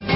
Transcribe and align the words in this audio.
De 0.00 0.08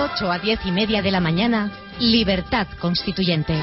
8 0.00 0.30
a 0.30 0.38
10 0.38 0.66
y 0.66 0.72
media 0.72 1.02
de 1.02 1.10
la 1.10 1.20
mañana, 1.20 1.70
Libertad 1.98 2.66
Constituyente. 2.78 3.54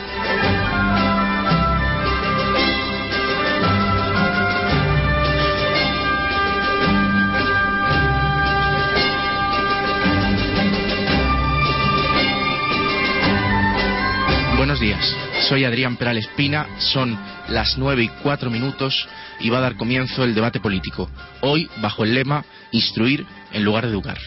Buenos 14.57 14.79
días, 14.81 15.15
soy 15.47 15.63
Adrián 15.63 15.97
Peral 15.97 16.17
Espina, 16.17 16.67
son 16.79 17.17
las 17.47 17.77
9 17.77 18.03
y 18.03 18.09
4 18.23 18.49
minutos 18.49 19.07
y 19.39 19.49
va 19.49 19.59
a 19.59 19.61
dar 19.61 19.75
comienzo 19.75 20.23
el 20.23 20.35
debate 20.35 20.59
político. 20.59 21.09
Hoy, 21.41 21.69
bajo 21.81 22.03
el 22.03 22.13
lema 22.13 22.43
Instruir 22.71 23.25
en 23.51 23.63
lugar 23.63 23.85
de 23.85 23.91
educar. 23.91 24.17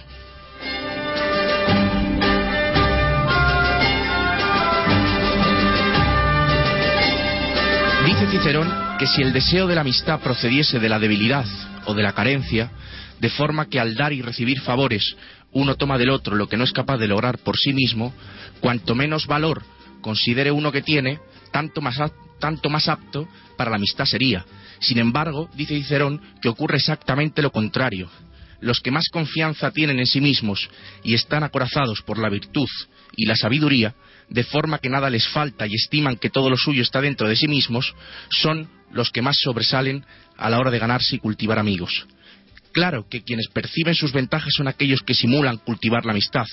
Dice 8.04 8.26
Cicerón 8.30 8.72
que 8.98 9.06
si 9.06 9.22
el 9.22 9.32
deseo 9.32 9.66
de 9.66 9.74
la 9.74 9.82
amistad 9.82 10.20
procediese 10.20 10.80
de 10.80 10.88
la 10.88 10.98
debilidad 10.98 11.46
o 11.84 11.94
de 11.94 12.02
la 12.02 12.12
carencia, 12.12 12.70
de 13.20 13.30
forma 13.30 13.66
que 13.66 13.78
al 13.78 13.94
dar 13.94 14.12
y 14.12 14.22
recibir 14.22 14.60
favores 14.60 15.16
uno 15.52 15.76
toma 15.76 15.98
del 15.98 16.10
otro 16.10 16.34
lo 16.34 16.48
que 16.48 16.56
no 16.56 16.64
es 16.64 16.72
capaz 16.72 16.96
de 16.96 17.08
lograr 17.08 17.38
por 17.38 17.56
sí 17.56 17.72
mismo, 17.72 18.12
cuanto 18.60 18.94
menos 18.94 19.26
valor 19.26 19.62
considere 20.02 20.50
uno 20.50 20.70
que 20.70 20.82
tiene, 20.82 21.18
tanto 21.50 21.80
más, 21.80 21.98
apto 22.88 23.28
para 23.56 23.70
la 23.70 23.76
amistad 23.76 24.04
sería. 24.04 24.44
Sin 24.80 24.98
embargo, 24.98 25.48
dice 25.54 25.76
Cicerón 25.76 26.20
que 26.42 26.48
ocurre 26.48 26.76
exactamente 26.76 27.40
lo 27.40 27.50
contrario. 27.50 28.10
Los 28.60 28.80
que 28.80 28.90
más 28.90 29.08
confianza 29.10 29.70
tienen 29.70 29.98
en 29.98 30.06
sí 30.06 30.20
mismos 30.20 30.68
y 31.02 31.14
están 31.14 31.42
acorazados 31.42 32.02
por 32.02 32.18
la 32.18 32.28
virtud 32.28 32.68
y 33.16 33.26
la 33.26 33.36
sabiduría, 33.36 33.94
de 34.28 34.44
forma 34.44 34.78
que 34.78 34.88
nada 34.88 35.10
les 35.10 35.26
falta 35.28 35.66
y 35.66 35.74
estiman 35.74 36.16
que 36.16 36.30
todo 36.30 36.50
lo 36.50 36.56
suyo 36.56 36.82
está 36.82 37.00
dentro 37.00 37.28
de 37.28 37.36
sí 37.36 37.48
mismos, 37.48 37.94
son 38.28 38.68
los 38.92 39.10
que 39.10 39.22
más 39.22 39.36
sobresalen 39.40 40.04
a 40.36 40.50
la 40.50 40.58
hora 40.58 40.70
de 40.70 40.78
ganarse 40.78 41.16
y 41.16 41.18
cultivar 41.18 41.58
amigos. 41.58 42.06
Claro 42.72 43.06
que 43.08 43.22
quienes 43.22 43.48
perciben 43.48 43.94
sus 43.94 44.12
ventajas 44.12 44.52
son 44.56 44.68
aquellos 44.68 45.02
que 45.02 45.14
simulan 45.14 45.58
cultivar 45.58 46.06
la 46.06 46.12
amistad, 46.12 46.46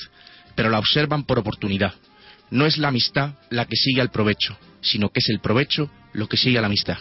pero 0.55 0.70
la 0.70 0.80
observan 0.80 1.23
por 1.23 1.39
oportunidad. 1.39 1.94
No 2.52 2.66
es 2.66 2.78
la 2.80 2.88
amistad 2.88 3.33
la 3.52 3.66
que 3.66 3.75
sigue 3.75 4.02
al 4.02 4.09
provecho, 4.09 4.58
sino 4.81 5.09
que 5.09 5.19
es 5.19 5.30
el 5.30 5.39
provecho 5.39 5.89
lo 6.14 6.28
que 6.28 6.38
sigue 6.38 6.58
a 6.58 6.61
la 6.61 6.67
amistad. 6.67 6.97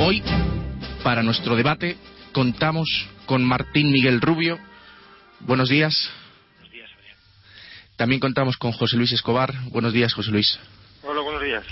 Hoy, 0.00 0.22
para 1.04 1.22
nuestro 1.22 1.54
debate, 1.54 1.96
contamos 2.32 3.06
con 3.26 3.44
Martín 3.44 3.92
Miguel 3.92 4.20
Rubio. 4.20 4.58
Buenos 5.40 5.68
días. 5.68 6.10
También 7.98 8.20
contamos 8.20 8.56
con 8.56 8.70
José 8.70 8.96
Luis 8.96 9.10
Escobar. 9.10 9.52
Buenos 9.70 9.92
días, 9.92 10.14
José 10.14 10.30
Luis. 10.30 10.56
Hola, 11.02 11.20
buenos 11.20 11.42
días. 11.42 11.64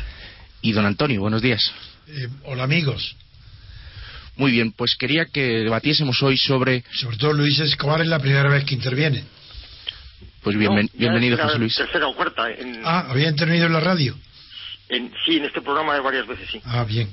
Y 0.61 0.73
don 0.73 0.85
Antonio, 0.85 1.21
buenos 1.21 1.41
días. 1.41 1.73
Eh, 2.09 2.27
hola 2.47 2.65
amigos. 2.65 3.15
Muy 4.35 4.51
bien, 4.51 4.73
pues 4.73 4.97
quería 4.97 5.27
que 5.27 5.41
debatiésemos 5.61 6.21
hoy 6.25 6.37
sobre... 6.37 6.83
Sobre 6.93 7.17
todo 7.17 7.33
Luis 7.33 7.61
Escobar 7.61 8.01
es 8.01 8.09
la 8.09 8.19
primera 8.19 8.49
vez 8.49 8.65
que 8.65 8.75
interviene. 8.75 9.23
Pues 10.43 10.57
bienven- 10.57 10.91
No, 10.93 10.99
ya 10.99 10.99
bienvenido, 10.99 11.39
José 11.39 11.59
Luis. 11.61 11.77
Tercera 11.77 12.09
o 12.09 12.17
cuarta. 12.17 12.51
En, 12.51 12.83
Ah, 12.85 13.07
había 13.09 13.29
intervenido 13.29 13.67
en 13.67 13.73
la 13.73 13.81
radio. 13.81 14.17
en- 14.89 15.13
sí, 15.25 15.37
en 15.37 15.45
este 15.45 15.61
programa 15.63 15.99
varias 16.01 16.27
veces, 16.27 16.49
sí. 16.51 16.61
Ah, 16.65 16.83
bien. 16.83 17.09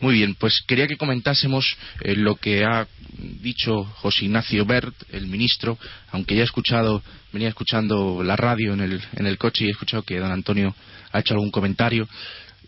Muy 0.00 0.14
bien, 0.14 0.36
pues 0.36 0.60
quería 0.66 0.86
que 0.86 0.96
comentásemos 0.96 1.76
eh, 2.02 2.14
lo 2.14 2.36
que 2.36 2.64
ha 2.64 2.86
dicho 3.18 3.82
José 3.84 4.26
Ignacio 4.26 4.64
Bert, 4.64 4.94
el 5.10 5.26
ministro, 5.26 5.76
aunque 6.12 6.36
ya 6.36 6.42
he 6.42 6.44
escuchado, 6.44 7.02
venía 7.32 7.48
escuchando 7.48 8.22
la 8.22 8.36
radio 8.36 8.74
en 8.74 8.80
el, 8.80 9.02
en 9.16 9.26
el 9.26 9.38
coche 9.38 9.64
y 9.64 9.68
he 9.68 9.72
escuchado 9.72 10.04
que 10.04 10.18
don 10.20 10.30
Antonio 10.30 10.72
ha 11.10 11.18
hecho 11.18 11.34
algún 11.34 11.50
comentario 11.50 12.08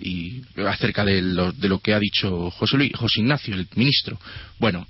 y 0.01 0.43
acerca 0.67 1.05
de 1.05 1.23
lo, 1.23 1.53
de 1.53 1.69
lo 1.69 1.79
que 1.79 1.95
ha 1.95 2.01
dicho 2.01 2.51
José, 2.51 2.77
Luis, 2.77 2.93
José 2.97 3.21
Ignacio, 3.21 3.55
el 3.55 3.69
ministro. 3.77 4.19
Bueno, 4.59 4.89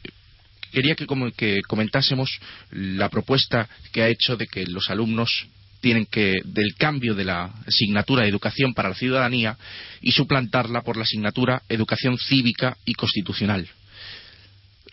quería 0.73 0.95
que, 0.95 1.05
como- 1.05 1.31
que 1.33 1.61
comentásemos 1.69 2.31
la 2.71 3.11
propuesta 3.11 3.69
que 3.93 4.03
ha 4.03 4.09
hecho 4.09 4.37
de 4.39 4.47
que 4.47 4.65
los 4.67 4.89
alumnos 4.89 5.47
tienen 5.81 6.07
que 6.07 6.37
del 6.45 6.75
cambio 6.77 7.15
de 7.15 7.25
la 7.25 7.53
asignatura 7.67 8.23
de 8.23 8.29
educación 8.29 8.75
para 8.75 8.91
la 8.91 8.95
ciudadanía 8.95 9.57
y 10.01 10.13
suplantarla 10.13 10.83
por 10.83 10.97
la 10.97 11.05
asignatura 11.05 11.63
educación 11.69 12.17
cívica 12.19 12.77
y 12.85 12.95
constitucional. 12.95 13.67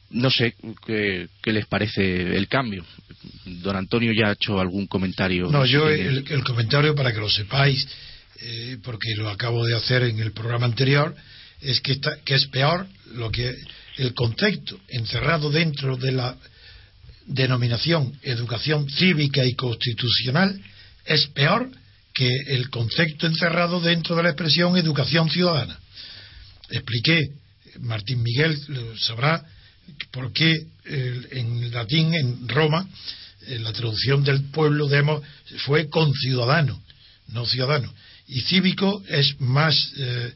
No 0.09 0.30
sé 0.31 0.56
qué, 0.86 1.28
qué 1.44 1.52
les 1.53 1.66
parece 1.66 2.38
el 2.38 2.48
cambio. 2.48 2.86
Don 3.46 3.75
Antonio 3.75 4.14
ya 4.14 4.30
ha 4.30 4.34
hecho 4.34 4.59
algún 4.59 4.88
comentario. 4.88 5.50
No, 5.52 5.66
yo 5.66 5.90
el, 5.90 6.24
el 6.30 6.44
comentario 6.44 6.96
para 6.96 7.12
que 7.12 7.19
lo 7.19 7.30
sepáis, 7.30 7.86
eh, 8.40 8.78
porque 8.84 9.16
lo 9.18 9.30
acabo 9.30 9.66
de 9.66 9.75
hacer 9.75 10.04
en 10.04 10.19
el 10.19 10.31
programa 10.31 10.66
anterior, 10.66 11.14
es 11.62 11.81
que, 11.81 11.94
está- 11.94 12.18
que 12.24 12.36
es 12.36 12.48
peor 12.48 12.88
lo 13.16 13.30
que 13.31 13.54
el 13.98 14.14
concepto 14.14 14.80
encerrado 14.88 15.50
dentro 15.50 15.98
de 15.98 16.12
la 16.14 16.38
denominación 17.25 18.14
educación 18.24 18.90
cívica 18.90 19.44
y 19.46 19.54
constitucional 19.56 20.58
es 21.07 21.28
peor 21.28 21.69
que 22.13 22.29
el 22.47 22.69
concepto 22.69 23.28
encerrado 23.28 23.79
dentro 23.79 24.16
de 24.16 24.23
la 24.23 24.29
expresión 24.29 24.75
educación 24.78 25.29
ciudadana. 25.29 25.79
Expliqué, 26.69 27.29
Martín 27.79 28.22
Miguel 28.23 28.57
sabrá, 29.00 29.44
por 30.12 30.34
qué 30.34 30.66
en 30.85 31.72
latín, 31.72 32.13
en 32.13 32.47
Roma, 32.47 32.88
eh, 33.47 33.59
la 33.59 33.72
traducción 33.72 34.23
del 34.23 34.44
pueblo 34.45 34.88
demo, 34.88 35.22
fue 35.66 35.90
conciudadano, 35.90 36.81
no 37.28 37.45
ciudadano. 37.45 37.94
Y 38.28 38.41
cívico 38.41 39.01
es 39.07 39.39
más, 39.39 39.91
eh, 39.97 40.34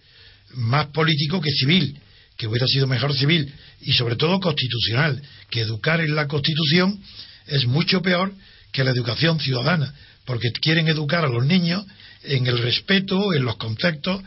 más 0.54 0.88
político 0.88 1.42
que 1.42 1.52
civil, 1.52 1.98
que 2.38 2.48
hubiera 2.48 2.68
sido 2.68 2.88
mejor 2.88 3.14
civil, 3.14 3.52
y 3.82 3.94
sobre 3.94 4.16
todo 4.16 4.40
constitucional, 4.40 5.22
que 5.50 5.62
educar 5.62 6.00
en 6.00 6.16
la 6.16 6.28
constitución 6.28 7.02
es 7.48 7.66
mucho 7.66 8.02
peor 8.02 8.34
que 8.72 8.84
la 8.84 8.92
educación 8.92 9.40
ciudadana, 9.40 9.94
porque 10.32 10.54
quieren 10.54 10.88
educar 10.88 11.26
a 11.26 11.28
los 11.28 11.46
niños 11.46 11.86
en 12.24 12.48
el 12.48 12.58
respeto, 12.58 13.34
en 13.34 13.44
los 13.44 13.58
conceptos 13.58 14.24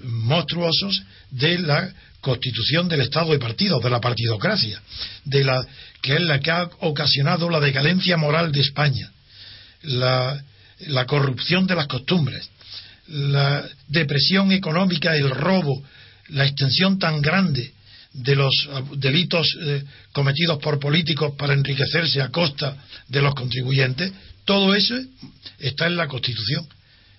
monstruosos 0.00 1.00
de 1.30 1.60
la 1.60 1.94
constitución 2.20 2.88
del 2.88 3.02
Estado 3.02 3.30
de 3.30 3.38
partidos, 3.38 3.80
de 3.80 3.88
la 3.88 4.00
partidocracia, 4.00 4.82
de 5.24 5.44
la 5.44 5.64
que 6.02 6.16
es 6.16 6.22
la 6.22 6.40
que 6.40 6.50
ha 6.50 6.64
ocasionado 6.80 7.48
la 7.48 7.60
decadencia 7.60 8.16
moral 8.16 8.50
de 8.50 8.62
España, 8.62 9.12
la, 9.82 10.42
corrupción 11.06 11.68
de 11.68 11.76
las 11.76 11.86
costumbres, 11.86 12.50
la 13.06 13.64
depresión 13.86 14.50
económica, 14.50 15.14
el 15.14 15.30
robo, 15.30 15.84
la 16.30 16.46
extensión 16.46 16.98
tan 16.98 17.22
grande 17.22 17.72
de 18.12 18.34
los 18.34 18.52
delitos 18.96 19.46
eh, 19.62 19.84
cometidos 20.10 20.58
por 20.58 20.80
políticos 20.80 21.34
para 21.38 21.54
enriquecerse 21.54 22.20
a 22.20 22.30
costa 22.30 22.76
de 23.06 23.22
los 23.22 23.36
contribuyentes, 23.36 24.12
todo 24.44 24.74
eso 24.74 24.94
está 25.58 25.86
en 25.86 25.96
la 25.96 26.08
Constitución. 26.08 26.66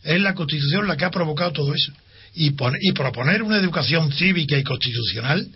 Es 0.03 0.19
la 0.21 0.33
Constitución 0.35 0.87
la 0.87 0.97
que 0.97 1.05
ha 1.05 1.11
provocado 1.11 1.51
todo 1.51 1.73
eso. 1.73 1.91
Y, 2.33 2.51
pon- 2.51 2.77
y 2.81 2.91
proponer 2.91 3.41
una 3.41 3.57
educación 3.57 4.11
cívica 4.11 4.57
y 4.57 4.63
constitucional 4.63 5.47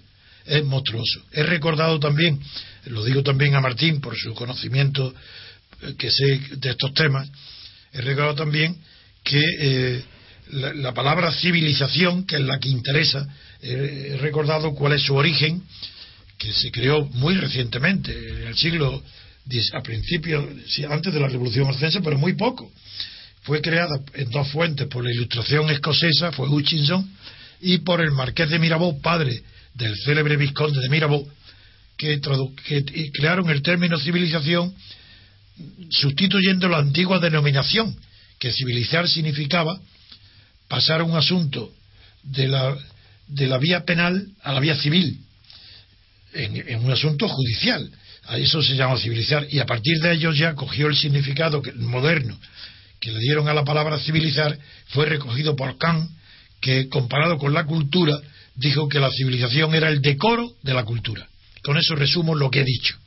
es 0.45 0.63
monstruoso. 0.63 1.21
He 1.33 1.43
recordado 1.43 1.99
también, 1.99 2.39
lo 2.85 3.03
digo 3.03 3.21
también 3.21 3.55
a 3.55 3.61
Martín 3.61 3.99
por 4.01 4.17
su 4.17 4.33
conocimiento 4.33 5.13
eh, 5.81 5.93
que 5.97 6.09
sé 6.09 6.39
de 6.57 6.69
estos 6.71 6.93
temas, 6.93 7.29
he 7.93 8.01
recordado 8.01 8.35
también 8.35 8.77
que 9.23 9.41
eh, 9.59 10.03
la, 10.51 10.73
la, 10.73 10.93
palabra 10.93 11.31
civilización, 11.31 12.25
que 12.25 12.37
es 12.37 12.41
la 12.41 12.57
que 12.59 12.69
interesa, 12.69 13.27
eh, 13.61 14.11
he 14.13 14.17
recordado 14.17 14.73
cuál 14.73 14.93
es 14.93 15.03
su 15.03 15.13
origen, 15.15 15.61
que 16.37 16.53
se 16.53 16.71
creó 16.71 17.05
muy 17.05 17.35
recientemente, 17.35 18.11
en 18.41 18.47
el 18.47 18.55
siglo 18.55 19.03
a 19.73 19.81
principios, 19.81 20.45
antes 20.89 21.13
de 21.13 21.19
la 21.19 21.27
Revolución 21.27 21.65
Francesa, 21.65 22.01
pero 22.01 22.17
muy 22.17 22.33
poco. 22.33 22.71
Fue 23.41 23.61
creada 23.61 23.99
en 24.13 24.29
dos 24.29 24.47
fuentes 24.49 24.87
por 24.87 25.03
la 25.03 25.11
ilustración 25.11 25.69
escocesa, 25.69 26.31
fue 26.31 26.47
Hutchinson, 26.47 27.09
y 27.61 27.79
por 27.79 28.01
el 28.01 28.11
marqués 28.11 28.49
de 28.49 28.59
Mirabeau, 28.59 29.01
padre 29.01 29.41
del 29.73 29.95
célebre 29.97 30.37
vizconde 30.37 30.79
de 30.81 30.89
Mirabeau, 30.89 31.27
que, 31.97 32.19
que 32.65 33.11
crearon 33.11 33.49
el 33.49 33.61
término 33.61 33.97
civilización 33.99 34.73
sustituyendo 35.89 36.69
la 36.69 36.77
antigua 36.77 37.19
denominación, 37.19 37.95
que 38.39 38.51
civilizar 38.51 39.07
significaba 39.09 39.79
pasar 40.67 41.01
un 41.01 41.15
asunto 41.17 41.73
de 42.23 42.47
la, 42.47 42.77
de 43.27 43.47
la 43.47 43.57
vía 43.57 43.83
penal 43.83 44.27
a 44.43 44.53
la 44.53 44.59
vía 44.59 44.75
civil, 44.75 45.19
en, 46.33 46.55
en 46.55 46.85
un 46.85 46.91
asunto 46.91 47.27
judicial. 47.27 47.91
A 48.29 48.37
eso 48.37 48.61
se 48.61 48.75
llama 48.75 48.97
civilizar. 48.97 49.47
Y 49.49 49.59
a 49.59 49.65
partir 49.65 49.99
de 49.99 50.13
ello 50.13 50.31
ya 50.31 50.53
cogió 50.53 50.87
el 50.87 50.95
significado 50.95 51.63
moderno 51.75 52.39
que 52.99 53.11
le 53.11 53.19
dieron 53.19 53.47
a 53.47 53.53
la 53.53 53.63
palabra 53.63 53.97
civilizar, 53.97 54.57
fue 54.89 55.05
recogido 55.07 55.55
por 55.55 55.77
Kant, 55.77 56.11
que 56.61 56.89
comparado 56.89 57.37
con 57.37 57.53
la 57.53 57.65
cultura, 57.65 58.19
dijo 58.55 58.87
que 58.87 58.99
la 58.99 59.09
civilización 59.09 59.73
era 59.73 59.89
el 59.89 60.01
decoro 60.01 60.51
de 60.61 60.73
la 60.73 60.83
cultura. 60.83 61.27
Con 61.63 61.77
eso 61.77 61.95
resumo 61.95 62.35
lo 62.35 62.51
que 62.51 62.61
he 62.61 62.65
dicho. 62.65 62.97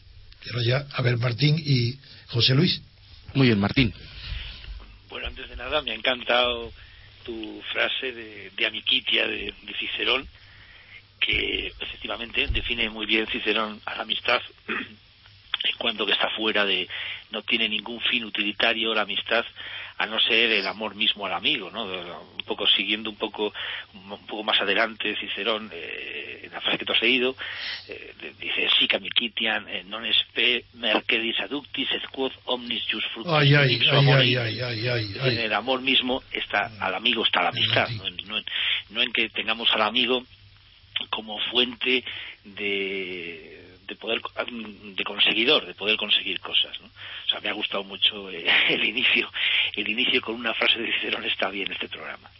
Pero 0.45 0.61
ya, 0.63 0.87
a 0.93 1.03
ver, 1.03 1.19
Martín 1.19 1.57
y 1.57 1.99
José 2.29 2.55
Luis. 2.55 2.83
Muy 3.35 3.47
bien, 3.47 3.61
Martín. 3.61 3.95
Bueno, 5.09 5.29
antes 5.29 5.49
de 5.49 5.57
nada, 5.57 5.83
me 5.83 5.93
ha 5.93 5.95
encantado 5.95 6.73
tu 7.25 7.63
frase 7.73 8.13
de, 8.13 8.51
de 8.57 8.67
Amiquitia 8.67 9.27
de, 9.29 9.55
de 9.63 9.75
Cicerón, 9.79 10.27
que 11.21 11.69
efectivamente 11.79 12.49
define 12.49 12.91
muy 12.91 13.07
bien 13.07 13.27
Cicerón 13.29 13.81
a 13.85 13.95
la 13.95 14.03
amistad 14.03 14.41
en 15.64 15.76
cuanto 15.79 16.06
que 16.06 16.12
está 16.12 16.31
fuera 16.31 16.64
de 16.64 16.88
no 17.31 17.43
tiene 17.43 17.69
ningún 17.69 18.00
fin 18.00 18.25
utilitario 18.25 18.94
la 18.94 19.03
amistad 19.03 19.44
a 19.99 20.06
no 20.06 20.19
ser 20.20 20.50
el 20.50 20.67
amor 20.67 20.94
mismo 20.94 21.26
al 21.26 21.32
amigo 21.32 21.70
no 21.70 21.85
un 21.85 22.44
poco 22.47 22.67
siguiendo 22.67 23.11
un 23.11 23.17
poco 23.17 23.53
un 23.94 24.26
poco 24.26 24.43
más 24.43 24.61
adelante 24.61 25.17
Cicerón 25.17 25.70
eh, 25.73 26.41
en 26.44 26.53
la 26.53 26.61
frase 26.61 26.79
que 26.79 26.85
tú 26.85 26.93
has 26.93 27.03
leído 27.03 27.37
eh, 27.88 28.14
dice 28.41 28.69
si 28.79 28.88
camicitian 28.88 29.69
eh, 29.69 29.85
non 29.85 30.05
espe 30.05 30.64
mercedis 30.75 31.38
aductis 31.41 31.93
et 31.93 32.05
quod 32.11 32.32
omnis 32.47 32.82
jus 32.91 33.05
fructus 33.14 33.32
ay, 33.32 33.55
ay, 33.55 35.14
en 35.23 35.38
el 35.38 35.53
amor 35.53 35.81
mismo 35.81 36.23
está 36.32 36.73
al 36.81 36.94
amigo 36.94 37.25
está 37.25 37.43
la 37.43 37.55
amistad 37.55 37.88
no, 37.91 38.11
no, 38.26 38.43
no 38.91 39.03
en 39.03 39.12
que 39.12 39.29
tengamos 39.31 39.70
al 39.73 39.82
amigo 39.82 40.25
como 41.11 41.38
fuente 41.50 42.05
de 42.44 43.51
de 43.87 43.96
poder 43.96 44.20
de 44.20 45.05
conseguidor 45.05 45.67
de 45.67 45.75
poder 45.75 45.96
conseguir 45.96 46.40
cosas 46.40 46.81
¿no? 46.81 46.87
o 46.87 47.29
sea 47.29 47.40
me 47.40 47.49
ha 47.49 47.52
gustado 47.52 47.84
mucho 47.84 48.31
eh, 48.31 48.44
el 48.69 48.84
inicio 48.84 49.31
el 49.75 49.88
inicio 49.88 50.20
con 50.20 50.34
una 50.34 50.55
frase 50.55 50.79
de 50.79 50.93
Cicerón 50.93 51.25
está 51.25 51.49
bien 51.49 51.70
este 51.73 51.88
programa 51.88 52.31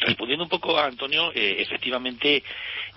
respondiendo 0.00 0.44
un 0.44 0.50
poco 0.50 0.78
a 0.78 0.86
Antonio 0.86 1.32
eh, 1.34 1.56
efectivamente 1.60 2.42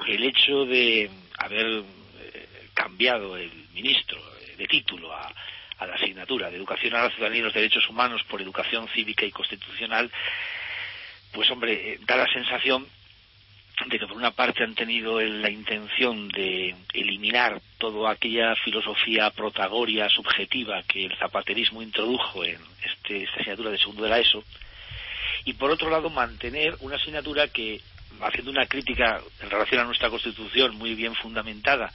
el 0.07 0.24
hecho 0.24 0.66
de 0.66 1.10
haber 1.38 1.66
eh, 1.68 2.48
cambiado 2.74 3.38
el 3.38 3.52
ministro 3.74 4.19
de 4.57 4.68
título 4.68 5.13
a, 5.13 5.34
a 5.78 5.88
la 5.88 5.95
asignatura 5.95 6.50
de 6.50 6.57
educación 6.57 6.95
a 6.95 7.04
la 7.04 7.10
ciudadanía 7.12 7.42
y 7.42 7.44
los 7.44 7.54
derechos 7.54 7.88
humanos 7.90 8.24
por 8.24 8.42
educación 8.42 8.88
cívica 8.90 9.25
y 9.25 9.31
constitucional 9.31 10.12
pues 11.31 11.50
hombre 11.52 12.00
da 12.02 12.18
la 12.18 12.28
sensación 12.34 12.88
de 13.88 13.98
que 13.98 14.08
por 14.08 14.18
una 14.18 14.31
parte 14.31 14.64
han 14.64 14.76
tenido 14.76 15.22
la 15.22 15.50
intención 15.50 16.28
de 16.30 16.76
eliminar 16.94 17.62
toda 17.78 18.12
aquella 18.12 18.56
filosofía 18.58 19.30
protagoria 19.31 20.10
subjetiva 20.10 20.84
que 20.84 21.06
el 21.06 21.18
zapaterismo 21.18 21.81
introdujo 21.81 22.44
en 22.44 22.60
este, 22.84 23.24
esta 23.24 23.40
asignatura 23.40 23.72
de 23.72 23.78
segundo 23.78 24.04
de 24.04 24.10
la 24.10 24.20
ESO 24.20 24.44
y 25.46 25.54
por 25.54 25.72
otro 25.72 25.90
lado 25.90 26.10
mantener 26.10 26.76
una 26.81 26.98
asignatura 26.98 27.48
que 27.48 27.80
haciendo 28.22 28.52
una 28.52 28.66
crítica 28.66 29.22
en 29.42 29.50
relación 29.50 29.81
a 29.81 29.86
nuestra 29.86 30.10
constitución 30.10 30.76
muy 30.76 30.94
bien 30.96 31.16
fundamentada 31.16 31.92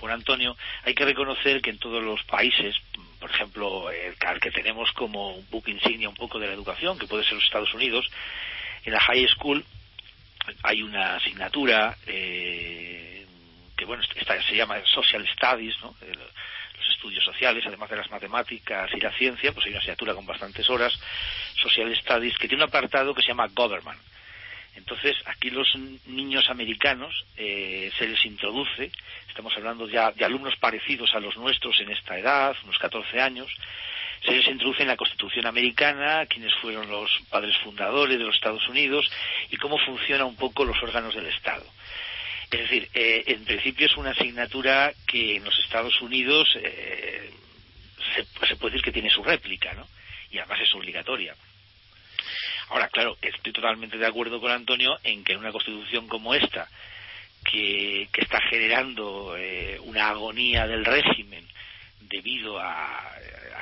por 0.00 0.10
Antonio, 0.10 0.56
hay 0.84 0.94
que 0.94 1.04
reconocer 1.04 1.60
que 1.60 1.70
en 1.70 1.78
todos 1.78 2.02
los 2.02 2.22
países, 2.24 2.74
por 3.20 3.30
ejemplo, 3.30 3.90
el 3.90 4.40
que 4.40 4.50
tenemos 4.50 4.90
como 4.92 5.36
un 5.36 5.46
book 5.50 5.68
insignia 5.68 6.08
un 6.08 6.14
poco 6.14 6.38
de 6.38 6.46
la 6.46 6.54
educación, 6.54 6.98
que 6.98 7.06
puede 7.06 7.22
ser 7.22 7.34
los 7.34 7.44
Estados 7.44 7.72
Unidos, 7.74 8.06
en 8.84 8.94
la 8.94 9.00
high 9.00 9.28
school 9.28 9.64
hay 10.62 10.82
una 10.82 11.16
asignatura 11.16 11.96
eh, 12.06 13.26
que 13.76 13.84
bueno 13.84 14.02
esta 14.14 14.42
se 14.42 14.56
llama 14.56 14.76
Social 14.84 15.26
Studies, 15.28 15.74
¿no? 15.80 15.94
los 16.00 16.88
estudios 16.88 17.24
sociales, 17.24 17.64
además 17.66 17.90
de 17.90 17.96
las 17.96 18.10
matemáticas 18.10 18.90
y 18.94 19.00
la 19.00 19.12
ciencia, 19.12 19.52
pues 19.52 19.66
hay 19.66 19.72
una 19.72 19.80
asignatura 19.80 20.14
con 20.14 20.26
bastantes 20.26 20.68
horas, 20.68 20.92
Social 21.56 21.94
Studies, 21.96 22.36
que 22.38 22.48
tiene 22.48 22.64
un 22.64 22.68
apartado 22.68 23.14
que 23.14 23.22
se 23.22 23.28
llama 23.28 23.48
Government. 23.54 24.00
Entonces, 24.76 25.16
aquí 25.26 25.50
los 25.50 25.68
niños 26.06 26.48
americanos 26.48 27.24
eh, 27.36 27.90
se 27.98 28.06
les 28.06 28.24
introduce, 28.24 28.90
estamos 29.28 29.56
hablando 29.56 29.88
ya 29.88 30.12
de 30.12 30.24
alumnos 30.24 30.56
parecidos 30.56 31.14
a 31.14 31.20
los 31.20 31.36
nuestros 31.36 31.80
en 31.80 31.90
esta 31.90 32.18
edad, 32.18 32.56
unos 32.64 32.78
14 32.78 33.20
años, 33.20 33.50
se 34.24 34.32
les 34.32 34.46
introduce 34.48 34.82
en 34.82 34.88
la 34.88 34.96
Constitución 34.96 35.46
americana, 35.46 36.26
quiénes 36.26 36.54
fueron 36.56 36.90
los 36.90 37.10
padres 37.30 37.56
fundadores 37.58 38.18
de 38.18 38.24
los 38.24 38.34
Estados 38.34 38.68
Unidos 38.68 39.10
y 39.50 39.56
cómo 39.56 39.78
funcionan 39.78 40.26
un 40.26 40.36
poco 40.36 40.64
los 40.64 40.80
órganos 40.82 41.14
del 41.14 41.26
Estado. 41.26 41.64
Es 42.50 42.60
decir, 42.60 42.88
eh, 42.94 43.24
en 43.28 43.44
principio 43.44 43.86
es 43.86 43.96
una 43.96 44.10
asignatura 44.10 44.92
que 45.06 45.36
en 45.36 45.44
los 45.44 45.58
Estados 45.60 46.00
Unidos 46.02 46.48
eh, 46.56 47.30
se, 48.14 48.46
se, 48.46 48.56
puede 48.56 48.72
decir 48.72 48.84
que 48.84 48.92
tiene 48.92 49.08
su 49.08 49.22
réplica, 49.22 49.72
¿no? 49.72 49.86
Y 50.30 50.38
además 50.38 50.60
es 50.60 50.74
obligatoria. 50.74 51.34
Ahora, 52.70 52.88
claro, 52.88 53.16
estoy 53.20 53.52
totalmente 53.52 53.98
de 53.98 54.06
acuerdo 54.06 54.40
con 54.40 54.50
Antonio 54.50 54.98
en 55.02 55.24
que 55.24 55.32
en 55.32 55.38
una 55.38 55.52
constitución 55.52 56.06
como 56.06 56.34
esta, 56.34 56.68
que, 57.44 58.08
que 58.12 58.20
está 58.20 58.40
generando 58.48 59.36
eh, 59.36 59.78
una 59.84 60.10
agonía 60.10 60.66
del 60.66 60.84
régimen 60.84 61.46
debido 62.00 62.58
a, 62.58 63.10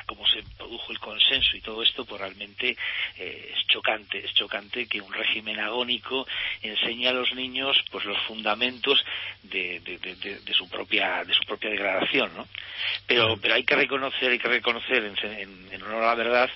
cómo 0.09 0.25
se 0.25 0.41
produjo 0.57 0.91
el 0.91 0.99
consenso 0.99 1.55
y 1.55 1.61
todo 1.61 1.83
esto, 1.83 2.03
pues 2.03 2.19
realmente 2.19 2.75
eh, 3.17 3.53
es 3.55 3.67
chocante, 3.67 4.25
es 4.25 4.33
chocante 4.33 4.87
que 4.87 4.99
un 4.99 5.13
régimen 5.13 5.59
agónico 5.59 6.27
enseñe 6.63 7.05
a 7.07 7.13
los 7.13 7.31
niños 7.35 7.77
pues 7.91 8.05
los 8.05 8.17
fundamentos 8.23 9.05
de, 9.43 9.79
de, 9.81 9.99
de, 9.99 10.39
de 10.39 10.53
su 10.53 10.67
propia 10.67 11.23
de 11.23 11.33
su 11.35 11.43
propia 11.43 11.69
degradación, 11.69 12.35
¿no? 12.35 12.47
Pero 13.05 13.37
pero 13.39 13.53
hay 13.53 13.63
que 13.63 13.75
reconocer, 13.75 14.31
hay 14.31 14.39
que 14.39 14.47
reconocer 14.47 15.13
en, 15.23 15.69
en, 15.71 15.83
honor 15.83 16.03
a 16.03 16.07
la 16.07 16.15
verdad 16.15 16.49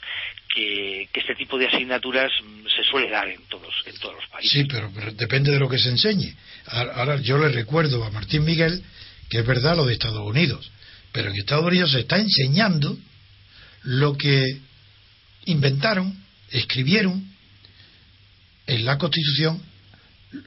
que, 0.54 1.10
este 1.14 1.36
tipo 1.36 1.58
de 1.58 1.68
asignaturas 1.68 2.32
se 2.76 2.84
suele 2.84 3.10
dar 3.10 3.28
en 3.28 3.42
todos 3.50 3.74
en 3.86 3.98
todos 3.98 4.16
los 4.16 4.30
países. 4.30 4.52
Sí, 4.52 4.66
pero, 4.66 4.92
pero 4.94 5.12
depende 5.12 5.52
de 5.52 5.60
lo 5.60 5.70
que 5.70 5.80
se 5.80 5.90
enseñe. 5.90 6.34
Ahora 6.68 7.20
yo 7.22 7.38
le 7.38 7.50
recuerdo 7.50 8.04
a 8.04 8.12
Martín 8.12 8.44
Miguel 8.44 8.84
que 9.30 9.40
es 9.40 9.46
verdad 9.46 9.76
lo 9.76 9.86
de 9.86 9.94
Estados 9.94 10.22
Unidos, 10.28 10.72
pero 11.12 11.30
en 11.30 11.38
Estados 11.38 11.66
Unidos 11.66 11.92
se 11.92 12.02
está 12.02 12.18
enseñando 12.18 12.98
lo 13.84 14.16
que 14.16 14.60
inventaron, 15.46 16.16
escribieron 16.52 17.26
en 18.68 18.86
la 18.86 18.98
Constitución 18.98 19.62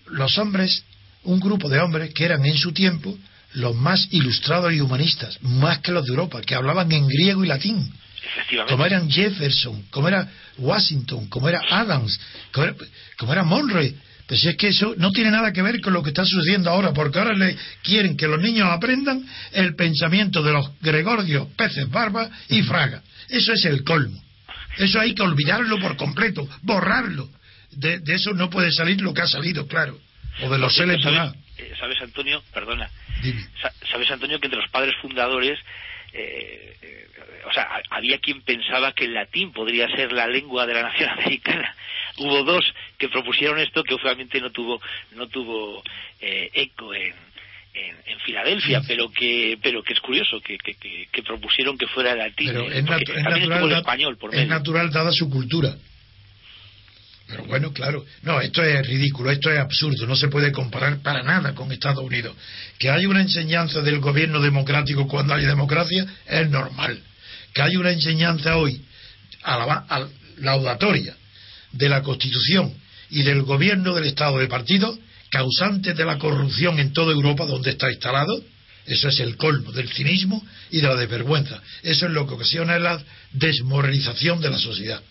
los 0.07 0.39
hombres, 0.39 0.85
un 1.25 1.41
grupo 1.41 1.69
de 1.69 1.81
hombres 1.81 2.13
que 2.15 2.25
eran 2.25 2.45
en 2.45 2.57
su 2.57 2.73
tiempo 2.73 3.17
los 3.55 3.75
más 3.75 4.09
ilustrados 4.11 4.73
y 4.73 4.81
humanistas, 4.81 5.39
más 5.43 5.79
que 5.79 5.93
los 5.93 6.05
de 6.05 6.11
Europa, 6.11 6.43
que 6.43 6.55
hablaban 6.55 6.91
en 6.93 7.07
griego 7.07 7.45
y 7.45 7.49
latín, 7.49 7.93
como 8.69 8.87
eran 8.87 9.11
Jefferson, 9.11 9.85
como 9.91 10.09
era 10.09 10.29
Washington, 10.59 11.29
como 11.29 11.49
era 11.49 11.61
Adams, 11.69 12.19
como 12.53 12.67
era, 12.67 12.77
como 13.17 13.33
era 13.33 13.43
Monroe. 13.43 13.95
Pues 14.27 14.45
es 14.45 14.57
que 14.57 14.69
eso 14.69 14.95
no 14.99 15.13
tiene 15.13 15.31
nada 15.31 15.53
que 15.53 15.63
ver 15.63 15.81
con 15.81 15.93
lo 15.93 16.03
que 16.03 16.11
está 16.11 16.25
sucediendo 16.25 16.71
ahora, 16.71 16.93
porque 16.93 17.19
ahora 17.19 17.35
le 17.35 17.57
quieren 17.83 18.17
que 18.17 18.27
los 18.27 18.41
niños 18.41 18.69
aprendan 18.69 19.25
el 19.53 19.77
pensamiento 19.77 20.43
de 20.43 20.53
los 20.53 20.71
gregordios, 20.81 21.49
peces 21.57 21.89
barba 21.89 22.29
y 22.49 22.63
fraga. 22.63 23.03
Eso 23.29 23.53
es 23.53 23.65
el 23.67 23.85
colmo. 23.85 24.21
Eso 24.79 25.01
hay 25.01 25.15
que 25.15 25.23
olvidarlo 25.23 25.79
por 25.79 25.97
completo, 25.97 26.49
borrarlo. 26.63 27.31
De, 27.71 28.01
de 28.01 28.15
eso 28.15 28.33
no 28.33 28.51
puede 28.51 28.73
salir 28.73 29.01
lo 29.01 29.15
que 29.15 29.23
ha 29.23 29.27
salido, 29.27 29.67
claro. 29.67 29.99
O 30.43 30.51
de 30.51 30.59
los 30.59 30.75
¿Sabes, 30.75 31.01
eh, 31.59 31.73
¿Sabes, 31.79 31.97
Antonio? 32.03 32.43
Perdona. 32.53 32.91
Dime. 33.23 33.47
¿Sabes, 33.91 34.11
Antonio, 34.11 34.39
que 34.41 34.47
entre 34.47 34.61
los 34.61 34.71
padres 34.71 34.95
fundadores 35.01 35.59
eh, 36.17 36.77
eh, 36.83 37.07
o 37.47 37.53
sea, 37.53 37.69
había 37.91 38.19
quien 38.19 38.43
pensaba 38.43 38.93
que 38.93 39.05
el 39.05 39.15
latín 39.15 39.53
podría 39.53 39.89
ser 39.89 40.13
la 40.13 40.27
lengua 40.27 40.67
de 40.67 40.75
la 40.75 40.83
nación 40.83 41.11
americana. 41.19 41.75
Hubo 42.19 42.45
dos 42.45 42.65
que 42.99 43.09
propusieron 43.09 43.59
esto 43.59 43.83
que 43.85 43.95
obviamente 43.95 44.41
no 44.41 44.51
tuvo 44.51 44.81
no 45.13 45.29
tuvo 45.29 45.83
eh, 46.21 46.51
eco 46.55 46.95
en, 46.95 47.15
en, 47.75 48.19
Filadelfia, 48.25 48.81
pero 48.89 49.09
que 49.11 49.59
pero 49.63 49.83
que 49.83 49.93
es 49.93 50.01
curioso 50.01 50.41
que, 50.41 50.57
que, 50.59 51.23
propusieron 51.23 51.77
que 51.79 51.87
fuera 51.87 52.15
latín. 52.15 52.49
Pero 52.49 52.71
es, 52.71 52.83
natural, 52.83 53.73
español 53.73 54.17
por 54.17 54.35
es 54.35 54.49
natural 54.49 54.91
dada 54.91 55.13
su 55.13 55.29
cultura. 55.31 55.77
Pero 57.29 57.45
bueno, 57.45 57.73
claro, 57.73 58.05
no, 58.23 58.41
esto 58.41 58.63
es 58.63 58.87
ridículo, 58.87 59.33
esto 59.33 59.51
es 59.51 59.59
absurdo, 59.59 60.07
no 60.07 60.15
se 60.15 60.29
puede 60.29 60.53
comparar 60.53 60.99
para 61.03 61.25
nada 61.25 61.55
con 61.55 61.73
Estados 61.73 62.05
Unidos. 62.05 62.37
Que 62.79 62.89
hay 62.89 63.07
una 63.07 63.21
enseñanza 63.21 63.83
del 63.83 63.99
gobierno 63.99 64.41
democrático 64.41 65.09
cuando 65.09 65.35
hay 65.35 65.45
democracia 65.45 66.07
es 66.25 66.49
normal. 66.49 67.01
Que 67.53 67.63
hay 67.63 67.77
una 67.77 67.91
enseñanza 67.91 68.57
hoy 68.57 68.81
a 69.43 69.59
la, 69.59 70.09
laudatoria 70.39 71.17
de 71.73 71.89
la 71.89 72.03
Constitución 72.03 72.73
y 73.11 73.23
del 73.23 73.43
gobierno 73.43 73.95
del 73.95 74.05
Estado 74.05 74.39
de 74.39 74.47
partido, 74.47 74.97
causante 75.31 75.95
de 75.95 76.05
la 76.05 76.19
corrupción 76.19 76.79
en 76.79 76.93
toda 76.93 77.13
Europa 77.13 77.45
donde 77.45 77.73
está 77.73 77.91
instalado, 77.91 78.41
eso 78.87 79.09
es 79.09 79.19
el 79.19 79.37
colmo 79.37 79.73
del 79.73 79.89
cinismo 79.89 80.47
y 80.71 80.81
de 80.81 80.87
la 80.87 80.95
desvergüenza. 80.95 81.61
Eso 81.83 82.07
es 82.07 82.13
lo 82.13 82.25
que 82.29 82.35
ocasiona 82.35 82.79
la 82.79 83.03
desmoralización 83.33 84.41
de 84.41 84.51
la 84.51 84.59
sociedad 84.59 85.03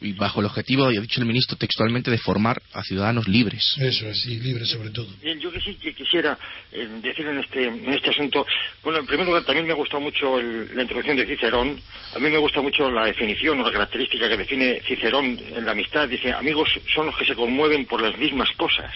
y 0.00 0.12
bajo 0.12 0.40
el 0.40 0.46
objetivo, 0.46 0.90
ya 0.90 0.98
ha 0.98 1.02
dicho 1.02 1.20
el 1.20 1.26
ministro 1.26 1.56
textualmente, 1.56 2.10
de 2.10 2.18
formar 2.18 2.60
a 2.72 2.82
ciudadanos 2.82 3.28
libres. 3.28 3.76
Eso 3.78 4.08
es, 4.08 4.20
sí, 4.20 4.38
libres 4.38 4.68
sobre 4.68 4.90
todo. 4.90 5.08
Bien, 5.22 5.38
yo 5.40 5.50
que 5.50 5.60
sí 5.60 5.74
que 5.74 5.94
quisiera 5.94 6.38
eh, 6.72 6.88
decir 7.02 7.26
en 7.26 7.38
este, 7.38 7.64
en 7.66 7.92
este 7.92 8.10
asunto, 8.10 8.46
bueno, 8.82 9.00
en 9.00 9.06
primer 9.06 9.26
lugar 9.26 9.44
también 9.44 9.66
me 9.66 9.72
ha 9.72 9.76
gustado 9.76 10.00
mucho 10.00 10.40
la 10.40 10.82
introducción 10.82 11.16
de 11.16 11.26
Cicerón, 11.26 11.80
a 12.14 12.18
mí 12.18 12.30
me 12.30 12.38
gusta 12.38 12.60
mucho 12.60 12.90
la 12.90 13.06
definición 13.06 13.60
o 13.60 13.64
la 13.64 13.72
característica 13.72 14.28
que 14.28 14.36
define 14.36 14.80
Cicerón 14.86 15.38
en 15.54 15.64
la 15.64 15.72
amistad, 15.72 16.08
dice, 16.08 16.32
amigos 16.32 16.68
son 16.94 17.06
los 17.06 17.16
que 17.16 17.24
se 17.24 17.34
conmueven 17.34 17.86
por 17.86 18.00
las 18.00 18.16
mismas 18.18 18.50
cosas. 18.56 18.92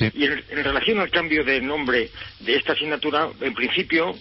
Y 0.00 0.24
en, 0.24 0.42
relación 0.48 1.00
al 1.00 1.10
cambio 1.10 1.44
de 1.44 1.60
nombre 1.60 2.10
de 2.40 2.56
esta 2.56 2.72
asignatura, 2.72 3.28
en 3.40 3.54
principio 3.54 4.14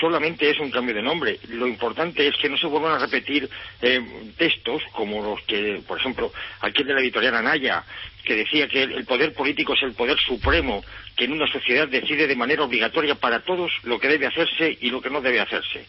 solamente 0.00 0.48
es 0.48 0.58
un 0.60 0.70
cambio 0.70 0.94
de 0.94 1.02
nombre. 1.02 1.38
Lo 1.48 1.66
importante 1.66 2.28
es 2.28 2.36
que 2.36 2.48
no 2.48 2.56
se 2.56 2.66
vuelvan 2.66 2.92
a 2.92 2.98
repetir 2.98 3.48
eh, 3.82 4.00
textos 4.36 4.82
como 4.92 5.22
los 5.22 5.42
que, 5.42 5.82
por 5.86 5.98
ejemplo, 5.98 6.32
aquí 6.60 6.84
de 6.84 6.94
la 6.94 7.00
editorial 7.00 7.34
Anaya, 7.34 7.84
que 8.24 8.34
decía 8.34 8.68
que 8.68 8.82
el 8.82 9.04
poder 9.04 9.32
político 9.32 9.74
es 9.74 9.82
el 9.82 9.92
poder 9.92 10.18
supremo 10.18 10.84
que 11.16 11.24
en 11.24 11.32
una 11.32 11.50
sociedad 11.50 11.88
decide 11.88 12.26
de 12.26 12.36
manera 12.36 12.64
obligatoria 12.64 13.14
para 13.14 13.40
todos 13.40 13.72
lo 13.84 13.98
que 13.98 14.08
debe 14.08 14.26
hacerse 14.26 14.76
y 14.80 14.90
lo 14.90 15.00
que 15.00 15.08
no 15.08 15.20
debe 15.20 15.40
hacerse. 15.40 15.86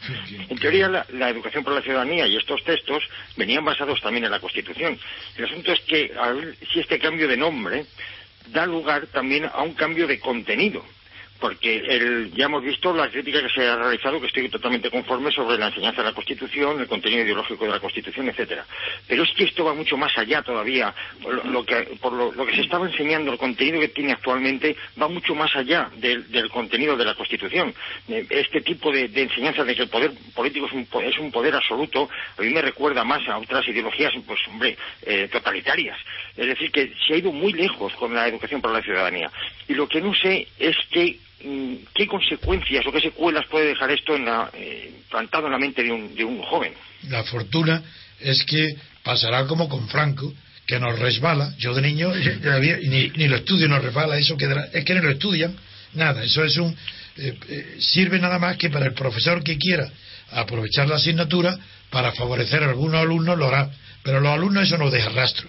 En 0.47 0.57
teoría, 0.57 0.87
la, 0.87 1.05
la, 1.13 1.29
educación 1.29 1.63
para 1.63 1.77
la 1.77 1.81
ciudadanía 1.81 2.27
y 2.27 2.37
estos 2.37 2.63
textos 2.63 3.03
venían 3.35 3.65
basados 3.65 3.99
también 4.01 4.25
en 4.25 4.31
la 4.31 4.39
Constitución. 4.39 4.97
El 5.35 5.45
asunto 5.45 5.73
es 5.73 5.81
que 5.81 6.11
a 6.17 6.31
ver 6.31 6.55
si 6.71 6.79
este 6.79 6.99
cambio 6.99 7.27
de 7.27 7.35
nombre 7.35 7.85
da 8.51 8.65
lugar 8.65 9.07
también 9.07 9.45
a 9.45 9.63
un 9.63 9.73
cambio 9.73 10.07
de 10.07 10.19
contenido 10.19 10.83
porque 11.39 11.77
el, 11.77 12.31
ya 12.33 12.45
hemos 12.45 12.63
visto 12.63 12.93
la 12.93 13.09
crítica 13.09 13.41
que 13.41 13.49
se 13.49 13.67
ha 13.67 13.75
realizado, 13.75 14.19
que 14.19 14.27
estoy 14.27 14.49
totalmente 14.49 14.89
conforme 14.89 15.31
sobre 15.31 15.57
la 15.57 15.67
enseñanza 15.67 16.01
de 16.01 16.09
la 16.09 16.13
Constitución, 16.13 16.79
el 16.79 16.87
contenido 16.87 17.23
ideológico 17.23 17.65
de 17.65 17.71
la 17.71 17.79
Constitución, 17.79 18.29
etcétera. 18.29 18.65
Pero 19.07 19.23
es 19.23 19.31
que 19.33 19.45
esto 19.45 19.65
va 19.65 19.73
mucho 19.73 19.97
más 19.97 20.17
allá 20.17 20.41
todavía. 20.41 20.93
Lo, 21.45 21.63
que, 21.63 21.97
por 22.01 22.13
lo, 22.13 22.45
que 22.45 22.55
se 22.55 22.61
estaba 22.61 22.87
enseñando, 22.87 23.31
el 23.31 23.37
contenido 23.37 23.79
que 23.79 23.89
tiene 23.89 24.13
actualmente, 24.13 24.75
va 24.99 25.07
mucho 25.07 25.35
más 25.35 25.55
allá 25.55 25.89
del, 25.97 26.49
contenido 26.49 26.97
de 26.97 27.05
la 27.05 27.15
Constitución. 27.15 27.73
Este 28.07 28.61
tipo 28.61 28.91
de, 28.91 29.05
enseñanza 29.13 29.63
de 29.63 29.75
que 29.75 29.83
el 29.83 29.89
poder 29.89 30.11
político 30.33 30.65
es 30.67 30.73
un, 30.73 30.87
es 31.03 31.17
un, 31.19 31.31
poder 31.31 31.55
absoluto, 31.55 32.09
a 32.37 32.41
mí 32.41 32.49
me 32.49 32.61
recuerda 32.61 33.03
más 33.03 33.27
a 33.27 33.37
otras 33.37 33.67
ideologías, 33.67 34.13
pues, 34.25 34.39
hombre, 34.47 34.77
eh, 35.03 35.27
totalitarias. 35.31 35.97
Es 36.35 36.47
decir, 36.47 36.71
que 36.71 36.93
se 37.05 37.13
ha 37.13 37.17
ido 37.17 37.31
muy 37.31 37.53
lejos 37.53 37.93
con 37.93 38.13
la 38.13 38.27
educación 38.27 38.61
para 38.61 38.75
la 38.75 38.81
ciudadanía. 38.81 39.31
Y 39.67 39.73
lo 39.73 39.87
que 39.87 40.01
no 40.01 40.13
sé 40.13 40.47
es 40.59 40.77
que 40.91 41.17
¿qué 41.93 42.07
consecuencias 42.07 42.85
o 42.85 42.91
qué 42.91 43.01
secuelas 43.01 43.45
puede 43.47 43.67
dejar 43.67 43.91
esto 43.91 44.15
en 44.15 44.25
la, 44.25 44.49
eh, 44.53 44.91
plantado 45.09 45.45
en 45.45 45.51
la 45.51 45.59
mente 45.59 45.83
de 45.83 45.91
un, 45.91 46.15
de 46.15 46.23
un 46.23 46.41
joven? 46.41 46.73
La 47.09 47.23
fortuna 47.23 47.83
es 48.19 48.43
que 48.43 48.75
pasará 49.03 49.45
como 49.45 49.69
con 49.69 49.87
Franco, 49.87 50.33
que 50.65 50.79
nos 50.79 50.99
resbala. 50.99 51.53
Yo 51.57 51.73
de 51.73 51.81
niño 51.81 52.11
ni, 52.13 53.09
ni, 53.09 53.27
lo 53.27 53.37
estudio 53.37 53.67
nos 53.67 53.83
resbala, 53.83 54.17
eso 54.17 54.35
quedará. 54.35 54.65
Es 54.73 54.83
que 54.83 54.95
no 54.95 55.01
lo 55.01 55.11
estudian, 55.11 55.55
nada. 55.93 56.23
Eso 56.23 56.43
es 56.43 56.57
un. 56.57 56.75
Eh, 57.17 57.37
eh, 57.49 57.77
sirve 57.79 58.19
nada 58.19 58.37
más 58.37 58.57
que 58.57 58.69
para 58.69 58.85
el 58.85 58.93
profesor 58.93 59.43
que 59.43 59.57
quiera 59.57 59.89
aprovechar 60.31 60.87
la 60.87 60.97
asignatura 60.97 61.57
para 61.89 62.11
favorecer 62.11 62.63
a 62.63 62.69
algunos 62.69 62.99
alumnos, 63.01 63.37
lo 63.37 63.47
hará. 63.47 63.71
Pero 64.03 64.19
los 64.19 64.31
alumnos 64.31 64.67
eso 64.67 64.77
no 64.77 64.89
deja 64.89 65.09
rastro. 65.09 65.47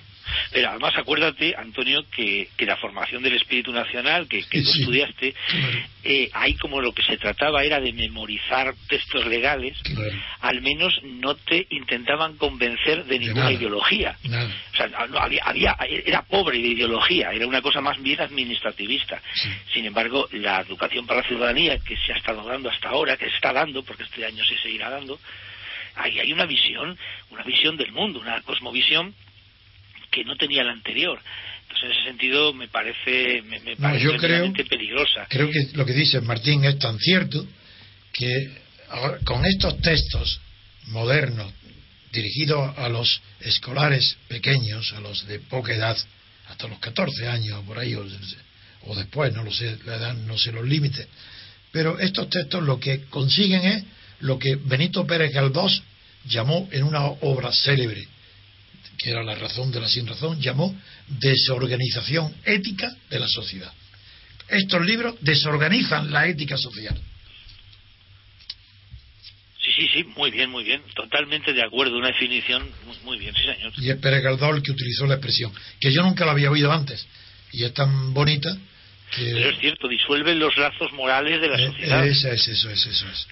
Pero 0.53 0.71
además 0.71 0.95
acuérdate, 0.97 1.55
Antonio, 1.57 2.05
que, 2.11 2.49
la 2.59 2.77
formación 2.77 3.23
del 3.23 3.35
espíritu 3.35 3.73
nacional 3.73 4.29
que, 4.29 4.43
tú 4.43 4.59
estudiaste, 4.59 5.35
eh, 6.05 6.31
ahí 6.33 6.55
como 6.55 6.81
lo 6.81 6.93
que 6.93 7.03
se 7.03 7.17
trataba 7.17 7.65
era 7.65 7.81
de 7.81 7.93
memorizar 7.93 8.75
textos 8.89 9.27
legales, 9.27 9.77
al 10.41 10.61
menos 10.61 11.01
no 11.03 11.35
te 11.35 11.67
intentaban 11.71 12.37
convencer 12.37 13.05
de 13.05 13.19
ninguna 13.19 13.53
ideología. 13.53 14.17
O 14.73 14.77
sea, 14.77 14.91
había, 15.21 15.77
era 16.05 16.23
pobre 16.23 16.59
de 16.59 16.69
ideología, 16.69 17.31
era 17.33 17.47
una 17.47 17.63
cosa 17.63 17.81
más 17.81 18.01
bien 18.03 18.21
administrativista. 18.21 19.21
Sin 19.73 19.87
embargo, 19.87 20.29
la 20.33 20.61
educación 20.61 21.07
para 21.07 21.23
la 21.23 21.29
ciudadanía 21.29 21.79
que 21.79 21.97
se 21.97 22.13
ha 22.13 22.17
estado 22.17 22.43
dando 22.45 22.71
hasta 22.71 22.89
ahora, 22.89 23.17
que 23.17 23.29
se 23.29 23.37
está 23.37 23.53
dando, 23.53 23.83
porque 23.83 24.05
este 24.05 24.25
año 24.25 24.45
se 24.45 24.59
seguirá 24.59 24.91
dando, 24.91 25.19
ahí 25.97 26.19
hay 26.21 26.33
una 26.33 26.47
visión, 26.47 26.97
una 27.31 27.43
visión 27.43 27.77
del 27.77 27.93
mundo, 27.93 28.21
una 28.21 28.41
cosmovisión 28.43 29.15
que 30.11 30.25
no 30.25 30.37
tenía 30.37 30.65
la 30.65 30.73
anterior. 30.73 31.21
Entonces, 31.63 31.85
en 31.85 31.91
ese 31.91 32.05
sentido, 32.05 32.55
me 32.55 32.69
parece, 32.69 33.43
me, 33.43 33.77
parece 33.77 34.65
peligrosa. 34.65 35.27
Creo 35.29 35.51
que 35.51 35.69
lo 35.75 35.85
que 35.85 35.93
dice 35.93 36.21
Martín 36.21 36.65
es 36.65 36.79
tan 36.79 36.99
cierto 36.99 37.47
que 38.13 38.51
con 39.25 39.45
estos 39.45 39.81
textos 39.81 40.41
modernos 40.87 41.53
dirigidos 42.13 42.77
a 42.79 42.89
los 42.89 43.21
escolares 43.41 44.17
pequeños, 44.29 44.93
a 44.95 45.01
los 45.01 45.27
de 45.27 45.41
poca 45.41 45.75
edad, 45.75 45.97
hasta 46.49 46.69
los 46.69 46.79
14 46.79 47.29
años 47.29 47.63
por 47.67 47.79
ahí, 47.79 47.95
o, 47.95 48.95
después, 48.95 49.33
no 49.35 49.45
lo 49.45 49.53
sé, 49.53 49.77
la 49.85 49.97
edad 49.97 50.15
no 50.15 50.39
sé 50.39 50.53
los 50.53 50.67
límites, 50.67 51.07
pero 51.71 51.99
estos 51.99 52.31
textos 52.31 52.63
lo 52.63 52.81
que 52.81 53.05
consiguen 53.11 53.65
es 53.65 53.85
lo 54.21 54.39
que 54.39 54.57
Benito 54.57 55.07
Pérez 55.07 55.33
Galdós 55.33 55.83
llamó 56.25 56.69
en 56.73 56.85
una 56.85 57.05
obra 57.05 57.53
célebre, 57.53 58.09
que 58.99 59.11
era 59.11 59.23
la 59.23 59.37
razón 59.37 59.71
de 59.71 59.81
la 59.81 59.89
sin 59.89 60.07
razón, 60.07 60.41
llamó 60.41 60.75
desorganización 61.07 62.35
ética 62.45 62.95
de 63.09 63.21
la 63.21 63.29
sociedad. 63.29 63.73
Estos 64.49 64.85
libros 64.85 65.15
desorganizan 65.21 66.11
la 66.11 66.27
ética 66.27 66.57
social. 66.57 66.99
Sí, 69.63 69.71
sí, 69.77 69.89
sí, 69.93 70.05
muy 70.17 70.31
bien, 70.31 70.51
muy 70.51 70.65
bien. 70.65 70.83
Totalmente 70.95 71.53
de 71.53 71.63
acuerdo, 71.63 71.97
una 71.97 72.09
definición 72.09 72.69
muy, 73.05 73.19
bien, 73.19 73.35
sí, 73.35 73.43
señor. 73.43 73.73
Y 73.77 73.91
es 73.91 73.97
Pérez 73.99 74.23
Galdós 74.23 74.63
que 74.63 74.73
utilizó 74.73 75.07
la 75.07 75.15
expresión, 75.15 75.53
que 75.79 75.93
yo 75.93 76.03
nunca 76.03 76.25
la 76.25 76.33
había 76.33 76.51
oído 76.51 76.73
antes, 76.73 77.07
y 77.53 77.65
es 77.65 77.75
tan 77.75 78.13
bonita 78.15 78.57
que... 79.15 79.33
Pero 79.33 79.51
es 79.51 79.59
cierto, 79.61 79.87
disuelven 79.89 80.39
los 80.39 80.57
lazos 80.57 80.93
morales 80.93 81.41
de 81.41 81.49
la 81.49 81.57
eh, 81.57 81.67
sociedad. 81.67 82.07
Eso 82.07 82.29
es, 82.29 82.49
eso 82.49 82.71
es, 82.71 82.87
eso 82.87 83.07
es. 83.09 83.29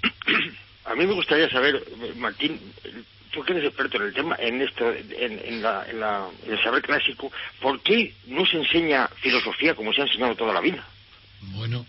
A 0.85 0.95
mí 0.95 1.07
me 1.07 1.15
gustaría 1.15 1.49
saber, 1.51 1.83
Martín, 2.17 2.61
tú 3.37 3.45
que 3.45 3.53
eres 3.53 3.67
experto 3.67 3.99
en 3.99 4.03
el 4.05 4.15
tema, 4.15 4.37
en 4.39 4.63
esto, 4.63 4.91
en, 4.91 5.63
la, 5.63 5.85
en, 5.89 6.51
el 6.51 6.63
saber 6.63 6.83
clásico, 6.83 7.31
¿por 7.61 7.79
qué 7.83 8.15
no 8.27 8.47
se 8.47 8.57
enseña 8.57 9.09
filosofía 9.09 9.75
como 9.75 9.93
se 9.93 10.01
ha 10.01 10.05
enseñado 10.05 10.35
toda 10.35 10.55
la 10.55 10.61
vida? 10.63 10.83
Bueno, 11.55 11.85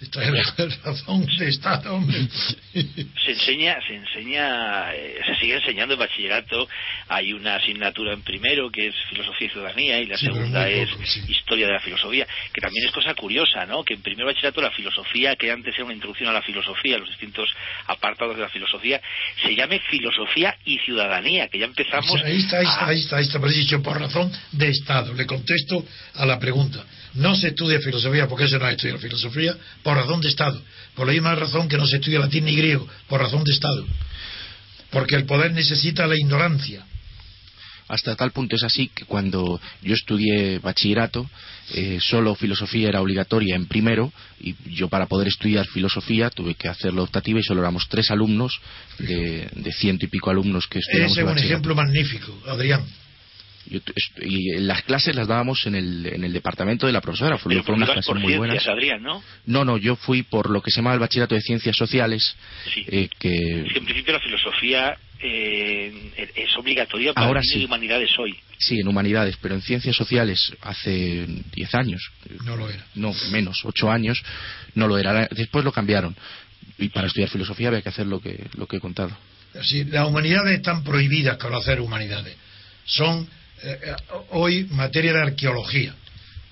esta 0.00 0.22
es 0.22 0.30
la 0.58 0.76
razón 0.84 1.26
de 1.38 1.48
Estado, 1.48 1.94
hombre. 1.94 2.28
Se 2.72 3.32
enseña, 3.32 3.76
se 3.86 3.96
enseña, 3.96 4.94
eh, 4.94 5.18
se 5.26 5.34
sigue 5.36 5.56
enseñando 5.56 5.94
en 5.94 6.00
bachillerato. 6.00 6.68
Hay 7.08 7.32
una 7.32 7.56
asignatura 7.56 8.12
en 8.12 8.22
primero 8.22 8.70
que 8.70 8.88
es 8.88 8.94
filosofía 9.10 9.48
y 9.48 9.50
ciudadanía 9.50 10.00
y 10.00 10.06
la 10.06 10.16
segunda 10.16 10.68
es 10.68 10.88
historia 11.28 11.66
de 11.66 11.72
la 11.72 11.80
filosofía, 11.80 12.26
que 12.52 12.60
también 12.60 12.86
es 12.86 12.92
cosa 12.92 13.14
curiosa, 13.14 13.66
¿no? 13.66 13.82
Que 13.82 13.94
en 13.94 14.02
primer 14.02 14.26
bachillerato 14.26 14.60
la 14.60 14.70
filosofía, 14.70 15.34
que 15.34 15.50
antes 15.50 15.74
era 15.74 15.84
una 15.84 15.94
introducción 15.94 16.28
a 16.28 16.32
la 16.32 16.42
filosofía, 16.42 16.98
los 16.98 17.08
distintos 17.08 17.50
apartados 17.86 18.36
de 18.36 18.42
la 18.42 18.48
filosofía, 18.48 19.00
se 19.42 19.54
llame 19.54 19.80
filosofía 19.90 20.56
y 20.64 20.78
ciudadanía, 20.78 21.48
que 21.48 21.58
ya 21.58 21.66
empezamos. 21.66 22.22
ahí 22.22 22.38
está, 22.38 22.58
ahí 22.58 22.66
está, 22.66 22.86
ahí 22.86 23.00
está, 23.00 23.16
ahí 23.16 23.24
está, 23.24 23.38
dicho 23.48 23.82
por 23.82 23.98
razón 23.98 24.30
de 24.52 24.68
Estado. 24.68 25.12
Le 25.14 25.26
contesto 25.26 25.84
a 26.14 26.24
la 26.24 26.38
pregunta. 26.38 26.84
No 27.14 27.36
se 27.36 27.48
estudia 27.48 27.80
filosofía 27.80 28.28
porque 28.28 28.44
eso 28.44 28.58
no 28.58 28.66
es 28.68 28.74
estudiar 28.74 28.98
filosofía 28.98 29.56
por 29.82 29.96
razón 29.96 30.20
de 30.20 30.28
Estado. 30.28 30.60
Por 30.94 31.06
la 31.06 31.12
misma 31.12 31.34
razón 31.34 31.68
que 31.68 31.76
no 31.76 31.86
se 31.86 31.96
estudia 31.96 32.18
latín 32.18 32.44
ni 32.44 32.56
griego, 32.56 32.86
por 33.08 33.20
razón 33.20 33.44
de 33.44 33.52
Estado. 33.52 33.86
Porque 34.90 35.16
el 35.16 35.24
poder 35.24 35.52
necesita 35.52 36.06
la 36.06 36.16
ignorancia. 36.16 36.84
Hasta 37.88 38.14
tal 38.16 38.32
punto 38.32 38.54
es 38.56 38.62
así 38.62 38.88
que 38.88 39.06
cuando 39.06 39.58
yo 39.82 39.94
estudié 39.94 40.58
bachillerato, 40.58 41.28
eh, 41.72 41.98
solo 42.00 42.34
filosofía 42.34 42.90
era 42.90 43.00
obligatoria 43.00 43.56
en 43.56 43.66
primero, 43.66 44.12
y 44.40 44.54
yo 44.66 44.88
para 44.88 45.06
poder 45.06 45.28
estudiar 45.28 45.66
filosofía 45.66 46.28
tuve 46.28 46.54
que 46.54 46.68
hacerlo 46.68 47.02
optativa 47.02 47.40
y 47.40 47.42
solo 47.42 47.60
éramos 47.60 47.88
tres 47.88 48.10
alumnos 48.10 48.60
de, 48.98 49.72
ciento 49.72 50.04
y 50.04 50.08
pico 50.08 50.28
alumnos 50.28 50.66
que 50.66 50.80
estudiamos. 50.80 51.12
Ese 51.12 51.22
es 51.22 51.32
un 51.32 51.38
ejemplo 51.38 51.74
magnífico, 51.74 52.38
Adrián. 52.46 52.84
Y 53.70 54.58
las 54.60 54.82
clases 54.82 55.14
las 55.14 55.28
dábamos 55.28 55.66
en 55.66 55.74
el, 55.74 56.06
en 56.06 56.24
el 56.24 56.32
departamento 56.32 56.86
de 56.86 56.92
la 56.92 57.00
profesora. 57.00 57.38
Fue, 57.38 57.62
fue 57.62 57.74
una 57.74 57.86
clase 57.86 58.14
muy 58.14 58.36
buena. 58.36 58.54
Adrián, 58.54 59.02
¿no? 59.02 59.22
No, 59.46 59.64
no, 59.64 59.76
yo 59.76 59.96
fui 59.96 60.22
por 60.22 60.50
lo 60.50 60.62
que 60.62 60.70
se 60.70 60.76
llama 60.76 60.94
el 60.94 61.00
bachillerato 61.00 61.34
de 61.34 61.40
ciencias 61.40 61.76
sociales. 61.76 62.36
Eh, 62.86 63.08
que... 63.18 63.66
en 63.74 63.84
principio 63.84 64.12
la 64.12 64.20
filosofía 64.20 64.96
eh, 65.20 66.30
es 66.34 66.56
obligatoria 66.56 67.12
para 67.12 67.26
Ahora 67.26 67.40
sí. 67.42 67.64
humanidades 67.64 68.10
hoy. 68.18 68.36
Sí, 68.58 68.80
en 68.80 68.88
humanidades, 68.88 69.36
pero 69.40 69.54
en 69.54 69.62
ciencias 69.62 69.96
sociales 69.96 70.52
hace 70.62 71.26
10 71.54 71.74
años. 71.74 72.10
No 72.44 72.56
lo 72.56 72.68
era. 72.68 72.84
No, 72.94 73.14
menos, 73.30 73.64
8 73.64 73.90
años, 73.90 74.22
no 74.74 74.88
lo 74.88 74.98
era. 74.98 75.28
Después 75.30 75.64
lo 75.64 75.72
cambiaron. 75.72 76.16
Y 76.78 76.88
para 76.88 77.06
estudiar 77.06 77.28
filosofía 77.28 77.68
había 77.68 77.82
que 77.82 77.88
hacer 77.88 78.06
lo 78.06 78.20
que, 78.20 78.46
lo 78.56 78.66
que 78.66 78.76
he 78.76 78.80
contado. 78.80 79.16
Sí, 79.62 79.84
las 79.84 80.06
humanidades 80.06 80.56
están 80.56 80.84
prohibidas 80.84 81.36
conocer 81.38 81.80
humanidades. 81.80 82.36
Son 82.84 83.28
eh, 83.62 83.78
eh, 83.82 83.94
hoy 84.30 84.64
materia 84.70 85.12
de 85.12 85.20
arqueología. 85.20 85.94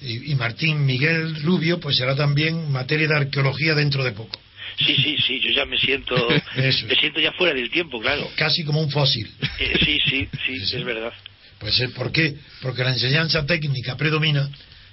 Y, 0.01 0.35
Martín 0.35 0.85
Miguel 0.85 1.43
Rubio, 1.43 1.81
pues 1.81 1.97
será 1.97 2.15
también 2.15 2.71
materia 2.71 3.09
de 3.09 3.17
arqueología 3.17 3.75
dentro 3.75 4.05
de 4.05 4.13
poco. 4.13 4.39
Sí, 4.77 4.95
sí, 4.95 5.17
sí, 5.27 5.41
yo 5.41 5.51
ya 5.53 5.65
me 5.65 5.79
siento, 5.79 6.15
me 6.57 6.95
siento 6.95 7.19
ya 7.19 7.33
fuera 7.33 7.55
del 7.55 7.71
tiempo, 7.71 7.99
claro. 7.99 8.31
Casi 8.37 8.63
como 8.63 8.81
un 8.83 8.91
fósil. 8.91 9.31
Eh, 9.59 9.79
sí, 9.83 9.99
sí, 10.07 10.29
sí, 10.45 10.77
es 10.77 10.85
verdad. 10.85 11.13
Pues 11.59 11.83
¿por 11.95 12.13
qué? 12.13 12.35
Porque 12.61 12.85
la 12.85 12.93
enseñanza 12.93 13.47
técnica 13.47 13.97
predomina 13.97 14.51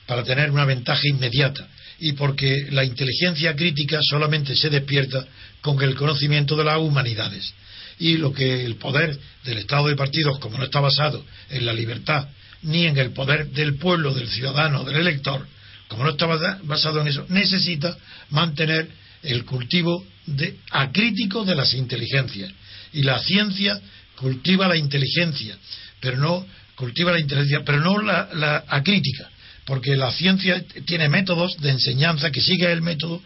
para 0.08 0.24
tener 0.24 0.50
una 0.52 0.64
ventaja 0.64 1.02
inmediata 1.06 1.68
y 2.00 2.14
porque 2.14 2.68
la 2.72 2.86
inteligencia 2.86 3.56
crítica 3.56 4.00
solamente 4.02 4.56
se 4.56 4.70
despierta 4.70 5.28
con 5.60 5.82
el 5.82 5.96
conocimiento 5.96 6.56
de 6.56 6.64
las 6.64 6.78
humanidades 6.78 7.54
y 8.00 8.18
lo 8.18 8.34
que 8.34 8.66
el 8.66 8.76
poder 8.76 9.18
del 9.44 9.58
Estado 9.58 9.88
de 9.88 9.96
partidos, 9.96 10.40
como 10.40 10.58
no 10.58 10.66
está 10.66 10.80
basado 10.80 11.24
en 11.50 11.66
la 11.66 11.74
libertad 11.74 12.28
ni 12.64 12.86
en 12.86 12.98
el 12.98 13.12
poder 13.12 13.50
del 13.50 13.76
pueblo, 13.76 14.14
del 14.14 14.30
ciudadano, 14.30 14.84
del 14.84 14.96
elector, 14.96 15.46
como 15.88 16.04
no 16.04 16.12
está 16.12 16.28
basado 16.64 17.02
en 17.02 17.08
eso, 17.08 17.26
necesita 17.30 17.96
mantener 18.30 18.88
el 19.22 19.46
cultivo 19.46 20.06
de, 20.26 20.58
acrítico 20.72 21.44
de 21.46 21.56
las 21.56 21.74
inteligencias. 21.74 22.52
Y 22.94 23.04
la 23.04 23.20
ciencia 23.20 23.80
cultiva 24.16 24.68
la 24.68 24.78
inteligencia, 24.78 25.58
pero 26.00 26.18
no 26.18 26.46
cultiva 26.76 27.12
la 27.12 27.20
inteligencia, 27.20 27.64
pero 27.66 27.80
no 27.82 28.02
la, 28.02 28.30
la 28.34 28.64
acrítica, 28.68 29.30
porque 29.66 29.96
la 29.96 30.12
ciencia 30.12 30.64
tiene 30.86 31.10
métodos 31.10 31.58
de 31.58 31.70
enseñanza 31.70 32.32
que 32.32 32.42
sigue 32.42 32.72
el 32.72 32.82
método 32.82 33.22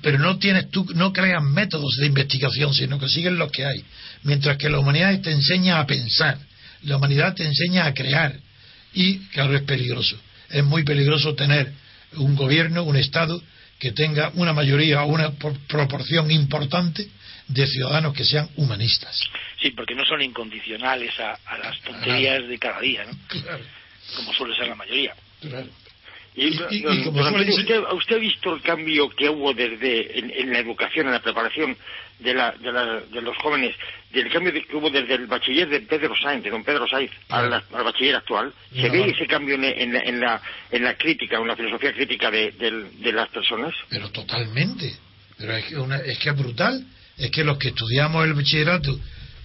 pero 0.00 0.18
no 0.18 0.38
tienes 0.38 0.70
tú, 0.70 0.86
no 0.94 1.12
creas 1.12 1.42
métodos 1.42 1.96
de 1.96 2.06
investigación, 2.06 2.72
sino 2.72 2.98
que 2.98 3.08
siguen 3.08 3.36
los 3.36 3.50
que 3.50 3.64
hay. 3.64 3.84
Mientras 4.22 4.56
que 4.56 4.70
la 4.70 4.78
humanidad 4.78 5.20
te 5.20 5.32
enseña 5.32 5.80
a 5.80 5.86
pensar, 5.86 6.38
la 6.82 6.96
humanidad 6.96 7.34
te 7.34 7.44
enseña 7.44 7.86
a 7.86 7.94
crear. 7.94 8.36
Y, 8.94 9.18
claro, 9.28 9.56
es 9.56 9.62
peligroso. 9.62 10.16
Es 10.50 10.64
muy 10.64 10.84
peligroso 10.84 11.34
tener 11.34 11.72
un 12.14 12.36
gobierno, 12.36 12.84
un 12.84 12.96
Estado, 12.96 13.42
que 13.78 13.92
tenga 13.92 14.30
una 14.34 14.52
mayoría 14.52 15.02
o 15.02 15.06
una 15.06 15.32
proporción 15.68 16.30
importante 16.30 17.08
de 17.48 17.66
ciudadanos 17.66 18.14
que 18.14 18.24
sean 18.24 18.48
humanistas. 18.56 19.20
Sí, 19.60 19.70
porque 19.72 19.94
no 19.94 20.04
son 20.04 20.22
incondicionales 20.22 21.12
a, 21.20 21.38
las 21.58 21.80
tonterías 21.80 22.46
de 22.48 22.58
cada 22.58 22.80
día, 22.80 23.04
¿no? 23.04 23.12
Claro. 23.28 23.64
Como 24.14 24.32
suele 24.32 24.56
ser 24.56 24.68
la 24.68 24.74
mayoría. 24.76 25.14
Claro. 25.40 25.68
Y, 26.36 26.50
usted, 26.50 27.82
¿Usted 27.92 28.16
ha 28.16 28.18
visto 28.18 28.54
el 28.54 28.60
cambio 28.60 29.08
que 29.08 29.30
hubo 29.30 29.54
desde 29.54 30.18
en, 30.18 30.52
la 30.52 30.58
educación, 30.58 31.06
en 31.06 31.12
la 31.12 31.22
preparación 31.22 31.74
de, 32.18 32.34
la, 32.34 32.50
de, 32.52 33.22
los 33.22 33.34
jóvenes, 33.38 33.74
del 34.12 34.30
cambio 34.30 34.52
que 34.52 34.76
hubo 34.76 34.90
desde 34.90 35.14
el 35.14 35.26
bachiller 35.28 35.66
de 35.66 35.80
Pedro 35.80 36.14
Sainz, 36.14 36.44
de 36.44 36.50
don 36.50 36.62
Pedro 36.62 36.86
Sainz, 36.86 37.10
al, 37.30 37.62
bachiller 37.70 38.16
actual? 38.16 38.52
¿Se 38.70 38.90
ve 38.90 39.08
ese 39.08 39.26
cambio 39.26 39.54
en, 39.54 39.62
la, 39.94 40.00
en, 40.00 40.20
la, 40.20 40.42
en 40.70 40.84
la 40.84 40.94
crítica, 40.98 41.38
en 41.38 41.48
la 41.48 41.56
filosofía 41.56 41.94
crítica 41.94 42.30
de, 42.30 42.52
las 43.14 43.30
personas? 43.30 43.72
Pero 43.88 44.10
totalmente. 44.10 44.94
Pero 45.38 45.56
es 45.56 45.64
que, 45.64 46.10
es 46.10 46.18
que 46.18 46.28
es 46.28 46.36
brutal. 46.36 46.84
Es 47.16 47.30
que 47.30 47.44
los 47.44 47.56
que 47.56 47.68
estudiamos 47.68 48.26
el 48.26 48.34
bachillerato, 48.34 48.90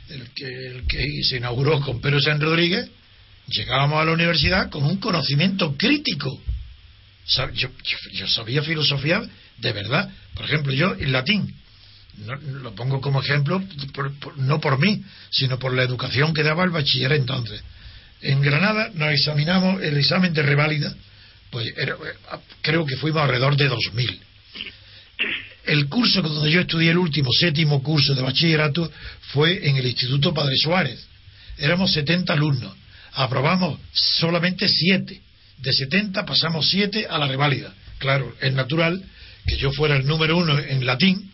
el 0.10 0.29
que, 0.36 0.45
el 0.45 0.88
que 0.88 1.24
se 1.24 1.38
inauguró 1.38 1.79
con 1.79 2.01
Pedro 2.01 2.19
Sáenz 2.19 2.41
Rodríguez, 2.41 2.89
llegábamos 3.48 4.01
a 4.01 4.05
la 4.05 4.12
universidad 4.12 4.69
con 4.69 4.83
un 4.83 4.98
conocimiento 4.98 5.77
crítico 5.77 6.37
yo, 7.53 8.27
sabía 8.27 8.61
filosofía 8.61 9.22
de 9.57 9.74
verdad. 9.74 10.09
Por 10.33 10.46
ejemplo, 10.46 10.74
yo 10.74 10.96
en 10.96 11.11
latín, 11.11 11.53
lo 12.61 12.74
pongo 12.75 13.00
como 13.00 13.22
ejemplo, 13.22 13.63
no 14.37 14.59
por 14.59 14.79
mí, 14.79 15.03
sino 15.29 15.57
por 15.57 15.74
la 15.74 15.83
educación 15.83 16.33
que 16.33 16.44
daba 16.44 16.63
el 16.63 16.72
bachiller 16.72 17.13
entonces. 17.13 17.63
En 18.22 18.41
Granada 18.41 18.91
nos 18.94 19.11
examinamos 19.13 19.81
el 19.81 19.98
examen 19.98 20.33
de 20.33 20.44
reválida, 20.44 20.94
pues 21.50 21.74
creo 22.61 22.85
que 22.85 22.98
fuimos 22.98 23.24
alrededor 23.24 23.55
de 23.55 23.67
2000. 23.67 24.22
El 25.65 25.87
curso 25.87 26.22
donde 26.22 26.51
yo 26.51 26.61
estudié 26.61 26.91
el 26.91 26.98
último, 26.98 27.29
séptimo 27.31 27.81
curso 27.83 28.13
de 28.15 28.22
bachillerato, 28.22 28.91
fue 29.33 29.67
en 29.67 29.77
el 29.77 29.85
Instituto 29.85 30.33
Padre 30.33 30.55
Suárez. 30.57 31.07
Éramos 31.57 31.94
70 31.94 32.33
alumnos, 32.33 32.75
aprobamos 33.13 33.79
solamente 33.94 34.67
7 34.67 35.22
de 35.61 35.74
70 35.74 36.25
pasamos 36.25 36.69
7 36.69 37.07
a 37.09 37.17
la 37.17 37.27
reválida. 37.27 37.74
Claro, 38.00 38.35
es 38.41 38.53
natural 38.53 39.01
que 39.45 39.57
yo 39.57 39.71
fuera 39.71 39.95
el 39.95 40.05
número 40.05 40.37
uno 40.37 40.57
en 40.57 40.85
latín 40.85 41.31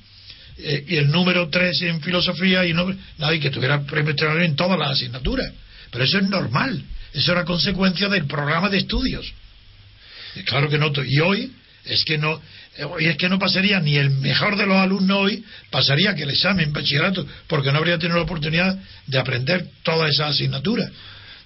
eh, 0.57 0.85
y 0.87 0.95
el 0.97 1.09
número 1.09 1.49
3 1.49 1.81
en 1.83 2.01
filosofía 2.01 2.65
y 2.65 2.73
no, 2.73 2.93
nadie 3.17 3.39
que 3.39 3.49
tuviera 3.49 3.81
premio 3.83 4.13
en 4.41 4.55
todas 4.55 4.77
las 4.77 4.91
asignaturas. 4.91 5.51
Pero 5.91 6.03
eso 6.03 6.17
es 6.17 6.27
normal, 6.27 6.83
eso 7.13 7.31
era 7.31 7.45
consecuencia 7.45 8.09
del 8.09 8.25
programa 8.25 8.69
de 8.69 8.79
estudios. 8.79 9.31
claro 10.45 10.69
que 10.69 10.77
no, 10.77 10.91
y 11.05 11.19
hoy 11.19 11.51
es 11.85 12.03
que 12.03 12.17
no, 12.17 12.41
hoy 12.89 13.05
es 13.05 13.17
que 13.17 13.29
no 13.29 13.39
pasaría 13.39 13.79
ni 13.79 13.95
el 13.95 14.09
mejor 14.09 14.57
de 14.57 14.65
los 14.65 14.75
alumnos 14.75 15.17
hoy, 15.17 15.45
pasaría 15.69 16.15
que 16.15 16.23
el 16.23 16.31
examen 16.31 16.73
bachillerato, 16.73 17.25
porque 17.47 17.71
no 17.71 17.77
habría 17.77 17.97
tenido 17.97 18.17
la 18.17 18.23
oportunidad 18.23 18.77
de 19.05 19.19
aprender 19.19 19.67
todas 19.83 20.09
esas 20.09 20.31
asignaturas. 20.31 20.91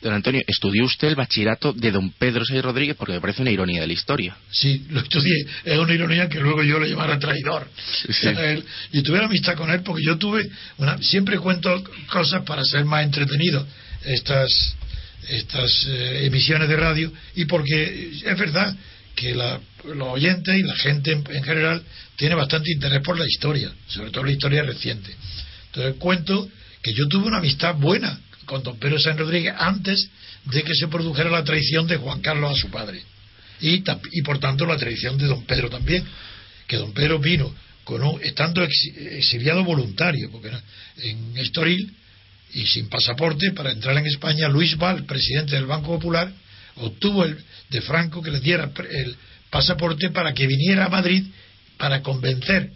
Don 0.02 0.14
Antonio, 0.14 0.42
¿estudió 0.48 0.84
usted 0.86 1.10
el 1.10 1.16
bachillerato 1.16 1.74
de 1.74 1.92
don 1.92 2.10
Pedro 2.12 2.44
Sáenz 2.44 2.64
Rodríguez? 2.64 2.96
Porque 2.98 3.14
me 3.14 3.22
parece 3.22 3.44
una 3.44 3.52
ironía 3.52 3.82
de 3.82 3.88
la 3.88 3.94
historia. 3.94 4.36
Sí, 4.50 4.86
lo 4.90 5.00
estudié. 5.02 5.46
Es 5.64 5.78
una 5.78 5.94
ironía 5.94 6.28
que 6.28 6.40
luego 6.40 6.64
yo 6.64 6.80
le 6.80 6.90
llamara 6.90 7.20
traidor. 7.20 7.68
Y 8.92 9.04
tuve 9.04 9.24
amistad 9.24 9.56
con 9.56 9.70
él 9.70 9.82
porque 9.84 10.04
yo 10.04 10.18
tuve... 10.18 10.50
Una, 10.78 10.98
siempre 10.98 11.38
cuento 11.38 11.84
cosas 12.08 12.42
para 12.44 12.64
ser 12.64 12.84
más 12.86 13.04
entretenido 13.04 13.66
estas, 14.04 14.76
estas 15.30 15.86
eh, 15.88 16.26
emisiones 16.26 16.68
de 16.68 16.76
radio 16.76 17.12
y 17.36 17.46
porque 17.46 18.12
es 18.26 18.38
verdad 18.40 18.76
que 19.16 19.36
los 19.36 19.60
oyentes 20.00 20.56
y 20.58 20.64
la 20.64 20.76
gente 20.78 21.12
en, 21.12 21.24
en 21.30 21.44
general 21.44 21.84
tiene 22.16 22.34
bastante 22.34 22.72
interés 22.72 23.02
por 23.02 23.20
la 23.20 23.26
historia, 23.28 23.72
sobre 23.88 24.10
todo 24.10 24.24
la 24.24 24.32
historia 24.32 24.64
reciente. 24.64 25.14
Entonces 25.68 25.96
cuento 26.00 26.50
que 26.82 26.94
yo 26.94 27.08
tuve 27.08 27.28
una 27.28 27.38
amistad 27.38 27.76
buena 27.76 28.20
con 28.52 28.64
don 28.64 28.78
Pedro 28.78 29.00
San 29.00 29.18
Rodríguez 29.18 29.54
antes 29.58 30.10
de 30.44 30.62
que 30.64 30.76
se 30.76 30.90
produjera 30.90 31.30
la 31.30 31.42
traición 31.42 31.88
de 31.88 31.96
Juan 31.96 32.20
Carlos 32.20 32.52
a 32.52 32.60
su 32.60 32.70
padre. 32.70 33.02
Y, 33.62 33.82
por 34.24 34.40
tanto 34.40 34.66
la 34.66 34.76
traición 34.76 35.18
de 35.18 35.26
don 35.26 35.46
Pedro 35.46 35.70
también, 35.70 36.04
que 36.68 36.76
don 36.76 36.92
Pedro 36.94 37.18
vino 37.18 37.56
con 37.86 38.04
un, 38.04 38.22
estando 38.22 38.62
exiliado 38.62 39.64
voluntario, 39.64 40.30
porque 40.30 40.52
en 40.98 41.38
Estoril 41.38 41.94
y 42.54 42.66
sin 42.66 42.90
pasaporte 42.90 43.54
para 43.54 43.72
entrar 43.72 43.98
en 43.98 44.06
España, 44.06 44.50
Luis 44.50 44.76
Val, 44.76 45.06
presidente 45.06 45.56
del 45.56 45.66
Banco 45.66 45.94
Popular, 45.94 46.30
obtuvo 46.76 47.24
el, 47.24 47.38
de 47.70 47.80
Franco 47.80 48.22
que 48.22 48.32
le 48.32 48.42
diera 48.42 48.70
el 48.90 49.16
pasaporte 49.50 50.10
para 50.10 50.34
que 50.34 50.46
viniera 50.46 50.88
a 50.88 50.90
Madrid 50.90 51.24
para 51.78 52.02
convencer 52.02 52.70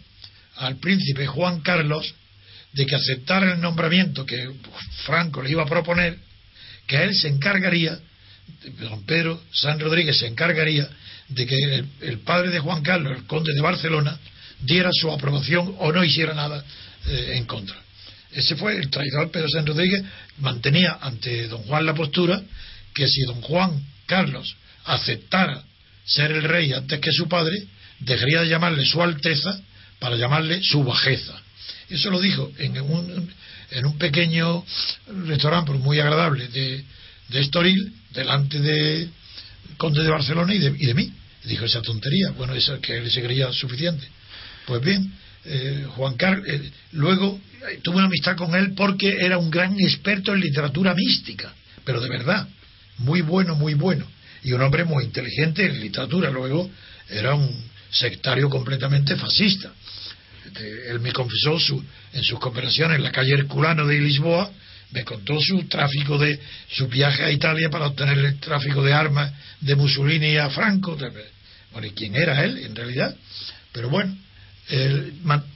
al 0.56 0.76
príncipe 0.76 1.26
Juan 1.26 1.60
Carlos 1.60 2.14
de 2.76 2.84
que 2.84 2.94
aceptara 2.94 3.54
el 3.54 3.60
nombramiento 3.60 4.26
que 4.26 4.50
Franco 5.06 5.42
le 5.42 5.50
iba 5.50 5.62
a 5.62 5.66
proponer, 5.66 6.18
que 6.86 7.02
él 7.02 7.14
se 7.14 7.28
encargaría, 7.28 7.98
don 8.80 9.02
Pedro 9.04 9.42
San 9.50 9.80
Rodríguez 9.80 10.18
se 10.18 10.26
encargaría 10.26 10.86
de 11.28 11.46
que 11.46 11.84
el, 12.02 12.18
padre 12.18 12.50
de 12.50 12.60
Juan 12.60 12.82
Carlos, 12.82 13.16
el 13.16 13.26
conde 13.26 13.54
de 13.54 13.62
Barcelona, 13.62 14.18
diera 14.60 14.90
su 14.92 15.10
aprobación 15.10 15.74
o 15.78 15.90
no 15.90 16.04
hiciera 16.04 16.34
nada 16.34 16.62
eh, 17.06 17.32
en 17.36 17.46
contra. 17.46 17.76
Ese 18.30 18.56
fue 18.56 18.76
el 18.76 18.90
traidor 18.90 19.30
Pedro 19.30 19.48
San 19.48 19.66
Rodríguez, 19.66 20.04
mantenía 20.38 20.98
ante 21.00 21.48
don 21.48 21.62
Juan 21.62 21.86
la 21.86 21.94
postura 21.94 22.42
que 22.94 23.08
si 23.08 23.22
don 23.22 23.40
Juan 23.40 23.82
Carlos 24.04 24.54
aceptara 24.84 25.64
ser 26.04 26.30
el 26.30 26.42
rey 26.42 26.74
antes 26.74 27.00
que 27.00 27.10
su 27.10 27.26
padre, 27.26 27.56
dejaría 28.00 28.42
de 28.42 28.48
llamarle 28.48 28.84
su 28.84 29.02
alteza 29.02 29.58
para 29.98 30.16
llamarle 30.16 30.62
su 30.62 30.84
bajeza. 30.84 31.40
Eso 31.88 32.10
lo 32.10 32.20
dijo 32.20 32.52
en 32.58 32.80
un, 32.80 33.30
en 33.70 33.86
un 33.86 33.98
pequeño 33.98 34.64
restaurante 35.26 35.72
muy 35.72 36.00
agradable 36.00 36.48
de, 36.48 36.84
de 37.28 37.40
Estoril, 37.40 37.92
delante 38.12 38.60
de 38.60 39.08
Conde 39.76 40.02
de 40.02 40.10
Barcelona 40.10 40.54
y 40.54 40.58
de, 40.58 40.74
y 40.78 40.86
de 40.86 40.94
mí. 40.94 41.12
Dijo 41.44 41.64
esa 41.64 41.80
tontería, 41.82 42.30
bueno, 42.30 42.54
esa 42.54 42.80
que 42.80 42.96
él 42.96 43.10
se 43.10 43.22
creía 43.22 43.52
suficiente. 43.52 44.06
Pues 44.66 44.82
bien, 44.82 45.12
eh, 45.44 45.86
Juan 45.90 46.14
Carlos, 46.14 46.44
eh, 46.48 46.70
luego 46.92 47.40
eh, 47.70 47.78
tuve 47.82 47.96
una 47.96 48.06
amistad 48.06 48.36
con 48.36 48.54
él 48.56 48.74
porque 48.74 49.16
era 49.20 49.38
un 49.38 49.48
gran 49.48 49.78
experto 49.78 50.34
en 50.34 50.40
literatura 50.40 50.92
mística, 50.94 51.54
pero 51.84 52.00
de 52.00 52.08
verdad, 52.08 52.48
muy 52.98 53.20
bueno, 53.20 53.54
muy 53.54 53.74
bueno, 53.74 54.04
y 54.42 54.52
un 54.52 54.62
hombre 54.62 54.84
muy 54.84 55.04
inteligente 55.04 55.66
en 55.66 55.80
literatura. 55.80 56.30
Luego 56.30 56.68
era 57.08 57.34
un 57.34 57.48
sectario 57.90 58.50
completamente 58.50 59.14
fascista. 59.14 59.72
Este, 60.46 60.90
él 60.90 61.00
me 61.00 61.12
confesó 61.12 61.58
su, 61.58 61.82
en 62.12 62.22
sus 62.22 62.38
conversaciones 62.38 62.96
en 62.96 63.02
la 63.02 63.12
calle 63.12 63.34
Herculano 63.34 63.86
de 63.86 63.98
Lisboa, 63.98 64.50
me 64.92 65.04
contó 65.04 65.38
su 65.40 65.64
tráfico 65.64 66.16
de 66.18 66.38
su 66.70 66.86
viaje 66.88 67.24
a 67.24 67.30
Italia 67.30 67.68
para 67.68 67.86
obtener 67.86 68.18
el 68.18 68.38
tráfico 68.38 68.82
de 68.82 68.92
armas 68.92 69.32
de 69.60 69.74
Mussolini 69.74 70.36
a 70.36 70.48
Franco. 70.50 70.96
Bueno, 71.72 71.86
¿y 71.86 71.90
quién 71.90 72.14
era 72.14 72.44
él 72.44 72.58
en 72.58 72.74
realidad? 72.76 73.14
Pero 73.72 73.90
bueno, 73.90 74.16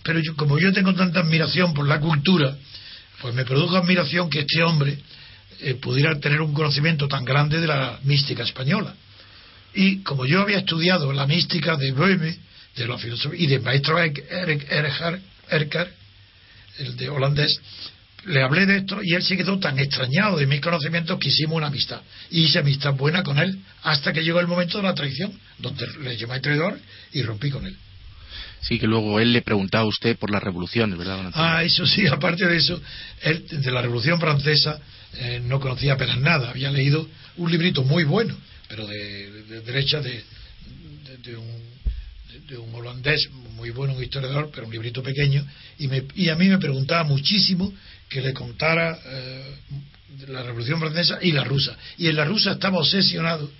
pero 0.03 0.21
yo, 0.21 0.35
como 0.35 0.59
yo 0.59 0.73
tengo 0.73 0.95
tanta 0.95 1.21
admiración 1.21 1.73
por 1.73 1.87
la 1.87 2.01
cultura, 2.01 2.57
pues 3.21 3.35
me 3.35 3.45
produjo 3.45 3.77
admiración 3.77 4.29
que 4.29 4.41
este 4.41 4.63
hombre 4.63 4.99
eh, 5.61 5.75
pudiera 5.75 6.19
tener 6.19 6.41
un 6.41 6.53
conocimiento 6.53 7.07
tan 7.07 7.25
grande 7.25 7.61
de 7.61 7.67
la 7.67 8.01
mística 8.03 8.43
española. 8.43 8.95
Y 9.75 10.03
como 10.03 10.27
yo 10.27 10.43
había 10.43 10.59
estudiado 10.59 11.13
la 11.13 11.27
mística 11.27 11.77
de 11.77 11.93
Boehme, 11.93 12.37
de 12.77 12.87
la 12.87 12.99
filosofía, 12.99 13.41
y 13.41 13.47
de 13.47 13.59
maestro 13.61 13.99
Erker, 13.99 15.93
el 16.79 16.97
de 16.97 17.09
holandés, 17.09 17.61
le 18.27 18.43
hablé 18.43 18.67
de 18.67 18.79
esto 18.79 19.01
y 19.03 19.15
él 19.15 19.23
se 19.23 19.37
quedó 19.37 19.59
tan 19.59 19.79
extrañado 19.79 20.37
de 20.37 20.47
mis 20.47 20.61
conocimientos 20.61 21.19
que 21.19 21.29
hicimos 21.29 21.57
una 21.57 21.69
amistad. 21.69 22.01
Y 22.31 22.43
hice 22.43 22.59
amistad 22.59 22.95
buena 22.95 23.23
con 23.23 23.39
él 23.39 23.59
hasta 23.83 24.13
que 24.13 24.23
llegó 24.23 24.41
el 24.41 24.47
momento 24.47 24.79
de 24.79 24.85
la 24.85 24.95
traición, 24.95 25.33
donde 25.59 25.87
le 26.03 26.17
llamé 26.17 26.41
traidor 26.41 26.79
y 27.13 27.23
rompí 27.23 27.51
con 27.51 27.67
él. 27.67 27.77
Sí, 28.61 28.79
que 28.79 28.87
luego 28.87 29.21
él 29.21 29.33
le 29.33 29.41
preguntaba 29.43 29.85
a 29.85 29.87
usted 29.87 30.19
por 30.19 30.31
las 30.31 30.43
revoluciones, 30.43 30.99
¿verdad? 30.99 31.31
Ah, 31.35 31.65
eso 31.65 31.87
sí, 31.87 32.07
aparte 32.13 32.47
de 32.47 32.57
eso, 32.57 32.81
él 33.23 33.47
de 33.51 33.71
la 33.71 33.81
Revolución 33.81 34.21
Francesa 34.21 34.79
eh, 35.15 35.41
no 35.43 35.61
conocía 35.61 35.95
apenas 35.95 36.19
nada. 36.19 36.51
Había 36.51 36.71
leído 36.71 37.09
un 37.37 37.51
librito 37.51 37.83
muy 37.85 38.05
bueno, 38.05 38.37
pero 38.69 38.87
de, 38.87 39.63
derecha 39.65 40.01
de, 42.49 42.59
un, 42.59 42.75
holandés 42.75 43.31
muy 43.57 43.71
bueno, 43.71 43.95
un 43.95 44.03
historiador, 44.03 44.51
pero 44.53 44.67
un 44.67 44.73
librito 44.73 45.03
pequeño, 45.03 45.47
y, 45.79 45.89
me, 45.89 46.05
y 46.15 46.29
a 46.29 46.37
mí 46.37 46.49
me 46.49 46.59
preguntaba 46.59 47.05
muchísimo 47.05 47.73
que 48.09 48.21
le 48.21 48.33
contara 48.35 48.99
eh, 49.05 49.55
la 50.29 50.43
Revolución 50.43 50.81
Francesa 50.81 51.19
y 51.23 51.33
la 51.33 51.45
rusa. 51.45 51.77
Y 51.99 52.09
en 52.09 52.17
la 52.17 52.25
rusa 52.25 52.53
estaba 52.53 52.79
obsesionado. 52.79 53.51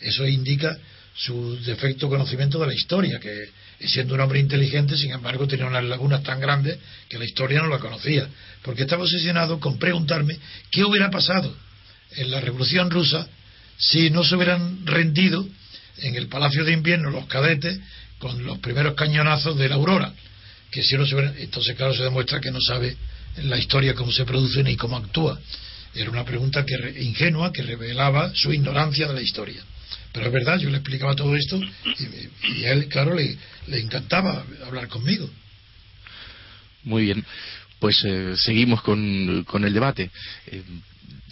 Eso 0.00 0.26
indica 0.26 0.76
su 1.14 1.58
defecto 1.64 2.08
conocimiento 2.08 2.58
de 2.60 2.66
la 2.68 2.74
historia, 2.74 3.18
que 3.18 3.50
siendo 3.86 4.14
un 4.14 4.20
hombre 4.20 4.38
inteligente, 4.38 4.96
sin 4.96 5.12
embargo, 5.12 5.46
tenía 5.46 5.66
unas 5.66 5.84
lagunas 5.84 6.22
tan 6.22 6.40
grandes 6.40 6.78
que 7.08 7.18
la 7.18 7.24
historia 7.24 7.60
no 7.60 7.68
la 7.68 7.78
conocía, 7.78 8.28
porque 8.62 8.82
estaba 8.82 9.02
obsesionado 9.02 9.60
con 9.60 9.78
preguntarme 9.78 10.38
qué 10.70 10.84
hubiera 10.84 11.10
pasado 11.10 11.54
en 12.12 12.30
la 12.30 12.40
Revolución 12.40 12.90
Rusa 12.90 13.28
si 13.76 14.10
no 14.10 14.24
se 14.24 14.34
hubieran 14.36 14.86
rendido 14.86 15.46
en 15.98 16.16
el 16.16 16.28
Palacio 16.28 16.64
de 16.64 16.72
Invierno 16.72 17.10
los 17.10 17.26
cadetes 17.26 17.78
con 18.18 18.44
los 18.44 18.58
primeros 18.58 18.94
cañonazos 18.94 19.56
de 19.56 19.68
la 19.68 19.76
Aurora, 19.76 20.12
que 20.70 20.82
si 20.82 20.96
no 20.96 21.06
se 21.06 21.16
entonces 21.42 21.76
claro 21.76 21.94
se 21.94 22.02
demuestra 22.02 22.40
que 22.40 22.50
no 22.50 22.60
sabe 22.60 22.96
la 23.42 23.58
historia 23.58 23.94
cómo 23.94 24.12
se 24.12 24.24
produce 24.24 24.62
ni 24.62 24.76
cómo 24.76 24.96
actúa. 24.96 25.38
Era 25.94 26.10
una 26.10 26.24
pregunta 26.24 26.64
que 26.64 27.02
ingenua 27.02 27.52
que 27.52 27.62
revelaba 27.62 28.34
su 28.34 28.52
ignorancia 28.52 29.08
de 29.08 29.14
la 29.14 29.22
historia. 29.22 29.62
Pero 30.12 30.26
es 30.26 30.32
verdad, 30.32 30.58
yo 30.58 30.70
le 30.70 30.78
explicaba 30.78 31.14
todo 31.14 31.34
esto 31.36 31.60
y, 32.42 32.64
a 32.64 32.72
él, 32.72 32.88
claro, 32.88 33.14
le, 33.14 33.36
le, 33.66 33.80
encantaba 33.80 34.44
hablar 34.66 34.88
conmigo. 34.88 35.28
Muy 36.84 37.04
bien, 37.04 37.24
pues 37.78 38.02
eh, 38.04 38.34
seguimos 38.36 38.82
con, 38.82 39.44
con, 39.44 39.64
el 39.64 39.72
debate. 39.72 40.10
Eh, 40.46 40.62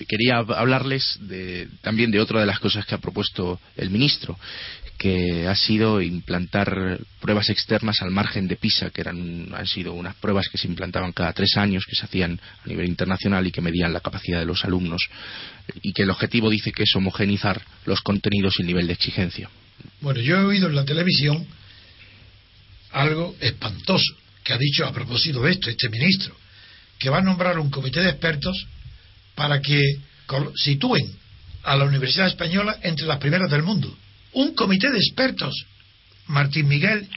quería 0.07 0.39
hablarles 0.39 1.19
de, 1.21 1.69
también 1.81 2.11
de 2.11 2.21
otra 2.21 2.41
de 2.41 2.47
las 2.47 2.61
cosas 2.61 2.85
que 2.87 2.95
ha 2.95 2.99
propuesto 2.99 3.61
el 3.77 3.91
ministro, 3.91 4.39
que 4.99 5.47
ha 5.47 5.55
sido 5.55 6.01
implantar 6.01 6.99
pruebas 7.21 7.51
externas 7.51 8.01
al 8.01 8.11
margen 8.11 8.49
de 8.49 8.57
PISA, 8.57 8.91
que 8.91 9.03
eran, 9.03 9.55
han 9.55 9.67
sido 9.67 9.93
unas 9.93 10.15
pruebas 10.17 10.49
que 10.49 10.59
se 10.59 10.69
implantaban 10.69 11.13
cada 11.13 11.33
tres 11.33 11.57
años, 11.57 11.85
que 11.87 11.97
se 11.97 12.05
hacían 12.05 12.41
a 12.65 12.69
nivel 12.69 12.87
internacional 12.87 13.47
y 13.47 13.53
que 13.53 13.61
medían 13.61 13.93
la 13.93 14.01
capacidad 14.01 14.39
de 14.39 14.47
los 14.47 14.65
alumnos, 14.65 15.09
y 15.83 15.93
que 15.93 16.03
el 16.03 16.11
objetivo 16.11 16.49
dice 16.49 16.73
que 16.73 16.85
es 16.85 16.97
homogenizar 16.97 17.61
los 17.85 18.01
contenidos 18.01 18.59
y 18.59 18.63
el 18.63 18.69
nivel 18.69 18.87
de 18.87 18.95
exigencia. 18.95 19.51
Bueno, 20.01 20.21
yo 20.21 20.37
he 20.37 20.45
oído 20.45 20.69
en 20.69 20.75
la 20.75 20.85
televisión 20.85 21.47
algo 22.93 23.37
espantoso 23.41 24.15
que 24.43 24.53
ha 24.53 24.59
dicho 24.59 24.87
a 24.87 24.93
propósito 24.93 25.43
de 25.43 25.53
esto 25.53 25.69
este 25.69 25.89
ministro, 25.89 26.35
que 26.99 27.11
va 27.11 27.19
a 27.19 27.23
nombrar 27.23 27.59
un 27.59 27.69
comité 27.69 28.01
de 28.01 28.11
expertos 28.11 28.67
para 29.37 29.61
que 29.61 29.81
sitúen 30.57 31.05
a 31.63 31.77
la 31.77 31.85
Universidad 31.85 32.27
Española 32.27 32.79
entre 32.83 33.07
las 33.07 33.19
primeras 33.19 33.51
del 33.51 33.63
mundo 33.63 33.97
un 34.37 34.55
comité 34.55 34.91
de 34.91 34.99
expertos, 34.99 35.65
Martín 36.27 36.69
Miguel 36.69 37.09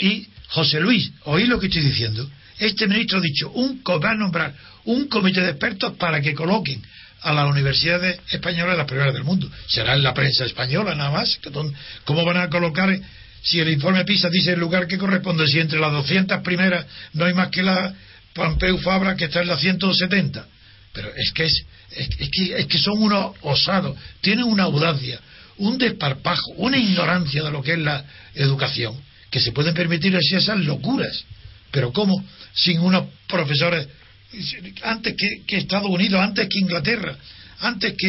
y 0.00 0.28
José 0.48 0.80
Luis. 0.80 1.10
¿Oí 1.24 1.46
lo 1.46 1.58
que 1.58 1.66
estoy 1.66 1.82
diciendo? 1.82 2.28
Este 2.58 2.86
ministro 2.86 3.18
ha 3.18 3.20
dicho, 3.20 3.50
un, 3.50 3.82
va 3.84 4.10
a 4.10 4.14
nombrar 4.14 4.54
un 4.84 5.08
comité 5.08 5.40
de 5.40 5.50
expertos 5.50 5.94
para 5.96 6.20
que 6.20 6.34
coloquen 6.34 6.80
a 7.22 7.32
las 7.32 7.50
universidades 7.50 8.20
españolas 8.30 8.76
las 8.76 8.86
primeras 8.86 9.12
del 9.12 9.24
mundo. 9.24 9.50
Será 9.66 9.94
en 9.94 10.04
la 10.04 10.14
prensa 10.14 10.44
española 10.44 10.94
nada 10.94 11.10
más. 11.10 11.40
¿Cómo 12.04 12.24
van 12.24 12.36
a 12.36 12.48
colocar 12.48 12.96
si 13.42 13.58
el 13.58 13.70
informe 13.70 14.04
PISA 14.04 14.30
dice 14.30 14.52
el 14.52 14.60
lugar 14.60 14.86
que 14.86 14.98
corresponde? 14.98 15.48
Si 15.48 15.58
entre 15.58 15.80
las 15.80 15.90
200 15.90 16.42
primeras 16.42 16.86
no 17.14 17.24
hay 17.24 17.34
más 17.34 17.48
que 17.48 17.64
la 17.64 17.92
Pampeu 18.34 18.78
Fabra 18.78 19.16
que 19.16 19.24
está 19.24 19.42
en 19.42 19.48
la 19.48 19.58
170. 19.58 20.46
Pero 20.98 21.14
es 21.14 21.30
que, 21.30 21.44
es, 21.44 21.64
que, 21.92 22.58
es 22.58 22.66
que 22.66 22.78
son 22.78 23.00
unos 23.00 23.36
osados, 23.42 23.96
tienen 24.20 24.46
una 24.46 24.64
audacia, 24.64 25.20
un 25.58 25.78
desparpajo, 25.78 26.50
una 26.56 26.76
ignorancia 26.76 27.44
de 27.44 27.52
lo 27.52 27.62
que 27.62 27.74
es 27.74 27.78
la 27.78 28.04
educación, 28.34 29.00
que 29.30 29.38
se 29.38 29.52
pueden 29.52 29.74
permitir 29.74 30.16
así 30.16 30.34
esas 30.34 30.58
locuras. 30.58 31.24
Pero 31.70 31.92
¿cómo? 31.92 32.20
Sin 32.52 32.80
unos 32.80 33.04
profesores, 33.28 33.86
antes 34.82 35.14
que, 35.16 35.56
Estados 35.56 35.88
Unidos, 35.88 36.20
antes 36.20 36.48
que 36.48 36.58
Inglaterra, 36.58 37.16
antes 37.60 37.94
que, 37.96 38.08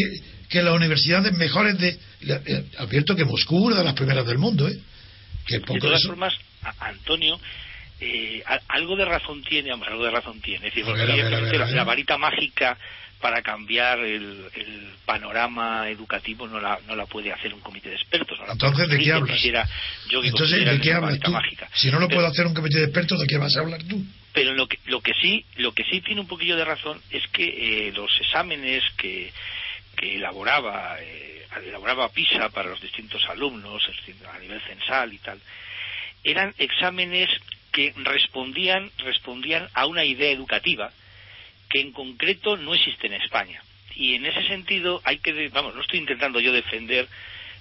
que 0.50 0.64
las 0.64 0.74
universidades 0.74 1.32
mejores 1.34 1.78
de... 1.78 2.00
Eh, 2.22 2.66
advierto 2.80 3.16
que 3.16 3.24
Moscú 3.24 3.60
es 3.60 3.66
una 3.68 3.78
de 3.78 3.84
las 3.84 3.94
primeras 3.94 4.26
del 4.26 4.40
mundo, 4.40 4.68
¿eh? 4.68 4.80
Que 5.46 5.60
de 5.60 5.80
todas 5.80 6.02
formas, 6.08 6.34
Antonio, 6.80 7.40
eh, 8.02 8.44
algo 8.70 8.96
de 8.96 9.06
razón 9.06 9.44
tiene, 9.44 9.72
algo 9.72 10.04
de 10.04 10.12
razón 10.12 10.40
tiene. 10.42 10.68
Es 10.68 10.76
decir, 10.76 10.86
la, 11.74 11.84
varita 11.84 12.18
mágica 12.18 12.78
para 13.20 13.42
cambiar 13.42 14.00
el, 14.00 14.50
panorama 15.06 15.90
educativo 15.90 16.48
no 16.48 16.60
la, 16.60 16.80
no 16.88 16.96
la 16.96 17.08
puede 17.08 17.34
hacer 17.34 17.54
un 17.54 17.62
comité 17.62 17.90
de 17.90 17.96
expertos. 17.96 18.38
Entonces, 18.48 18.88
¿de 18.88 19.00
qué 19.00 19.12
hablas? 19.12 19.44
Entonces, 19.44 20.66
¿de 20.66 20.80
qué 20.80 20.94
hablas 20.94 21.20
tú? 21.20 21.34
Si 21.74 21.90
no 21.92 22.00
lo 22.00 22.08
puede 22.08 22.28
hacer 22.28 22.46
un 22.46 22.54
comité 22.54 22.78
de 22.78 22.86
expertos, 22.86 23.20
¿de 23.20 23.26
qué 23.28 23.38
vas 23.38 23.56
a 23.58 23.62
hablar 23.62 23.84
tú? 23.84 24.02
Pero 24.32 24.54
lo 24.54 24.68
que, 24.68 24.78
lo 24.86 25.02
que 25.02 25.14
sí 25.20 25.44
lo 25.56 25.74
que 25.74 25.84
sí 25.86 26.02
tiene 26.02 26.22
un 26.22 26.28
poquillo 26.28 26.56
de 26.56 26.64
razón 26.64 27.02
es 27.10 27.28
que 27.30 27.88
eh, 27.88 27.92
los 27.92 28.12
exámenes 28.22 28.84
que, 28.96 29.34
que 29.98 30.16
elaboraba 30.16 30.98
eh, 31.02 31.48
elaboraba 31.66 32.10
PISA 32.10 32.50
para 32.50 32.70
los 32.70 32.80
distintos 32.80 33.26
alumnos 33.28 33.82
a 34.32 34.40
nivel 34.40 34.62
censal 34.62 35.12
y 35.12 35.18
tal 35.18 35.40
eran 36.24 36.54
exámenes 36.58 37.30
que 37.72 37.94
respondían 37.98 38.92
respondían 39.00 39.68
a 39.74 39.86
una 39.86 40.04
idea 40.04 40.32
educativa 40.32 40.92
que 41.70 41.82
en 41.82 41.92
concreto 41.92 42.58
no 42.58 42.74
existe 42.74 43.08
en 43.08 43.14
España. 43.14 43.62
Y 43.96 44.16
en 44.16 44.26
ese 44.26 44.48
sentido 44.48 45.02
hay 45.04 45.20
que, 45.20 45.50
vamos, 45.50 45.76
no 45.76 45.82
estoy 45.82 46.00
intentando 46.00 46.40
yo 46.40 46.52
defender 46.52 47.08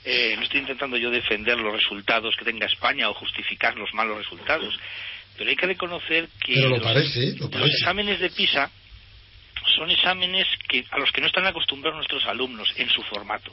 eh, 0.04 0.34
no 0.36 0.42
estoy 0.42 0.60
intentando 0.60 0.96
yo 0.96 1.10
defender 1.10 1.58
los 1.58 1.72
resultados 1.72 2.34
que 2.36 2.44
tenga 2.44 2.66
España 2.66 3.10
o 3.10 3.14
justificar 3.14 3.76
los 3.76 3.92
malos 3.94 4.18
resultados, 4.18 4.78
pero 5.36 5.50
hay 5.50 5.56
que 5.56 5.66
reconocer 5.66 6.28
que 6.44 6.56
los, 6.56 6.80
exámenes 7.74 8.20
de 8.20 8.30
PISA 8.30 8.70
son 9.76 9.90
exámenes 9.90 10.46
que, 10.68 10.84
a 10.90 10.98
los 10.98 11.10
que 11.12 11.20
no 11.20 11.26
están 11.26 11.46
acostumbrados 11.46 11.96
nuestros 11.96 12.24
alumnos 12.26 12.72
en 12.76 12.88
su 12.88 13.02
formato. 13.02 13.52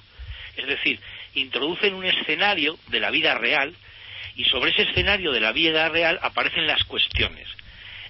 Es 0.56 0.68
decir, 0.68 1.00
introducen 1.34 1.94
un 1.94 2.06
escenario 2.06 2.78
de 2.88 3.00
la 3.00 3.12
vida 3.12 3.36
real 3.38 3.76
y 4.36 4.46
sobre 4.46 4.72
ese 4.72 4.84
escenario 4.84 5.32
de 5.32 5.40
la 5.40 5.52
vida 5.52 5.90
real 5.90 6.20
aparecen 6.22 6.68
las 6.68 6.84
cuestiones. 6.84 7.48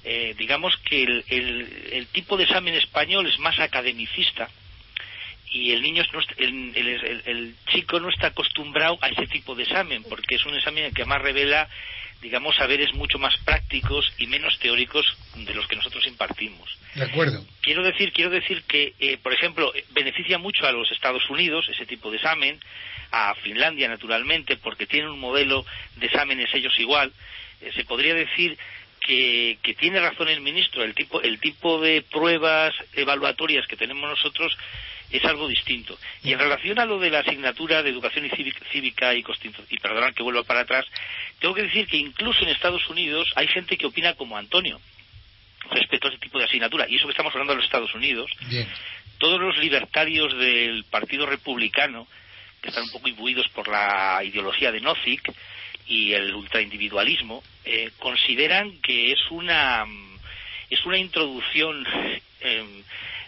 Eh, 0.03 0.35
digamos 0.38 0.77
que 0.77 1.01
el, 1.01 2.07
tipo 2.11 2.38
de 2.38 2.43
examen 2.43 2.75
español 2.75 3.27
es 3.27 3.39
más 3.39 3.59
academicista 3.59 4.49
y 5.49 5.71
el 5.71 5.81
niño 5.81 6.03
el, 6.38 7.55
chico 7.67 7.99
no 7.99 8.09
está 8.09 8.27
acostumbrado 8.27 8.99
a 9.01 9.09
ese 9.09 9.25
tipo 9.27 9.55
de 9.55 9.63
examen 9.63 10.03
porque 10.03 10.35
es 10.35 10.45
un 10.45 10.55
examen 10.55 10.93
que 10.93 11.05
más 11.05 11.21
revela 11.21 11.67
digamos 12.21 12.56
saberes 12.56 12.93
mucho 12.93 13.19
más 13.19 13.36
prácticos 13.38 14.12
y 14.17 14.28
menos 14.28 14.58
teóricos 14.60 15.06
de 15.36 15.54
los 15.54 15.67
que 15.67 15.75
nosotros 15.75 16.06
impartimos. 16.08 16.78
De 16.95 17.04
acuerdo. 17.04 17.45
Quiero 17.62 17.84
decir 17.84 18.12
quiero 18.13 18.30
decir 18.30 18.63
que 18.63 18.93
eh, 18.99 19.17
por 19.21 19.34
ejemplo 19.34 19.71
beneficia 19.91 20.38
mucho 20.38 20.65
a 20.65 20.71
los 20.71 20.91
Estados 20.91 21.30
Unidos 21.30 21.67
ese 21.69 21.86
tipo 21.86 22.10
de 22.10 22.17
examen 22.17 22.60
a 23.12 23.36
Finlandia 23.36 23.88
naturalmente 23.88 24.58
porque 24.58 24.88
tienen 24.88 25.12
un 25.12 25.19
modelo 25.19 25.65
de 25.97 26.08
exámenes 26.08 26.54
ellos 26.54 26.73
igual. 26.80 27.12
Eh, 27.62 27.71
se 27.75 27.86
podría 27.86 28.13
decir 28.13 28.58
que, 29.06 29.75
tiene 29.80 29.99
razón 29.99 30.30
el 30.30 30.41
ministro, 30.41 30.84
el 30.84 30.95
tipo, 30.95 31.21
el 31.21 31.39
tipo 31.39 31.80
de 31.80 32.01
pruebas 32.01 32.73
evaluatorias 32.93 33.67
que 33.67 33.78
tenemos 33.78 34.10
nosotros 34.10 34.58
es 35.11 35.23
algo 35.25 35.47
distinto. 35.47 35.97
Y 36.23 36.33
en 36.33 36.39
relación 36.39 36.79
a 36.79 36.85
lo 36.85 36.99
de 36.99 37.09
la 37.09 37.19
asignatura 37.19 37.83
de 37.83 37.89
educación 37.89 38.25
y 38.25 38.29
cívica 38.71 39.13
y, 39.13 39.23
y 39.69 39.77
perdonad 39.79 40.13
que 40.13 40.23
vuelva 40.23 40.43
para 40.43 40.61
atrás, 40.61 40.85
tengo 41.39 41.53
que 41.53 41.63
decir 41.63 41.87
que 41.87 41.97
incluso 41.97 42.43
en 42.43 42.49
Estados 42.49 42.87
Unidos 42.89 43.31
hay 43.35 43.47
gente 43.47 43.77
que 43.77 43.85
opina 43.85 44.13
como 44.15 44.37
Antonio 44.37 44.79
respecto 45.71 46.07
a 46.07 46.11
ese 46.11 46.19
tipo 46.19 46.37
de 46.37 46.45
asignatura. 46.45 46.85
Y 46.89 46.95
eso 46.95 47.05
que 47.05 47.11
estamos 47.11 47.33
hablando 47.33 47.53
de 47.53 47.57
los 47.57 47.65
Estados 47.65 47.93
Unidos, 47.93 48.29
todos 49.17 49.39
los 49.39 49.57
libertarios 49.57 50.37
del 50.37 50.83
Partido 50.85 51.25
Republicano, 51.25 52.07
que 52.61 52.69
están 52.69 52.83
un 52.83 52.91
poco 52.91 53.07
imbuidos 53.07 53.47
por 53.49 53.67
la 53.67 54.21
ideología 54.23 54.71
de 54.71 54.81
Nozick 54.81 55.31
y 55.87 56.13
el 56.13 56.33
ultraindividualismo, 56.33 57.43
eh, 57.63 57.91
consideran 57.99 58.81
que 58.81 59.11
es 59.11 59.19
una 59.29 59.85
es 60.69 60.83
una 60.85 60.97
introducción 60.97 61.85
em, 62.39 62.83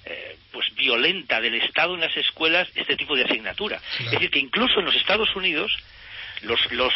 eh, 0.09 0.37
pues 0.51 0.73
violenta 0.75 1.41
del 1.41 1.55
Estado 1.55 1.95
en 1.95 2.01
las 2.01 2.15
escuelas 2.15 2.67
este 2.75 2.95
tipo 2.95 3.15
de 3.15 3.23
asignatura. 3.25 3.81
Es 3.99 4.11
decir, 4.11 4.29
que 4.29 4.39
incluso 4.39 4.79
en 4.79 4.85
los 4.85 4.95
Estados 4.95 5.35
Unidos 5.35 5.71
los, 6.43 6.59
los 6.71 6.93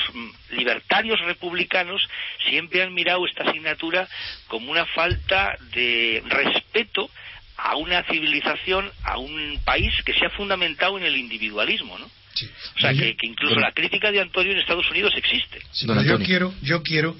libertarios 0.51 1.19
republicanos 1.21 2.01
siempre 2.47 2.83
han 2.83 2.93
mirado 2.93 3.25
esta 3.25 3.43
asignatura 3.43 4.07
como 4.47 4.71
una 4.71 4.85
falta 4.85 5.57
de 5.73 6.23
respeto 6.25 7.09
a 7.57 7.75
una 7.75 8.03
civilización, 8.03 8.91
a 9.03 9.17
un 9.17 9.59
país 9.63 9.93
que 10.03 10.13
se 10.13 10.25
ha 10.25 10.29
fundamentado 10.29 10.97
en 10.97 11.05
el 11.05 11.17
individualismo, 11.17 11.97
¿no? 11.99 12.05
O 12.05 12.79
sea, 12.79 12.93
que, 12.93 13.15
incluso 13.23 13.59
la 13.59 13.73
crítica 13.73 14.11
de 14.11 14.21
Antonio 14.21 14.53
en 14.53 14.59
Estados 14.59 14.89
Unidos 14.89 15.13
existe. 15.17 15.59
yo 16.05 16.17
quiero, 16.19 16.53
yo 16.61 16.81
quiero 16.81 17.15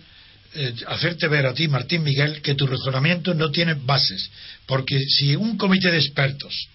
eh, 0.54 0.74
hacerte 0.88 1.28
ver 1.28 1.46
a 1.46 1.54
ti, 1.54 1.68
Martín 1.68 2.04
Miguel, 2.04 2.42
que 2.42 2.56
tu 2.56 2.68
razonamiento 2.68 3.34
no 3.34 3.52
tiene 3.52 3.76
bases. 3.76 4.30
Porque 4.66 5.00
si 5.00 5.36
un 5.36 5.58
comité 5.58 5.92
de 5.92 6.00
expertos 6.00 6.68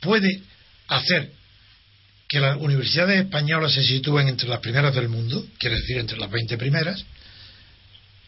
puede 0.00 0.40
hacer 0.88 1.30
que 2.28 2.40
las 2.40 2.56
universidades 2.58 3.24
españolas 3.24 3.72
se 3.72 3.84
sitúen 3.84 4.28
entre 4.28 4.48
las 4.48 4.60
primeras 4.60 4.94
del 4.94 5.08
mundo, 5.08 5.46
quiere 5.58 5.76
decir 5.76 5.98
entre 5.98 6.18
las 6.18 6.30
20 6.30 6.56
primeras, 6.56 7.04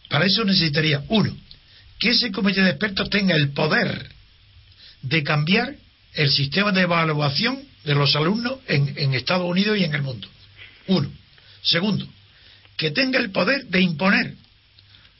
para 0.09 0.25
eso 0.25 0.43
necesitaría, 0.43 1.03
uno, 1.09 1.35
que 1.99 2.09
ese 2.09 2.31
comité 2.31 2.61
de 2.61 2.71
expertos 2.71 3.09
tenga 3.09 3.35
el 3.35 3.49
poder 3.49 4.09
de 5.01 5.23
cambiar 5.23 5.75
el 6.13 6.31
sistema 6.31 6.71
de 6.71 6.81
evaluación 6.81 7.63
de 7.83 7.95
los 7.95 8.15
alumnos 8.15 8.59
en, 8.67 9.13
Estados 9.13 9.49
Unidos 9.49 9.77
y 9.77 9.83
en 9.83 9.93
el 9.93 10.01
mundo. 10.01 10.27
Uno. 10.87 11.11
Segundo, 11.61 12.07
que 12.77 12.91
tenga 12.91 13.19
el 13.19 13.31
poder 13.31 13.65
de 13.67 13.81
imponer 13.81 14.35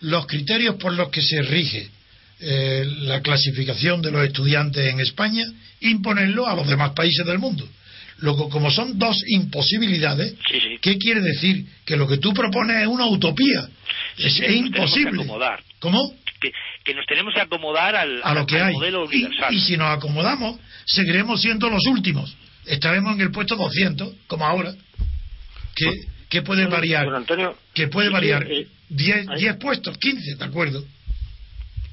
los 0.05 0.27
criterios 0.27 0.75
por 0.75 0.93
los 0.93 1.09
que 1.09 1.21
se 1.21 1.41
rige 1.41 1.89
eh, 2.39 2.85
la 2.99 3.21
clasificación 3.21 4.01
de 4.01 4.11
los 4.11 4.23
estudiantes 4.23 4.85
en 4.93 4.99
España, 4.99 5.43
imponerlo 5.81 6.47
a 6.47 6.55
los 6.55 6.67
demás 6.67 6.91
países 6.91 7.25
del 7.25 7.39
mundo. 7.39 7.67
Luego, 8.19 8.49
como 8.49 8.71
son 8.71 8.97
dos 8.99 9.23
imposibilidades, 9.27 10.35
¿qué 10.81 10.97
quiere 10.97 11.21
decir? 11.21 11.65
Que 11.85 11.97
lo 11.97 12.07
que 12.07 12.17
tú 12.17 12.33
propones 12.33 12.81
es 12.81 12.87
una 12.87 13.07
utopía. 13.07 13.67
es, 14.17 14.39
imposible. 14.39 15.25
¿Cómo? 15.79 16.13
Que, 16.83 16.93
nos 16.93 17.05
tenemos 17.07 17.33
que 17.33 17.41
acomodar 17.41 17.95
al, 17.95 18.21
a 18.23 18.33
lo 18.35 18.45
que 18.45 18.61
hay. 18.61 18.73
modelo 18.73 19.05
universal. 19.05 19.53
Y, 19.53 19.59
si 19.59 19.75
nos 19.75 19.97
acomodamos, 19.97 20.59
seguiremos 20.85 21.41
siendo 21.41 21.69
los 21.69 21.85
últimos. 21.87 22.35
Estaremos 22.65 23.15
en 23.15 23.21
el 23.21 23.31
puesto 23.31 23.55
200, 23.55 24.13
como 24.27 24.45
ahora. 24.45 24.73
¿Qué, 25.75 25.89
qué 26.35 26.41
puede 26.41 26.65
variar? 26.67 27.07
Antonio, 27.15 27.55
¿Qué 27.73 27.87
puede 27.87 28.09
variar? 28.09 28.45
10 28.89 29.27
eh, 29.29 29.53
puestos, 29.53 29.97
15, 29.97 30.35
¿de 30.35 30.43
acuerdo? 30.43 30.83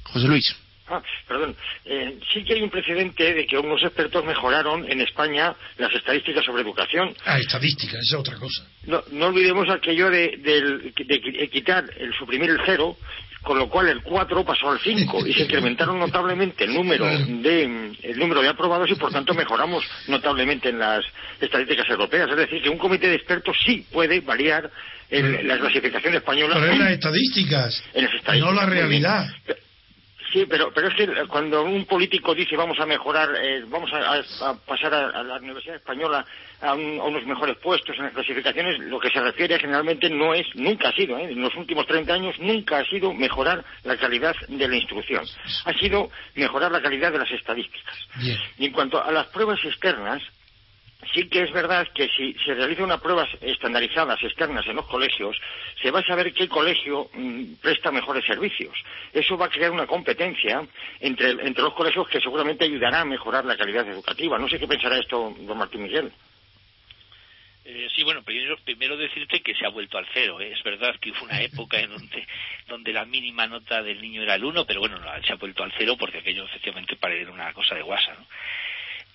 José 0.03 0.27
Luis. 0.27 0.53
Ah, 0.89 1.01
perdón. 1.25 1.55
Eh, 1.85 2.19
sí 2.31 2.43
que 2.43 2.55
hay 2.55 2.61
un 2.61 2.69
precedente 2.69 3.33
de 3.33 3.47
que 3.47 3.57
unos 3.57 3.81
expertos 3.81 4.25
mejoraron 4.25 4.89
en 4.91 4.99
España 4.99 5.55
las 5.77 5.93
estadísticas 5.95 6.43
sobre 6.43 6.61
educación. 6.61 7.15
Ah, 7.25 7.39
estadísticas, 7.39 8.01
esa 8.01 8.15
es 8.15 8.19
otra 8.19 8.37
cosa. 8.37 8.67
No, 8.85 9.01
no 9.11 9.27
olvidemos 9.27 9.69
aquello 9.69 10.09
de, 10.09 10.35
de, 10.37 11.49
quitar, 11.49 11.89
el 11.97 12.13
suprimir 12.13 12.49
el 12.49 12.59
cero, 12.65 12.97
con 13.43 13.59
lo 13.59 13.69
cual 13.69 13.89
el 13.89 14.01
4 14.01 14.43
pasó 14.43 14.71
al 14.71 14.79
5 14.79 15.27
y 15.27 15.33
se 15.33 15.43
incrementaron 15.43 15.99
notablemente 15.99 16.63
el 16.63 16.73
número 16.73 17.05
de 17.05 17.93
el 18.01 18.17
número 18.17 18.41
de 18.41 18.47
aprobados 18.47 18.89
y 18.89 18.95
por 18.95 19.11
tanto 19.11 19.33
mejoramos 19.33 19.83
notablemente 20.07 20.69
en 20.69 20.79
las 20.79 21.03
estadísticas 21.39 21.87
europeas. 21.89 22.29
Es 22.29 22.37
decir, 22.37 22.61
que 22.63 22.69
un 22.69 22.77
comité 22.77 23.09
de 23.09 23.15
expertos 23.15 23.57
sí 23.65 23.85
puede 23.91 24.21
variar 24.21 24.71
en 25.09 25.47
la 25.47 25.59
clasificación 25.59 26.15
española. 26.15 26.55
Pero 26.55 26.71
en 26.71 26.79
las 26.79 26.91
estadísticas, 26.91 27.83
en 27.93 28.05
las 28.05 28.13
estadísticas 28.13 28.53
no 28.53 28.59
la 28.59 28.65
realidad. 28.65 29.27
Sí, 30.33 30.47
pero, 30.49 30.71
pero 30.73 30.87
es 30.87 30.95
que 30.95 31.07
cuando 31.27 31.63
un 31.63 31.85
político 31.85 32.33
dice 32.33 32.57
vamos 32.57 32.79
a 32.79 32.87
mejorar, 32.87 33.29
eh, 33.39 33.63
vamos 33.67 33.91
a, 33.93 34.55
pasar 34.65 34.91
a, 34.91 35.23
la 35.23 35.37
Universidad 35.37 35.75
Española 35.75 36.25
a, 36.63 36.73
unos 36.73 37.25
mejores 37.25 37.57
puestos 37.57 37.95
en 37.97 38.05
las 38.05 38.13
clasificaciones, 38.13 38.79
lo 38.79 38.99
que 38.99 39.09
se 39.09 39.21
refiere 39.21 39.59
generalmente 39.59 40.09
no 40.09 40.33
es, 40.33 40.47
nunca 40.55 40.89
ha 40.89 40.93
sido, 40.93 41.17
¿eh? 41.17 41.31
en 41.31 41.41
los 41.41 41.53
últimos 41.55 41.85
30 41.85 42.13
años 42.13 42.39
nunca 42.39 42.79
ha 42.79 42.85
sido 42.85 43.13
mejorar 43.13 43.63
la 43.83 43.97
calidad 43.97 44.35
de 44.47 44.67
la 44.67 44.75
instrucción, 44.75 45.25
ha 45.65 45.73
sido 45.73 46.09
mejorar 46.35 46.71
la 46.71 46.81
calidad 46.81 47.11
de 47.11 47.19
las 47.19 47.31
estadísticas. 47.31 47.95
Y 48.57 48.65
en 48.65 48.71
cuanto 48.71 49.03
a 49.03 49.11
las 49.11 49.27
pruebas 49.27 49.59
externas, 49.63 50.21
sí 51.13 51.27
que 51.27 51.43
es 51.43 51.51
verdad 51.51 51.87
que 51.93 52.07
si 52.09 52.33
se 52.45 52.53
realiza 52.53 52.83
una 52.83 52.97
pruebas 52.97 53.29
estandarizadas 53.41 54.21
externas 54.23 54.65
en 54.67 54.75
los 54.75 54.85
colegios, 54.85 55.37
se 55.81 55.91
va 55.91 55.99
a 55.99 56.05
saber 56.05 56.33
qué 56.33 56.47
colegio 56.47 57.09
mm, 57.13 57.55
presta 57.61 57.91
mejores 57.91 58.25
servicios. 58.25 58.73
Eso 59.11 59.37
va 59.37 59.47
a 59.47 59.49
crear 59.49 59.71
una 59.71 59.87
competencia 59.87 60.65
entre, 60.99 61.31
entre 61.31 61.63
los 61.63 61.73
colegios 61.73 62.07
que 62.07 62.21
seguramente 62.21 62.65
ayudará 62.65 63.01
a 63.01 63.05
mejorar 63.05 63.45
la 63.45 63.57
calidad 63.57 63.87
educativa. 63.87 64.37
No 64.37 64.47
sé 64.47 64.59
qué 64.59 64.67
pensará 64.67 64.97
esto 64.97 65.35
don 65.39 65.57
Martín 65.57 65.83
Miguel. 65.83 66.11
Eh, 67.65 67.87
sí, 67.95 68.03
bueno, 68.03 68.23
primero, 68.23 68.57
primero 68.65 68.97
decirte 68.97 69.41
que 69.41 69.55
se 69.55 69.65
ha 69.65 69.69
vuelto 69.69 69.97
al 69.97 70.07
cero. 70.13 70.41
¿eh? 70.41 70.51
Es 70.51 70.63
verdad 70.63 70.95
que 70.99 71.11
hubo 71.11 71.23
una 71.23 71.41
época 71.41 71.79
en 71.79 71.91
donde, 71.91 72.27
donde 72.67 72.93
la 72.93 73.05
mínima 73.05 73.47
nota 73.47 73.81
del 73.81 74.01
niño 74.01 74.21
era 74.23 74.35
el 74.35 74.43
uno, 74.43 74.65
pero 74.65 74.81
bueno, 74.81 74.99
se 75.25 75.33
ha 75.33 75.35
vuelto 75.35 75.63
al 75.63 75.73
cero 75.77 75.95
porque 75.97 76.19
aquello 76.19 76.45
efectivamente 76.45 76.97
parece 76.97 77.31
una 77.31 77.53
cosa 77.53 77.75
de 77.75 77.81
guasa. 77.81 78.13
¿no? 78.13 78.25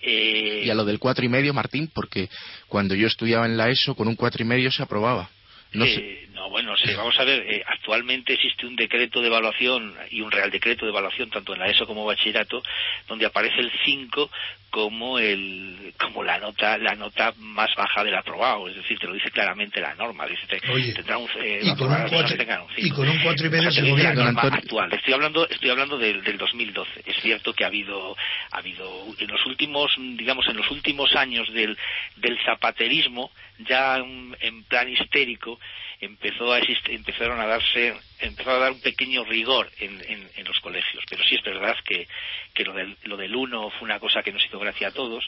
Eh, 0.01 0.63
y 0.65 0.69
a 0.69 0.75
lo 0.75 0.85
del 0.85 0.99
cuatro 0.99 1.25
y 1.25 1.29
medio, 1.29 1.53
Martín, 1.53 1.89
porque 1.93 2.29
cuando 2.67 2.95
yo 2.95 3.07
estudiaba 3.07 3.45
en 3.45 3.57
la 3.57 3.69
ESO 3.69 3.95
con 3.95 4.07
un 4.07 4.15
cuatro 4.15 4.43
y 4.43 4.47
medio 4.47 4.71
se 4.71 4.83
aprobaba. 4.83 5.29
No, 5.73 5.85
eh, 5.85 6.27
no 6.31 6.49
bueno, 6.49 6.73
vamos 6.97 7.19
a 7.19 7.23
ver, 7.23 7.45
eh, 7.47 7.63
actualmente 7.67 8.33
existe 8.33 8.65
un 8.65 8.75
decreto 8.75 9.21
de 9.21 9.27
evaluación 9.27 9.93
y 10.09 10.21
un 10.21 10.31
real 10.31 10.49
decreto 10.49 10.85
de 10.85 10.91
evaluación 10.91 11.29
tanto 11.29 11.53
en 11.53 11.59
la 11.59 11.67
ESO 11.67 11.85
como 11.85 12.05
bachillerato 12.05 12.63
donde 13.07 13.27
aparece 13.27 13.59
el 13.59 13.71
5 13.85 14.31
como 14.69 15.19
el 15.19 15.93
como 15.99 16.23
la 16.23 16.39
nota 16.39 16.77
la 16.77 16.95
nota 16.95 17.33
más 17.37 17.69
baja 17.75 18.03
del 18.03 18.15
aprobado, 18.15 18.67
es 18.67 18.75
decir, 18.75 18.97
te 18.99 19.07
lo 19.07 19.13
dice 19.13 19.31
claramente 19.31 19.81
la 19.81 19.95
norma, 19.95 20.25
dice 20.25 20.47
tendrá 20.93 21.17
un, 21.17 21.27
eh, 21.41 21.59
y, 21.63 21.75
con 21.75 21.91
un 21.91 22.09
cuatro, 22.09 22.35
y 22.77 22.89
con 22.91 23.09
un 23.09 23.19
cuatro 23.21 23.47
y 23.47 23.49
medio 23.49 23.71
se 23.71 23.89
gobierna 23.89 24.29
actual. 24.29 24.93
Estoy 24.93 25.13
hablando 25.13 25.47
estoy 25.47 25.69
hablando 25.69 25.97
del, 25.97 26.23
del 26.23 26.37
2012. 26.37 27.03
Es 27.05 27.17
cierto 27.21 27.53
que 27.53 27.63
ha 27.63 27.67
habido 27.67 28.15
ha 28.51 28.57
habido 28.57 29.05
en 29.17 29.27
los 29.27 29.45
últimos 29.45 29.91
digamos 29.97 30.47
en 30.47 30.57
los 30.57 30.69
últimos 30.71 31.15
años 31.15 31.51
del 31.53 31.77
del 32.17 32.37
zapaterismo 32.45 33.31
ya 33.59 33.97
en 33.97 34.63
plan 34.63 34.89
histérico 34.89 35.59
empezó 35.99 36.53
a 36.53 36.59
empezaron 36.59 37.39
a 37.39 37.45
darse 37.45 37.93
empezó 38.19 38.51
a 38.51 38.59
dar 38.59 38.71
un 38.71 38.81
pequeño 38.81 39.25
rigor 39.25 39.69
en, 39.79 40.01
en, 40.35 40.45
los 40.45 40.59
colegios. 40.61 41.03
Pero 41.09 41.23
sí 41.23 41.35
es 41.35 41.43
verdad 41.43 41.75
que, 41.85 42.07
que 42.53 42.63
lo 42.63 42.73
del 42.73 42.97
lo 43.03 43.17
del 43.17 43.35
uno 43.35 43.69
fue 43.71 43.83
una 43.85 43.99
cosa 43.99 44.23
que 44.23 44.31
nos 44.31 44.43
hizo 44.45 44.59
gracia 44.59 44.87
a 44.87 44.93
todos 44.93 45.25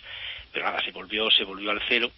pero 0.52 0.66
nada 0.66 0.84
se 0.84 0.92
volvió 0.92 1.30
se 1.32 1.44
volvió 1.44 1.72
al 1.72 1.82
cero 1.88 2.12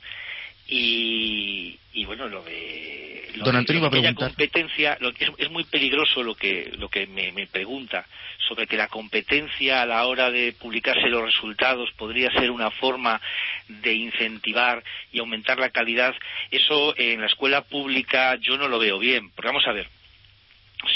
y, 0.67 1.77
y 1.93 2.05
bueno 2.05 2.27
lo 2.27 2.41
de 2.43 3.31
lo 3.35 3.45
Don 3.45 3.55
Antonio 3.55 3.89
competencia 4.15 4.97
lo, 5.01 5.09
es, 5.09 5.31
es, 5.37 5.49
muy 5.49 5.63
peligroso 5.63 6.23
lo 6.23 6.35
que 6.35 6.71
lo 6.77 6.87
que 6.87 7.07
me, 7.07 7.31
me, 7.31 7.47
pregunta 7.47 8.05
sobre 8.47 8.67
que 8.67 8.77
la 8.77 8.87
competencia 8.87 9.81
a 9.81 9.85
la 9.85 10.05
hora 10.05 10.29
de 10.29 10.53
publicarse 10.53 11.07
los 11.09 11.23
resultados 11.23 11.91
podría 11.97 12.31
ser 12.31 12.51
una 12.51 12.69
forma 12.69 13.19
de 13.67 13.93
incentivar 13.93 14.83
y 15.11 15.19
aumentar 15.19 15.57
la 15.59 15.71
calidad 15.71 16.13
eso 16.51 16.93
en 16.97 17.21
la 17.21 17.27
escuela 17.27 17.61
pública 17.63 18.35
yo 18.35 18.57
no 18.57 18.67
lo 18.67 18.79
veo 18.79 18.99
bien. 18.99 19.31
Porque 19.31 19.47
vamos 19.47 19.67
a 19.67 19.71
ver 19.71 19.87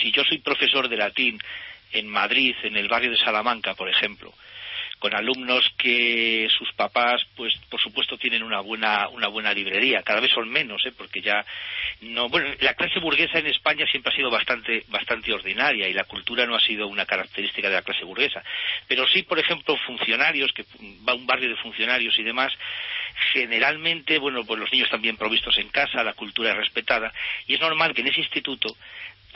si 0.02 0.12
yo 0.12 0.24
soy 0.24 0.40
profesor 0.40 0.90
de 0.90 0.98
latín 0.98 1.40
en 1.92 2.08
Madrid 2.08 2.56
en 2.64 2.78
el 2.78 2.88
barrio 2.88 3.12
de 3.12 3.18
Salamanca 3.18 3.74
por 3.74 3.90
ejemplo 3.90 4.34
con 5.00 5.16
alumnos 5.16 5.64
que 5.78 6.48
sus 6.58 6.72
papás, 6.74 7.22
pues 7.36 7.54
por 7.70 7.82
supuesto 7.82 8.18
tienen 8.18 8.44
una 8.44 8.62
buena 8.62 9.08
una 9.10 9.28
buena 9.28 9.54
librería. 9.54 10.02
Cada 10.04 10.20
vez 10.20 10.32
son 10.32 10.50
menos, 10.50 10.86
¿eh? 10.86 10.94
porque 10.98 11.22
ya 11.22 11.46
no. 12.02 12.30
Bueno, 12.30 12.50
la 12.60 12.74
clase 12.74 13.00
burguesa 13.00 13.40
en 13.40 13.48
España 13.48 13.86
siempre 13.90 14.12
ha 14.12 14.16
sido 14.16 14.32
bastante 14.32 14.84
bastante 14.88 15.34
ordinaria 15.34 15.88
y 15.88 15.94
la 15.94 16.06
cultura 16.06 16.46
no 16.46 16.56
ha 16.56 16.60
sido 16.60 16.88
una 16.88 17.06
característica 17.06 17.70
de 17.70 17.76
la 17.76 17.82
clase 17.82 18.06
burguesa. 18.06 18.44
Pero 18.88 19.08
sí, 19.08 19.24
por 19.24 19.40
ejemplo, 19.40 19.78
funcionarios 19.86 20.52
que 20.54 20.66
va 21.08 21.14
un 21.14 21.28
barrio 21.28 21.50
de 21.50 21.56
funcionarios 21.58 22.18
y 22.18 22.24
demás, 22.24 22.52
generalmente, 23.34 24.18
bueno, 24.20 24.44
pues 24.46 24.60
los 24.60 24.72
niños 24.72 24.88
están 24.88 25.02
bien 25.02 25.18
provistos 25.18 25.58
en 25.58 25.70
casa, 25.70 26.04
la 26.04 26.14
cultura 26.14 26.52
es 26.52 26.58
respetada 26.58 27.14
y 27.46 27.56
es 27.56 27.60
normal 27.60 27.94
que 27.94 28.02
en 28.02 28.08
ese 28.08 28.22
instituto 28.22 28.76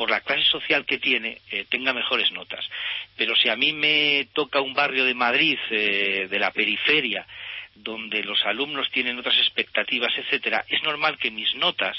por 0.02 0.10
la 0.10 0.22
clase 0.22 0.46
social 0.46 0.84
que 0.84 0.98
tiene, 0.98 1.42
eh, 1.52 1.64
tenga 1.70 1.94
mejores 1.94 2.32
notas. 2.32 2.68
Pero 3.16 3.36
si 3.36 3.50
a 3.50 3.56
mí 3.56 3.72
me 3.72 4.30
toca 4.34 4.60
un 4.60 4.74
barrio 4.74 5.06
de 5.06 5.14
Madrid, 5.14 5.60
eh, 5.70 6.28
de 6.28 6.40
la 6.40 6.50
periferia, 6.50 7.28
donde 7.76 8.24
los 8.24 8.44
alumnos 8.48 8.90
tienen 8.90 9.20
otras 9.20 9.38
expectativas, 9.38 10.12
etcétera, 10.18 10.66
es 10.68 10.82
normal 10.82 11.20
que 11.20 11.30
mis 11.30 11.54
notas 11.54 11.96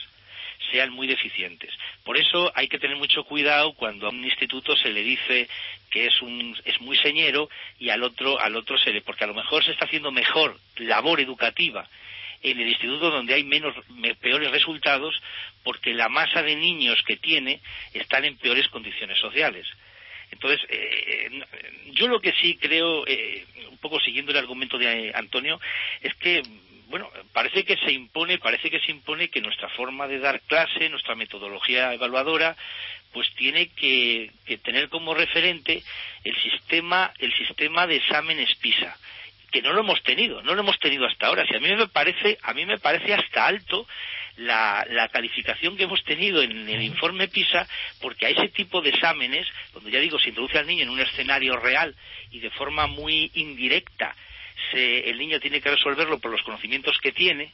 sean 0.73 0.91
muy 0.91 1.07
deficientes. 1.07 1.73
Por 2.03 2.19
eso 2.19 2.51
hay 2.57 2.67
que 2.67 2.81
tener 2.81 2.97
mucho 2.97 3.23
cuidado 3.23 3.73
cuando 3.75 4.09
a 4.09 4.11
un 4.11 4.25
instituto 4.25 4.75
se 4.75 4.91
le 4.91 5.05
dice 5.05 5.49
que 5.89 6.07
es 6.07 6.23
un 6.23 6.59
es 6.65 6.81
muy 6.81 6.97
señero 6.97 7.49
y 7.79 7.91
al 7.91 8.03
otro 8.03 8.41
al 8.41 8.57
otro 8.57 8.79
se 8.79 8.93
le 8.93 9.03
porque 9.03 9.23
a 9.23 9.29
lo 9.29 9.35
mejor 9.35 9.65
se 9.65 9.71
está 9.71 9.85
haciendo 9.85 10.11
mejor 10.11 10.59
labor 10.79 11.21
educativa 11.21 11.89
en 12.43 12.61
el 12.61 12.69
instituto 12.69 13.11
donde 13.11 13.35
hay 13.35 13.45
menos 13.45 13.75
peores 14.21 14.51
resultados 14.51 15.15
porque 15.63 15.95
la 15.95 16.09
masa 16.09 16.43
de 16.43 16.57
niños 16.57 17.03
que 17.07 17.17
tiene 17.17 17.61
están 17.93 18.25
en 18.25 18.37
peores 18.37 18.69
condiciones 18.69 19.19
sociales. 19.19 19.67
Entonces, 20.31 20.61
eh, 20.71 21.43
yo 21.93 22.09
lo 22.09 22.21
que 22.21 22.33
sí 22.33 22.57
creo, 22.57 23.07
eh, 23.07 23.45
un 23.71 23.79
poco 23.79 24.01
siguiendo 24.01 24.33
el 24.33 24.39
argumento 24.39 24.79
de 24.79 25.13
Antonio, 25.15 25.61
es 26.01 26.15
que 26.15 26.43
bueno, 26.93 27.11
parece 27.33 27.65
que 27.65 27.79
se 27.79 27.91
impone, 27.91 28.37
parece 28.37 28.69
que 28.69 28.81
se 28.81 28.91
impone 28.91 29.31
que 29.31 29.41
nuestra 29.41 29.71
forma 29.71 30.07
de 30.07 30.19
dar 30.19 30.43
clase, 30.43 30.91
nuestra 30.91 31.15
metodología 31.15 31.95
evaluadora, 31.95 32.55
pues 33.13 33.31
tiene 33.35 33.69
que, 33.69 34.31
tener 34.63 34.91
como 34.91 35.15
referente 35.15 35.83
el 36.23 36.37
sistema, 36.43 37.11
el 37.19 37.33
sistema 37.35 37.87
de 37.87 37.97
exámenes 37.97 38.55
PISA 38.57 38.95
que 39.53 39.63
no 39.63 39.73
lo 39.73 39.81
hemos 39.81 40.03
tenido, 40.03 40.43
no 40.43 40.55
lo 40.55 40.63
hemos 40.63 40.79
tenido 40.79 41.07
hasta 41.07 41.27
ahora. 41.27 41.47
Si 41.47 41.55
a 41.55 41.61
mí 41.61 41.69
me 41.77 41.87
parece, 41.89 42.39
a 42.43 42.55
mí 42.55 42.67
me 42.67 42.79
parece 42.79 43.15
hasta 43.15 43.47
alto 43.47 43.87
la, 44.37 44.85
la, 44.91 45.09
calificación 45.09 45.77
que 45.77 45.85
hemos 45.85 46.03
tenido 46.05 46.43
en 46.43 46.69
el 46.69 46.83
informe 46.83 47.29
PISA, 47.29 47.69
porque 48.01 48.27
a 48.27 48.31
ese 48.31 48.49
tipo 48.49 48.81
de 48.81 48.91
exámenes, 48.91 49.47
cuando 49.73 49.91
ya 49.91 50.01
digo, 50.01 50.19
se 50.19 50.31
introduce 50.31 50.59
al 50.59 50.67
niño 50.67 50.85
en 50.85 50.91
un 50.91 51.01
escenario 51.01 51.57
real 51.57 51.95
y 52.31 52.41
de 52.41 52.51
forma 52.51 52.87
muy 52.87 53.31
indirecta, 53.35 54.17
el 54.73 55.19
niño 55.19 55.39
tiene 55.41 55.61
que 55.61 55.71
resolverlo 55.71 56.19
por 56.19 56.31
los 56.31 56.43
conocimientos 56.43 56.99
que 56.99 57.13
tiene, 57.13 57.53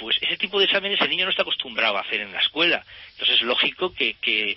pues 0.00 0.16
ese 0.20 0.36
tipo 0.36 0.58
de 0.58 0.64
exámenes 0.64 1.00
el 1.00 1.10
niño 1.10 1.26
no 1.26 1.30
está 1.30 1.42
acostumbrado 1.42 1.98
a 1.98 2.00
hacer 2.00 2.20
en 2.20 2.32
la 2.32 2.40
escuela. 2.40 2.84
Entonces 3.12 3.36
es 3.36 3.42
lógico 3.42 3.94
que, 3.94 4.14
que, 4.14 4.56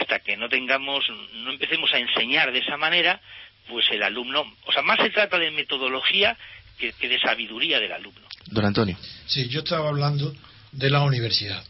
hasta 0.00 0.20
que 0.20 0.36
no 0.36 0.48
tengamos, 0.48 1.04
no 1.34 1.50
empecemos 1.50 1.92
a 1.92 1.98
enseñar 1.98 2.52
de 2.52 2.60
esa 2.60 2.76
manera, 2.76 3.20
pues 3.68 3.86
el 3.90 4.02
alumno, 4.02 4.44
o 4.66 4.72
sea, 4.72 4.82
más 4.82 4.98
se 5.00 5.10
trata 5.10 5.38
de 5.38 5.50
metodología 5.50 6.36
que, 6.78 6.92
de 7.00 7.18
sabiduría 7.18 7.80
del 7.80 7.92
alumno. 7.92 8.26
Don 8.46 8.64
Antonio. 8.64 8.96
Sí, 9.26 9.48
yo 9.48 9.60
estaba 9.60 9.88
hablando 9.88 10.34
de 10.72 10.90
la 10.90 11.02
universidad, 11.02 11.62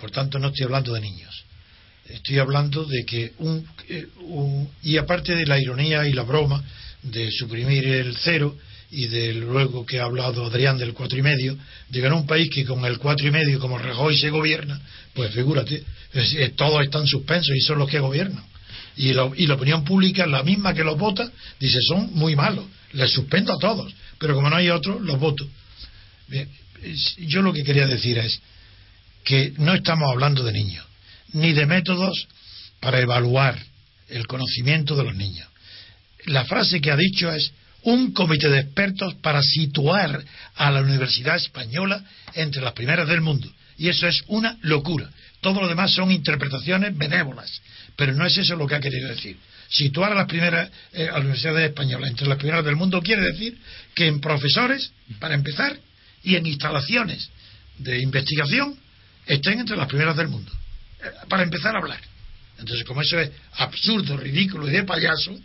por 0.00 0.10
tanto 0.10 0.38
no 0.38 0.48
estoy 0.48 0.64
hablando 0.64 0.92
de 0.92 1.00
niños. 1.00 1.44
Estoy 2.08 2.38
hablando 2.38 2.84
de 2.84 3.04
que 3.04 3.32
un, 3.38 3.64
eh, 3.88 4.06
un 4.22 4.68
y 4.82 4.96
aparte 4.96 5.36
de 5.36 5.46
la 5.46 5.60
ironía 5.60 6.08
y 6.08 6.12
la 6.12 6.24
broma 6.24 6.62
de 7.02 7.30
suprimir 7.30 7.86
el 7.86 8.16
cero, 8.16 8.56
y 8.90 9.06
de 9.06 9.34
luego 9.34 9.86
que 9.86 10.00
ha 10.00 10.04
hablado 10.04 10.44
Adrián 10.44 10.76
del 10.76 10.94
cuatro 10.94 11.16
y 11.16 11.22
medio, 11.22 11.56
llegar 11.90 12.12
a 12.12 12.16
un 12.16 12.26
país 12.26 12.50
que 12.52 12.64
con 12.64 12.84
el 12.84 12.98
cuatro 12.98 13.26
y 13.26 13.30
medio, 13.30 13.60
como 13.60 13.78
Rajoy 13.78 14.16
se 14.16 14.30
gobierna, 14.30 14.80
pues 15.14 15.32
figúrate, 15.32 15.84
todos 16.56 16.82
están 16.82 17.06
suspensos 17.06 17.54
y 17.54 17.60
son 17.60 17.78
los 17.78 17.88
que 17.88 18.00
gobiernan. 18.00 18.44
Y, 18.96 19.10
y 19.10 19.46
la 19.46 19.54
opinión 19.54 19.84
pública, 19.84 20.26
la 20.26 20.42
misma 20.42 20.74
que 20.74 20.84
los 20.84 20.98
vota, 20.98 21.30
dice 21.58 21.78
son 21.86 22.12
muy 22.14 22.36
malos, 22.36 22.64
les 22.92 23.10
suspendo 23.10 23.52
a 23.52 23.58
todos, 23.58 23.92
pero 24.18 24.34
como 24.34 24.50
no 24.50 24.56
hay 24.56 24.70
otros, 24.70 25.00
los 25.00 25.18
voto. 25.18 25.48
yo 27.18 27.42
lo 27.42 27.52
que 27.52 27.64
quería 27.64 27.86
decir 27.86 28.18
es 28.18 28.40
que 29.24 29.52
no 29.58 29.74
estamos 29.74 30.10
hablando 30.10 30.44
de 30.44 30.52
niños, 30.52 30.84
ni 31.32 31.52
de 31.52 31.66
métodos 31.66 32.26
para 32.80 33.00
evaluar 33.00 33.58
el 34.08 34.26
conocimiento 34.26 34.96
de 34.96 35.04
los 35.04 35.14
niños. 35.14 35.48
La 36.26 36.44
frase 36.44 36.80
que 36.80 36.90
ha 36.90 36.96
dicho 36.96 37.30
es 37.32 37.52
un 37.82 38.12
comité 38.12 38.48
de 38.48 38.60
expertos 38.60 39.14
para 39.22 39.40
situar 39.42 40.22
a 40.56 40.70
la 40.70 40.82
Universidad 40.82 41.36
Española 41.36 42.04
entre 42.34 42.62
las 42.62 42.72
primeras 42.72 43.08
del 43.08 43.20
mundo. 43.20 43.50
Y 43.78 43.88
eso 43.88 44.06
es 44.06 44.22
una 44.26 44.58
locura. 44.60 45.08
Todo 45.40 45.60
lo 45.60 45.68
demás 45.68 45.92
son 45.92 46.10
interpretaciones 46.10 46.96
benévolas. 46.96 47.62
Pero 47.96 48.12
no 48.12 48.26
es 48.26 48.36
eso 48.36 48.56
lo 48.56 48.66
que 48.66 48.74
ha 48.74 48.80
querido 48.80 49.08
decir. 49.08 49.36
Situar 49.68 50.12
a 50.12 50.14
las 50.14 50.26
primeras, 50.26 50.70
eh, 50.92 51.08
a 51.08 51.12
la 51.12 51.20
Universidad 51.20 51.62
Española 51.62 52.08
entre 52.08 52.26
las 52.26 52.38
primeras 52.38 52.64
del 52.64 52.76
mundo 52.76 53.00
quiere 53.00 53.22
decir 53.22 53.58
que 53.94 54.06
en 54.06 54.20
profesores, 54.20 54.92
para 55.18 55.34
empezar, 55.34 55.78
y 56.22 56.36
en 56.36 56.46
instalaciones 56.46 57.30
de 57.78 58.00
investigación 58.00 58.76
estén 59.26 59.60
entre 59.60 59.76
las 59.76 59.88
primeras 59.88 60.16
del 60.16 60.28
mundo. 60.28 60.52
Eh, 61.02 61.06
para 61.28 61.42
empezar 61.42 61.74
a 61.74 61.78
hablar. 61.78 62.00
Entonces, 62.58 62.84
como 62.84 63.00
eso 63.00 63.18
es 63.18 63.30
absurdo, 63.54 64.16
ridículo 64.16 64.68
y 64.68 64.72
de 64.72 64.84
payaso, 64.84 65.38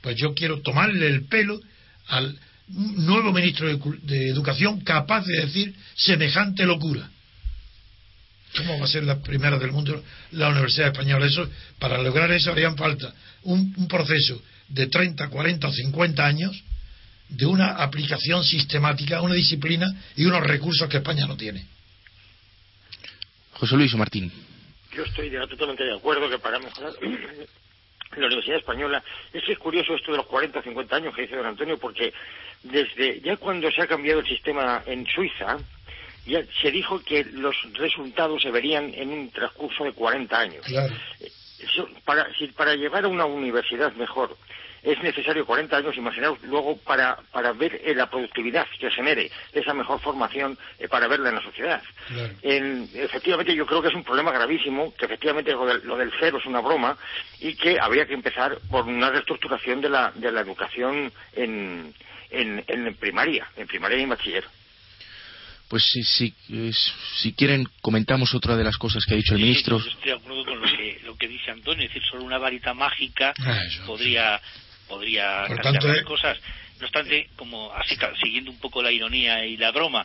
pues 0.00 0.16
yo 0.16 0.34
quiero 0.34 0.62
tomarle 0.62 1.06
el 1.06 1.26
pelo 1.26 1.60
al 2.08 2.38
nuevo 2.68 3.32
ministro 3.32 3.66
de, 3.68 4.28
Educación 4.28 4.80
capaz 4.80 5.24
de 5.26 5.42
decir 5.42 5.74
semejante 5.94 6.64
locura. 6.64 7.08
¿Cómo 8.56 8.78
va 8.78 8.84
a 8.84 8.88
ser 8.88 9.04
la 9.04 9.20
primera 9.20 9.58
del 9.58 9.72
mundo 9.72 10.02
la 10.32 10.48
Universidad 10.48 10.88
Española? 10.88 11.26
Eso, 11.26 11.48
para 11.78 11.98
lograr 12.02 12.30
eso 12.32 12.52
harían 12.52 12.76
falta 12.76 13.14
un, 13.44 13.74
un 13.76 13.88
proceso 13.88 14.42
de 14.68 14.86
30, 14.88 15.28
40 15.28 15.68
o 15.68 15.72
50 15.72 16.24
años 16.24 16.64
de 17.28 17.46
una 17.46 17.76
aplicación 17.76 18.44
sistemática, 18.44 19.22
una 19.22 19.34
disciplina 19.34 19.86
y 20.16 20.26
unos 20.26 20.42
recursos 20.42 20.88
que 20.88 20.98
España 20.98 21.26
no 21.26 21.36
tiene. 21.36 21.66
José 23.54 23.76
Luis 23.76 23.94
Martín. 23.94 24.30
Yo 24.94 25.04
estoy 25.04 25.30
totalmente 25.30 25.84
de 25.84 25.94
acuerdo 25.94 26.28
que 26.28 26.38
para 26.38 26.58
mejorar 26.58 26.92
la 28.16 28.26
Universidad 28.26 28.58
Española. 28.58 29.02
Es 29.32 29.42
que 29.44 29.52
es 29.52 29.58
curioso 29.58 29.94
esto 29.94 30.12
de 30.12 30.18
los 30.18 30.26
40 30.26 30.58
o 30.58 30.62
50 30.62 30.96
años 30.96 31.14
que 31.14 31.22
dice 31.22 31.36
don 31.36 31.46
Antonio, 31.46 31.78
porque 31.78 32.12
desde 32.62 33.20
ya 33.20 33.36
cuando 33.36 33.70
se 33.70 33.82
ha 33.82 33.86
cambiado 33.86 34.20
el 34.20 34.26
sistema 34.26 34.82
en 34.86 35.06
Suiza, 35.06 35.58
ya 36.26 36.42
se 36.60 36.70
dijo 36.70 37.00
que 37.00 37.24
los 37.24 37.56
resultados 37.74 38.42
se 38.42 38.50
verían 38.50 38.92
en 38.94 39.10
un 39.10 39.30
transcurso 39.30 39.84
de 39.84 39.92
40 39.92 40.38
años. 40.38 40.64
Claro. 40.66 40.94
Eh, 41.20 41.32
para, 42.04 42.32
si, 42.34 42.48
para 42.48 42.74
llevar 42.74 43.04
a 43.04 43.08
una 43.08 43.24
universidad 43.24 43.92
mejor 43.94 44.36
es 44.82 45.00
necesario 45.02 45.46
40 45.46 45.76
años, 45.76 45.96
imaginaos, 45.96 46.38
luego 46.42 46.76
para, 46.76 47.16
para 47.30 47.52
ver 47.52 47.80
eh, 47.84 47.94
la 47.94 48.10
productividad 48.10 48.66
que 48.78 48.90
genere 48.90 49.30
esa 49.52 49.74
mejor 49.74 50.00
formación 50.00 50.58
eh, 50.78 50.88
para 50.88 51.06
verla 51.06 51.28
en 51.28 51.36
la 51.36 51.42
sociedad. 51.42 51.82
efectivamente, 52.42 53.54
yo 53.54 53.64
creo 53.64 53.80
que 53.80 53.88
es 53.88 53.94
un 53.94 54.02
problema 54.02 54.32
gravísimo, 54.32 54.92
que 54.94 55.04
efectivamente 55.04 55.52
lo 55.52 55.96
del, 55.96 56.12
cero 56.18 56.38
es 56.38 56.46
una 56.46 56.60
broma 56.60 56.96
y 57.38 57.54
que 57.54 57.78
habría 57.78 58.06
que 58.06 58.14
empezar 58.14 58.58
por 58.70 58.84
una 58.84 59.10
reestructuración 59.10 59.80
de 59.80 59.88
la, 59.88 60.12
de 60.16 60.32
la 60.32 60.40
educación 60.40 61.12
en, 61.34 61.94
en, 62.30 62.94
primaria, 62.96 63.46
en 63.56 63.66
primaria 63.68 63.98
y 63.98 64.02
en 64.02 64.08
bachiller. 64.08 64.44
Pues 65.72 65.86
si, 65.86 66.02
si, 66.04 66.34
si 67.16 67.32
quieren, 67.32 67.66
comentamos 67.80 68.34
otra 68.34 68.58
de 68.58 68.62
las 68.62 68.76
cosas 68.76 69.06
que 69.06 69.14
ha 69.14 69.16
dicho 69.16 69.34
el 69.34 69.40
ministro. 69.40 69.78
estoy 69.78 70.10
de 70.10 70.12
acuerdo 70.12 70.44
con 70.44 70.60
lo 70.60 70.66
que, 70.66 71.00
lo 71.02 71.16
que 71.16 71.26
dice 71.26 71.50
Antonio, 71.50 71.86
es 71.86 71.88
decir, 71.88 72.06
solo 72.10 72.24
una 72.24 72.36
varita 72.36 72.74
mágica 72.74 73.32
ah, 73.40 73.58
podría 73.86 74.38
podría 74.86 75.46
cambiar 75.62 75.82
las 75.82 76.02
cosas. 76.02 76.38
No 76.78 76.84
obstante, 76.84 77.30
como 77.36 77.72
así 77.72 77.96
siguiendo 78.22 78.50
un 78.50 78.58
poco 78.58 78.82
la 78.82 78.92
ironía 78.92 79.46
y 79.46 79.56
la 79.56 79.70
broma, 79.70 80.04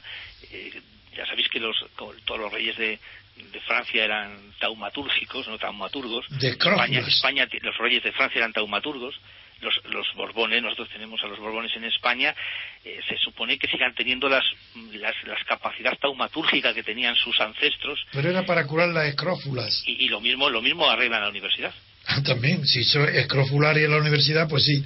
eh, 0.54 0.72
ya 1.14 1.26
sabéis 1.26 1.50
que 1.50 1.60
los, 1.60 1.76
todos 1.98 2.40
los 2.40 2.50
reyes 2.50 2.78
de, 2.78 2.98
de 3.36 3.60
Francia 3.68 4.06
eran 4.06 4.54
taumatúrgicos, 4.62 5.50
no 5.50 5.58
taumaturgos. 5.58 6.28
De 6.30 6.48
España, 6.48 7.02
España, 7.06 7.46
los 7.62 7.78
reyes 7.78 8.04
de 8.04 8.14
Francia 8.14 8.40
eran 8.40 8.54
taumaturgos. 8.54 9.16
Los, 9.62 9.82
los 9.86 10.14
Borbones, 10.16 10.62
nosotros 10.62 10.90
tenemos 10.90 11.24
a 11.24 11.28
los 11.28 11.40
Borbones 11.40 11.76
en 11.76 11.86
España, 11.86 12.36
eh, 12.84 13.00
se 13.08 13.18
supone 13.18 13.58
que 13.58 13.68
sigan 13.68 13.94
teniendo 13.96 14.30
las, 14.30 14.46
las, 14.94 15.16
las 15.26 15.44
capacidades 15.46 16.00
taumatúrgicas 16.00 16.74
que 16.74 16.84
tenían 16.84 17.16
sus 17.16 17.40
ancestros. 17.40 18.00
Pero 18.12 18.30
era 18.30 18.46
para 18.46 18.66
curar 18.68 18.90
las 18.90 19.06
escrófulas. 19.06 19.84
Y, 19.86 20.06
y 20.06 20.10
lo 20.10 20.22
mismo 20.22 20.50
lo 20.50 20.62
mismo 20.62 20.90
arreglan 20.90 21.22
la 21.22 21.30
universidad. 21.30 21.74
También, 22.26 22.66
si 22.66 22.84
soy 22.84 23.18
escrofularia 23.18 23.86
en 23.86 23.92
la 23.92 23.98
universidad, 23.98 24.48
pues 24.48 24.66
sí. 24.66 24.84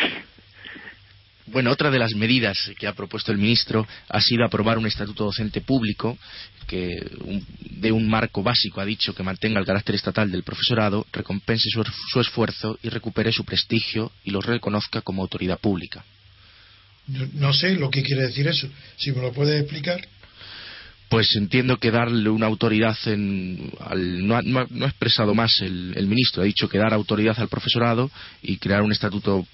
Bueno, 1.52 1.70
otra 1.72 1.90
de 1.90 1.98
las 1.98 2.14
medidas 2.14 2.70
que 2.78 2.86
ha 2.86 2.92
propuesto 2.92 3.32
el 3.32 3.38
ministro 3.38 3.86
ha 4.08 4.20
sido 4.20 4.44
aprobar 4.44 4.78
un 4.78 4.86
estatuto 4.86 5.24
docente 5.24 5.60
público 5.60 6.16
que 6.66 7.04
de 7.70 7.90
un 7.90 8.08
marco 8.08 8.42
básico 8.42 8.80
ha 8.80 8.84
dicho 8.84 9.14
que 9.14 9.24
mantenga 9.24 9.58
el 9.58 9.66
carácter 9.66 9.96
estatal 9.96 10.30
del 10.30 10.44
profesorado, 10.44 11.06
recompense 11.12 11.68
su, 11.70 11.82
su 11.82 12.20
esfuerzo 12.20 12.78
y 12.82 12.88
recupere 12.88 13.32
su 13.32 13.44
prestigio 13.44 14.12
y 14.24 14.30
lo 14.30 14.40
reconozca 14.40 15.00
como 15.00 15.22
autoridad 15.22 15.58
pública. 15.58 16.04
no 17.34 17.52
sé 17.52 17.74
lo 17.74 17.90
que 17.90 18.02
quiere 18.02 18.22
decir 18.22 18.46
eso. 18.46 18.68
Si 18.96 19.10
me 19.10 19.20
lo 19.20 19.32
puede 19.32 19.58
explicar 19.58 20.06
pues 21.10 21.34
entiendo 21.34 21.76
que 21.76 21.90
darle 21.90 22.30
una 22.30 22.46
autoridad 22.46 22.96
en, 23.06 23.72
no, 23.98 24.36
ha, 24.36 24.86
expresado 24.86 25.34
más 25.34 25.60
el, 25.60 26.06
ministro, 26.06 26.40
ha 26.40 26.44
dicho 26.44 26.68
que 26.68 26.78
dar 26.78 26.94
autoridad 26.94 27.36
al 27.40 27.48
profesorado 27.48 28.08
y 28.42 28.58
crear 28.58 28.82
un 28.82 28.92
estatuto 28.92 29.44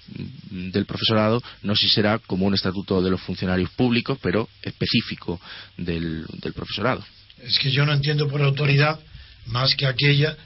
del 0.51 0.85
profesorado, 0.85 1.41
no 1.63 1.75
sé 1.75 1.87
si 1.87 1.95
será 1.95 2.19
como 2.19 2.45
un 2.45 2.53
estatuto 2.53 3.01
de 3.01 3.09
los 3.09 3.21
funcionarios 3.21 3.71
públicos, 3.71 4.19
pero 4.21 4.47
específico 4.61 5.41
del, 5.77 6.27
profesorado. 6.53 7.03
Es 7.41 7.57
que 7.57 7.71
yo 7.71 7.87
no 7.87 7.93
entiendo 7.93 8.27
por 8.27 8.39
autoridad 8.43 8.99
más 9.47 9.75
que 9.75 9.87
aquella, 9.87 10.37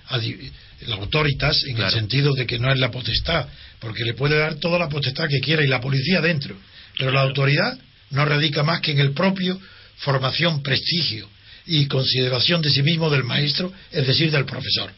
la 0.88 0.96
autoritas, 0.96 1.62
en 1.66 1.78
el 1.78 1.92
sentido 1.92 2.34
de 2.34 2.46
que 2.46 2.58
no 2.58 2.72
es 2.72 2.80
la 2.80 2.90
potestad, 2.90 3.48
porque 3.80 4.06
le 4.06 4.14
puede 4.14 4.38
dar 4.38 4.56
toda 4.56 4.80
la 4.80 4.88
potestad 4.88 5.28
que 5.28 5.42
quiera 5.42 5.62
y 5.62 5.68
la 5.68 5.82
policía 5.82 6.22
dentro, 6.22 6.56
pero 6.98 7.12
la 7.12 7.22
autoridad 7.22 7.78
no 8.12 8.24
radica 8.24 8.64
más 8.64 8.80
que 8.80 8.92
en 8.92 9.00
el 9.00 9.12
propio 9.12 9.60
formación, 10.02 10.62
prestigio 10.62 11.28
y 11.66 11.86
consideración 11.88 12.62
de 12.62 12.70
sí 12.70 12.84
mismo 12.84 13.10
del 13.10 13.24
maestro, 13.24 13.72
es 13.92 14.06
decir, 14.06 14.32
del 14.32 14.46
profesor. 14.46 14.92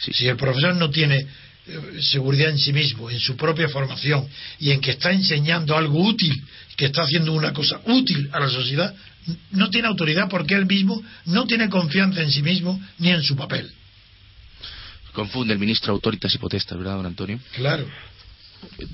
Si 0.00 0.26
el 0.26 0.36
profesor 0.36 0.74
no 0.76 0.90
tiene 0.90 1.16
eh, 1.18 2.00
seguridad 2.00 2.50
en 2.50 2.58
sí 2.58 2.72
mismo, 2.72 3.10
en 3.10 3.20
su 3.20 3.36
propia 3.36 3.68
formación 3.68 4.28
y 4.58 4.70
en 4.70 4.80
que 4.80 4.92
está 4.92 5.12
enseñando 5.12 5.76
algo 5.76 6.00
útil, 6.00 6.32
que 6.76 6.86
está 6.86 7.02
haciendo 7.02 7.32
una 7.32 7.52
cosa 7.52 7.80
útil 7.86 8.28
a 8.32 8.40
la 8.40 8.48
sociedad, 8.48 8.94
no 9.52 9.68
tiene 9.70 9.88
autoridad 9.88 10.28
porque 10.28 10.54
él 10.54 10.66
mismo 10.66 11.02
no 11.26 11.46
tiene 11.46 11.68
confianza 11.68 12.22
en 12.22 12.30
sí 12.30 12.42
mismo 12.42 12.80
ni 12.98 13.10
en 13.10 13.22
su 13.22 13.36
papel. 13.36 13.70
Confunde 15.12 15.52
el 15.52 15.58
ministro 15.58 15.92
autoritas 15.92 16.34
y 16.34 16.38
potestas, 16.38 16.78
¿verdad, 16.78 16.96
don 16.96 17.06
Antonio? 17.06 17.38
Claro. 17.56 17.86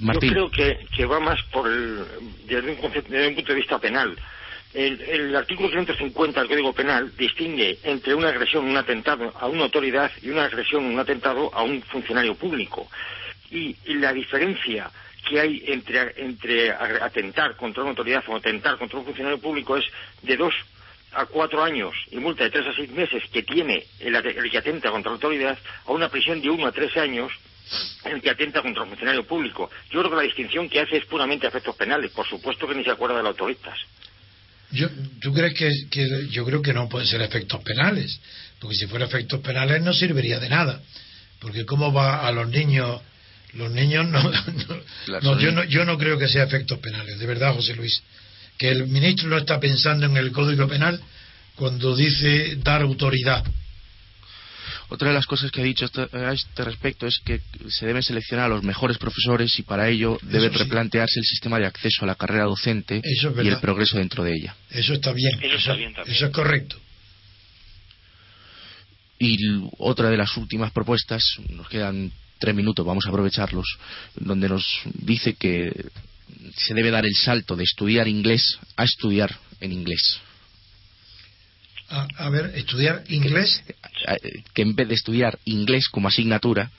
Martín. 0.01 0.33
Yo 0.35 0.51
creo 0.51 0.79
que, 0.91 1.05
va 1.05 1.21
más 1.21 1.39
por 1.53 1.71
el, 1.71 2.05
desde, 2.47 2.71
un 2.71 2.93
desde 2.93 3.29
un 3.29 3.35
punto 3.35 3.53
de 3.53 3.59
vista 3.59 3.79
penal. 3.79 4.17
El, 4.75 5.01
el, 5.01 5.37
artículo 5.37 5.71
150 5.71 6.41
del 6.41 6.49
Código 6.49 6.73
Penal 6.73 7.17
distingue 7.17 7.79
entre 7.83 8.15
una 8.15 8.29
agresión, 8.29 8.67
un 8.67 8.77
atentado 8.77 9.33
a 9.39 9.47
una 9.47 9.65
autoridad 9.65 10.11
y 10.23 10.31
una 10.31 10.45
agresión, 10.45 10.85
un 10.85 10.99
atentado 10.99 11.51
a 11.55 11.63
un 11.63 11.81
funcionario 11.83 12.35
público. 12.35 12.89
Y, 13.51 13.77
la 13.95 14.13
diferencia 14.13 14.91
que 15.29 15.41
hay 15.41 15.63
entre, 15.67 16.71
atentar 16.73 17.57
contra 17.57 17.83
una 17.83 17.91
autoridad 17.91 18.23
o 18.29 18.37
atentar 18.37 18.77
contra 18.79 18.99
un 18.99 19.05
funcionario 19.05 19.39
público 19.39 19.77
es 19.77 19.85
de 20.23 20.37
dos 20.37 20.55
a 21.13 21.25
cuatro 21.27 21.63
años 21.63 21.95
y 22.11 22.19
multa 22.19 22.45
de 22.45 22.51
tres 22.51 22.67
a 22.67 22.75
seis 22.75 22.91
meses 22.91 23.23
que 23.33 23.43
tiene 23.43 23.85
el, 24.01 24.15
el 24.15 24.51
que 24.51 24.59
atenta 24.59 24.91
contra 24.91 25.11
la 25.11 25.15
autoridad 25.15 25.59
a 25.87 25.93
una 25.93 26.11
prisión 26.11 26.41
de 26.43 26.51
uno 26.51 26.67
a 26.67 26.73
tres 26.73 26.95
años 26.97 27.33
el 28.05 28.23
que 28.23 28.31
atenta 28.31 28.63
contra 28.63 28.83
un 28.83 28.91
funcionario 28.91 29.25
público. 29.25 29.71
Yo 29.91 30.01
creo 30.01 30.11
que 30.11 30.17
la 30.17 30.23
distinción 30.23 30.69
que 30.69 30.81
hace 30.81 30.99
es 30.99 31.05
puramente 31.07 31.47
efectos 31.47 31.75
penales. 31.77 32.13
Por 32.13 32.27
supuesto 32.27 32.67
que 32.67 32.75
ni 32.75 32.85
se 32.85 32.91
acuerda 32.91 33.17
de 33.17 33.23
los 33.23 33.31
autoristas. 33.31 33.79
Yo, 34.73 34.89
¿Tú 35.21 35.33
crees 35.33 35.55
que, 35.55 36.29
yo 36.31 36.45
creo 36.45 36.63
que 36.63 36.73
no 36.73 36.89
pueden 36.89 37.09
ser 37.09 37.23
efectos 37.23 37.63
penales? 37.63 38.21
Porque 38.59 38.77
si 38.77 38.87
fuera 38.87 39.07
efectos 39.07 39.41
penales 39.41 39.83
no 39.83 39.93
serviría 39.93 40.41
de 40.41 40.49
nada. 40.49 40.81
Porque 41.41 41.65
cómo 41.65 41.93
va 41.93 42.27
a 42.27 42.33
los 42.33 42.49
niños, 42.49 43.01
los 43.55 43.71
niños 43.71 44.07
no, 45.23 45.39
yo 45.39 45.53
no, 45.53 45.65
yo 45.65 45.85
no 45.85 45.99
creo 45.99 46.19
que 46.19 46.29
sea 46.29 46.45
efectos 46.45 46.79
penales, 46.79 47.19
de 47.19 47.27
verdad, 47.27 47.55
José 47.55 47.75
Luis. 47.75 48.03
Que 48.59 48.71
el 48.71 48.87
ministro 48.87 49.29
no 49.29 49.39
está 49.39 49.61
pensando 49.61 50.07
en 50.07 50.17
el 50.17 50.33
Código 50.33 50.67
Penal 50.67 51.01
cuando 51.55 51.95
dice 51.95 52.57
dar 52.57 52.83
autoridad. 52.83 53.45
Otra 54.89 55.09
de 55.09 55.15
las 55.15 55.27
cosas 55.27 55.51
que 55.51 55.61
ha 55.61 55.65
dicho 55.65 55.87
a 56.13 56.33
este 56.33 56.65
respecto 56.65 57.07
es 57.07 57.19
que 57.25 57.41
se 57.69 57.87
deben 57.87 58.03
seleccionar 58.03 58.47
a 58.47 58.49
los 58.49 58.63
mejores 58.63 58.99
profesores 58.99 59.59
y 59.59 59.63
para 59.63 59.89
ello 59.89 60.19
debe 60.23 60.49
replantearse 60.49 61.19
el 61.19 61.25
sistema 61.25 61.59
de 61.59 61.67
acceso 61.67 62.05
a 62.05 62.07
la 62.07 62.15
carrera 62.15 62.45
docente 62.45 63.03
y 63.03 63.49
el 63.49 63.59
progreso 63.59 63.99
dentro 63.99 64.23
de 64.23 64.33
ella. 64.33 64.55
Eso 64.71 64.95
está 64.95 65.13
bien. 65.13 65.39
Eso, 65.43 65.73
eso 65.73 66.27
es 66.27 66.33
correcto. 66.33 66.77
Y 69.19 69.39
otra 69.79 70.09
de 70.09 70.17
las 70.19 70.37
últimas 70.37 70.71
propuestas, 70.71 71.25
nos 71.49 71.69
quedan 71.69 72.13
tres 72.39 72.55
minutos, 72.55 72.87
vamos 72.87 73.07
a 73.07 73.09
aprovecharlos, 73.09 73.67
donde 74.15 74.49
nos 74.49 74.65
dice 74.85 75.35
que 75.35 75.73
se 76.55 76.75
debe 76.75 76.91
dar 76.91 77.07
el 77.07 77.15
salto 77.15 77.57
de 77.57 77.65
estudiar 77.65 78.07
inglés 78.07 78.59
a 78.77 78.85
estudiar 78.85 79.35
en 79.61 79.73
inglés 79.73 80.21
a, 81.89 82.31
ver, 82.31 82.53
estudiar 82.55 83.05
inglés. 83.09 83.63
Que 84.55 84.63
en 84.63 84.75
vez 84.75 84.89
de 84.89 84.95
estudiar 84.95 85.39
inglés 85.45 85.89
como 85.89 86.09
asignatura, 86.09 86.71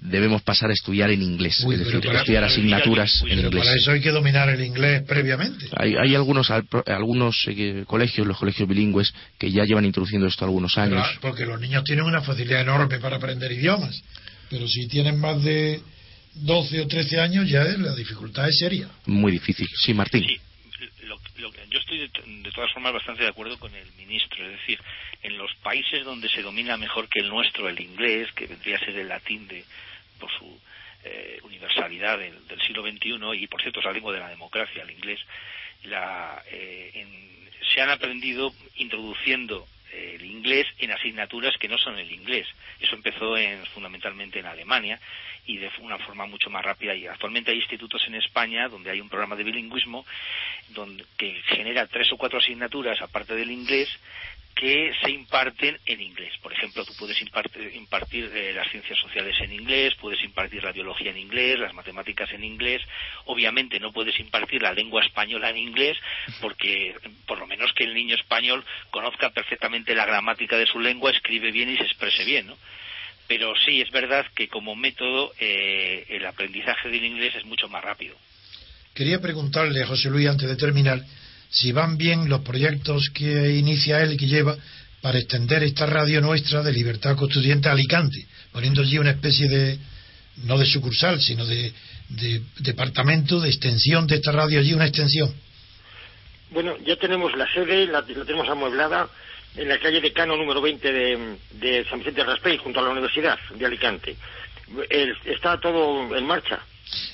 debemos 0.00 0.42
pasar 0.42 0.70
a 0.70 0.72
estudiar 0.72 1.10
en 1.10 1.22
inglés, 1.22 1.60
es 1.60 1.78
decir, 1.78 2.06
estudiar 2.06 2.44
asignaturas 2.44 3.22
en 3.26 3.38
inglés. 3.40 3.64
Para 3.64 3.76
eso 3.76 3.90
hay 3.92 4.00
que 4.00 4.10
dominar 4.10 4.48
el 4.48 4.62
inglés 4.62 5.02
previamente. 5.06 5.66
Hay, 5.76 5.94
hay 5.94 6.14
algunos 6.14 6.50
algunos 6.50 7.44
eh, 7.48 7.84
colegios, 7.86 8.26
los 8.26 8.38
colegios 8.38 8.68
bilingües, 8.68 9.12
que 9.38 9.50
ya 9.50 9.64
llevan 9.64 9.84
introduciendo 9.84 10.26
esto 10.26 10.44
algunos 10.44 10.76
años. 10.78 11.06
porque 11.20 11.46
los 11.46 11.60
niños 11.60 11.84
tienen 11.84 12.04
una 12.04 12.20
facilidad 12.20 12.60
enorme 12.60 12.98
para 12.98 13.16
aprender 13.16 13.50
idiomas, 13.52 14.02
pero 14.50 14.68
si 14.68 14.86
tienen 14.88 15.18
más 15.18 15.42
de 15.42 15.80
12 16.34 16.82
o 16.82 16.86
13 16.86 17.20
años 17.20 17.48
ya 17.48 17.64
la 17.64 17.94
dificultad 17.94 18.48
es 18.48 18.58
seria. 18.58 18.88
Muy 19.06 19.32
difícil. 19.32 19.66
Sí, 19.74 19.94
Martín 19.94 20.24
yo 21.38 21.78
estoy 21.78 21.98
de, 21.98 22.50
todas 22.52 22.72
formas 22.72 22.92
bastante 22.92 23.22
de 23.22 23.28
acuerdo 23.28 23.58
con 23.58 23.74
el 23.74 23.90
ministro, 23.92 24.44
es 24.44 24.58
decir, 24.60 24.80
en 25.22 25.38
los 25.38 25.54
países 25.56 26.04
donde 26.04 26.28
se 26.28 26.42
domina 26.42 26.76
mejor 26.76 27.08
que 27.08 27.20
el 27.20 27.28
nuestro 27.28 27.68
el 27.68 27.80
inglés, 27.80 28.30
que 28.32 28.46
vendría 28.46 28.76
a 28.76 28.80
ser 28.80 28.96
el 28.98 29.08
latín 29.08 29.46
de, 29.46 29.64
por 30.18 30.30
su 30.32 30.60
eh, 31.04 31.38
universalidad 31.44 32.18
del, 32.18 32.34
siglo 32.66 32.82
XXI, 32.82 33.18
y 33.34 33.46
por 33.46 33.62
cierto 33.62 33.80
es 33.80 33.86
la 33.86 33.92
lengua 33.92 34.12
de 34.12 34.20
la 34.20 34.28
democracia, 34.28 34.82
el 34.82 34.90
inglés, 34.90 35.20
la, 35.84 36.42
eh, 36.50 37.06
se 37.72 37.80
han 37.80 37.90
aprendido 37.90 38.52
introduciendo 38.76 39.66
el 39.92 40.24
inglés 40.24 40.66
en 40.78 40.90
asignaturas 40.92 41.56
que 41.58 41.68
no 41.68 41.78
son 41.78 41.98
el 41.98 42.10
inglés. 42.12 42.46
Eso 42.80 42.94
empezó 42.94 43.36
en, 43.36 43.64
fundamentalmente 43.66 44.38
en 44.38 44.46
Alemania 44.46 45.00
y 45.48 45.56
de 45.56 45.70
una 45.80 45.98
forma 45.98 46.26
mucho 46.26 46.50
más 46.50 46.64
rápida. 46.64 46.94
Y 46.94 47.06
actualmente 47.06 47.50
hay 47.50 47.56
institutos 47.56 48.02
en 48.06 48.14
España 48.14 48.68
donde 48.68 48.90
hay 48.90 49.00
un 49.00 49.08
programa 49.08 49.34
de 49.34 49.44
bilingüismo 49.44 50.04
donde, 50.68 51.04
que 51.16 51.42
genera 51.46 51.86
tres 51.86 52.12
o 52.12 52.16
cuatro 52.16 52.38
asignaturas 52.38 53.00
aparte 53.00 53.34
del 53.34 53.50
inglés 53.50 53.88
que 54.54 54.92
se 55.02 55.10
imparten 55.10 55.78
en 55.86 56.00
inglés. 56.00 56.32
Por 56.42 56.52
ejemplo, 56.52 56.84
tú 56.84 56.92
puedes 56.98 57.20
impartir, 57.22 58.30
eh, 58.34 58.52
las 58.52 58.68
ciencias 58.68 58.98
sociales 58.98 59.36
en 59.40 59.52
inglés, 59.52 59.94
puedes 60.00 60.22
impartir 60.24 60.64
la 60.64 60.72
biología 60.72 61.12
en 61.12 61.18
inglés, 61.18 61.60
las 61.60 61.72
matemáticas 61.72 62.30
en 62.32 62.42
inglés. 62.42 62.82
Obviamente 63.26 63.78
no 63.78 63.92
puedes 63.92 64.18
impartir 64.18 64.60
la 64.60 64.72
lengua 64.72 65.04
española 65.04 65.50
en 65.50 65.58
inglés 65.58 65.96
porque 66.40 66.94
por 67.24 67.38
lo 67.38 67.46
menos 67.46 67.72
que 67.72 67.84
el 67.84 67.94
niño 67.94 68.16
español 68.16 68.64
conozca 68.90 69.30
perfectamente 69.30 69.94
la 69.94 70.06
gramática 70.06 70.58
de 70.58 70.66
su 70.66 70.80
lengua, 70.80 71.12
escribe 71.12 71.52
bien 71.52 71.70
y 71.70 71.76
se 71.76 71.84
exprese 71.84 72.24
bien, 72.24 72.48
¿no? 72.48 72.58
Pero 73.28 73.52
sí, 73.64 73.80
es 73.80 73.90
verdad 73.90 74.24
que 74.34 74.48
como 74.48 74.74
método 74.74 75.32
eh, 75.38 76.06
el 76.08 76.26
aprendizaje 76.26 76.88
del 76.88 77.04
inglés 77.04 77.34
es 77.36 77.44
mucho 77.44 77.68
más 77.68 77.84
rápido. 77.84 78.16
Quería 78.94 79.20
preguntarle 79.20 79.82
a 79.82 79.86
José 79.86 80.10
Luis 80.10 80.28
antes 80.28 80.48
de 80.48 80.56
terminar 80.56 81.00
si 81.50 81.72
van 81.72 81.96
bien 81.96 82.28
los 82.28 82.40
proyectos 82.40 83.10
que 83.10 83.52
inicia 83.52 84.02
él 84.02 84.14
y 84.14 84.16
que 84.16 84.26
lleva 84.26 84.56
para 85.00 85.18
extender 85.18 85.62
esta 85.62 85.86
radio 85.86 86.20
nuestra 86.20 86.62
de 86.62 86.72
Libertad 86.72 87.16
Constituyente 87.16 87.68
a 87.68 87.72
Alicante, 87.72 88.26
poniendo 88.52 88.82
allí 88.82 88.98
una 88.98 89.10
especie 89.10 89.48
de, 89.48 89.78
no 90.44 90.58
de 90.58 90.66
sucursal, 90.66 91.20
sino 91.20 91.46
de, 91.46 91.72
departamento 92.58 93.40
de 93.40 93.48
extensión 93.50 94.06
de 94.06 94.16
esta 94.16 94.32
radio 94.32 94.60
allí, 94.60 94.72
una 94.72 94.86
extensión. 94.86 95.32
Bueno, 96.50 96.76
ya 96.84 96.96
tenemos 96.96 97.36
la 97.36 97.46
sede, 97.52 97.86
la, 97.86 98.02
tenemos 98.04 98.48
amueblada 98.48 99.08
en 99.56 99.68
la 99.68 99.78
calle 99.78 100.00
de 100.00 100.12
Cano 100.12 100.36
número 100.36 100.60
20 100.60 100.92
de, 100.92 101.86
San 101.88 101.98
Vicente 101.98 102.20
de 102.20 102.26
Raspey, 102.26 102.58
junto 102.58 102.80
a 102.80 102.82
la 102.82 102.90
Universidad 102.90 103.38
de 103.54 103.66
Alicante. 103.66 104.16
está 105.24 105.58
todo 105.58 106.16
en 106.16 106.26
marcha. 106.26 106.60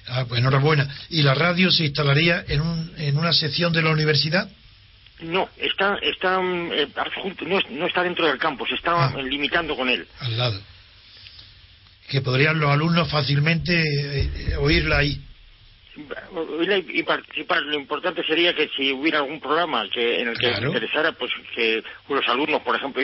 Ah, 0.07 0.25
pues 0.29 0.41
enhorabuena. 0.41 0.89
¿Y 1.11 1.23
la 1.23 1.35
radio 1.35 1.71
se 1.71 1.85
instalaría 1.85 2.45
en, 2.49 2.61
un, 2.61 2.93
en 2.97 3.17
una 3.17 3.33
sección 3.33 3.73
de 3.73 3.83
la 3.83 3.91
universidad? 3.91 4.49
No, 5.21 5.49
está, 5.57 5.97
está 6.03 6.41
eh, 6.43 6.89
no, 7.71 7.87
está 7.87 8.03
dentro 8.03 8.27
del 8.27 8.39
campus, 8.39 8.69
se 8.69 8.75
está 8.75 9.07
ah. 9.07 9.23
limitando 9.23 9.77
con 9.77 9.89
él. 9.89 10.07
Al 10.21 10.37
lado. 10.37 10.61
Que 12.09 12.21
podrían 12.21 12.59
los 12.59 12.71
alumnos 12.71 13.09
fácilmente 13.11 13.73
eh, 13.81 14.31
eh, 14.35 14.57
oírla 14.57 14.99
ahí 14.99 15.21
y 15.97 17.03
participar. 17.05 17.63
Lo 17.63 17.79
importante 17.79 18.23
sería 18.27 18.55
que 18.55 18.69
si 18.77 18.93
hubiera 18.93 19.19
algún 19.19 19.41
programa 19.41 19.89
que 19.93 20.21
en 20.21 20.29
el 20.29 20.39
que 20.39 20.49
interesara, 20.49 21.13
pues 21.13 21.31
que 21.55 21.83
los 22.09 22.29
alumnos, 22.29 22.63
por 22.63 22.77
ejemplo, 22.77 23.03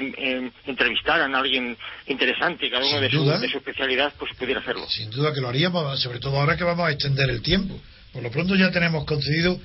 entrevistaran 0.67 1.35
a 1.35 1.39
alguien 1.39 1.77
interesante, 2.07 2.71
cada 2.71 2.85
uno 2.85 3.01
de 3.01 3.11
su, 3.11 3.25
de 3.25 3.49
su, 3.49 3.59
especialidad, 3.59 4.13
pues 4.19 4.35
pudiera 4.37 4.61
hacerlo. 4.61 4.89
Sin 4.89 5.11
duda 5.11 5.33
que 5.33 5.41
lo 5.41 5.49
haríamos, 5.49 6.01
sobre 6.01 6.19
todo 6.19 6.39
ahora 6.39 6.57
que 6.57 6.65
vamos 6.65 6.89
a 6.89 6.93
extender 6.93 7.31
el 7.31 7.43
tiempo. 7.43 7.81
Por 8.13 8.23
lo 8.23 8.31
pronto 8.31 8.57
ya 8.57 8.71
tenemos 8.73 9.05
concedido 9.05 9.61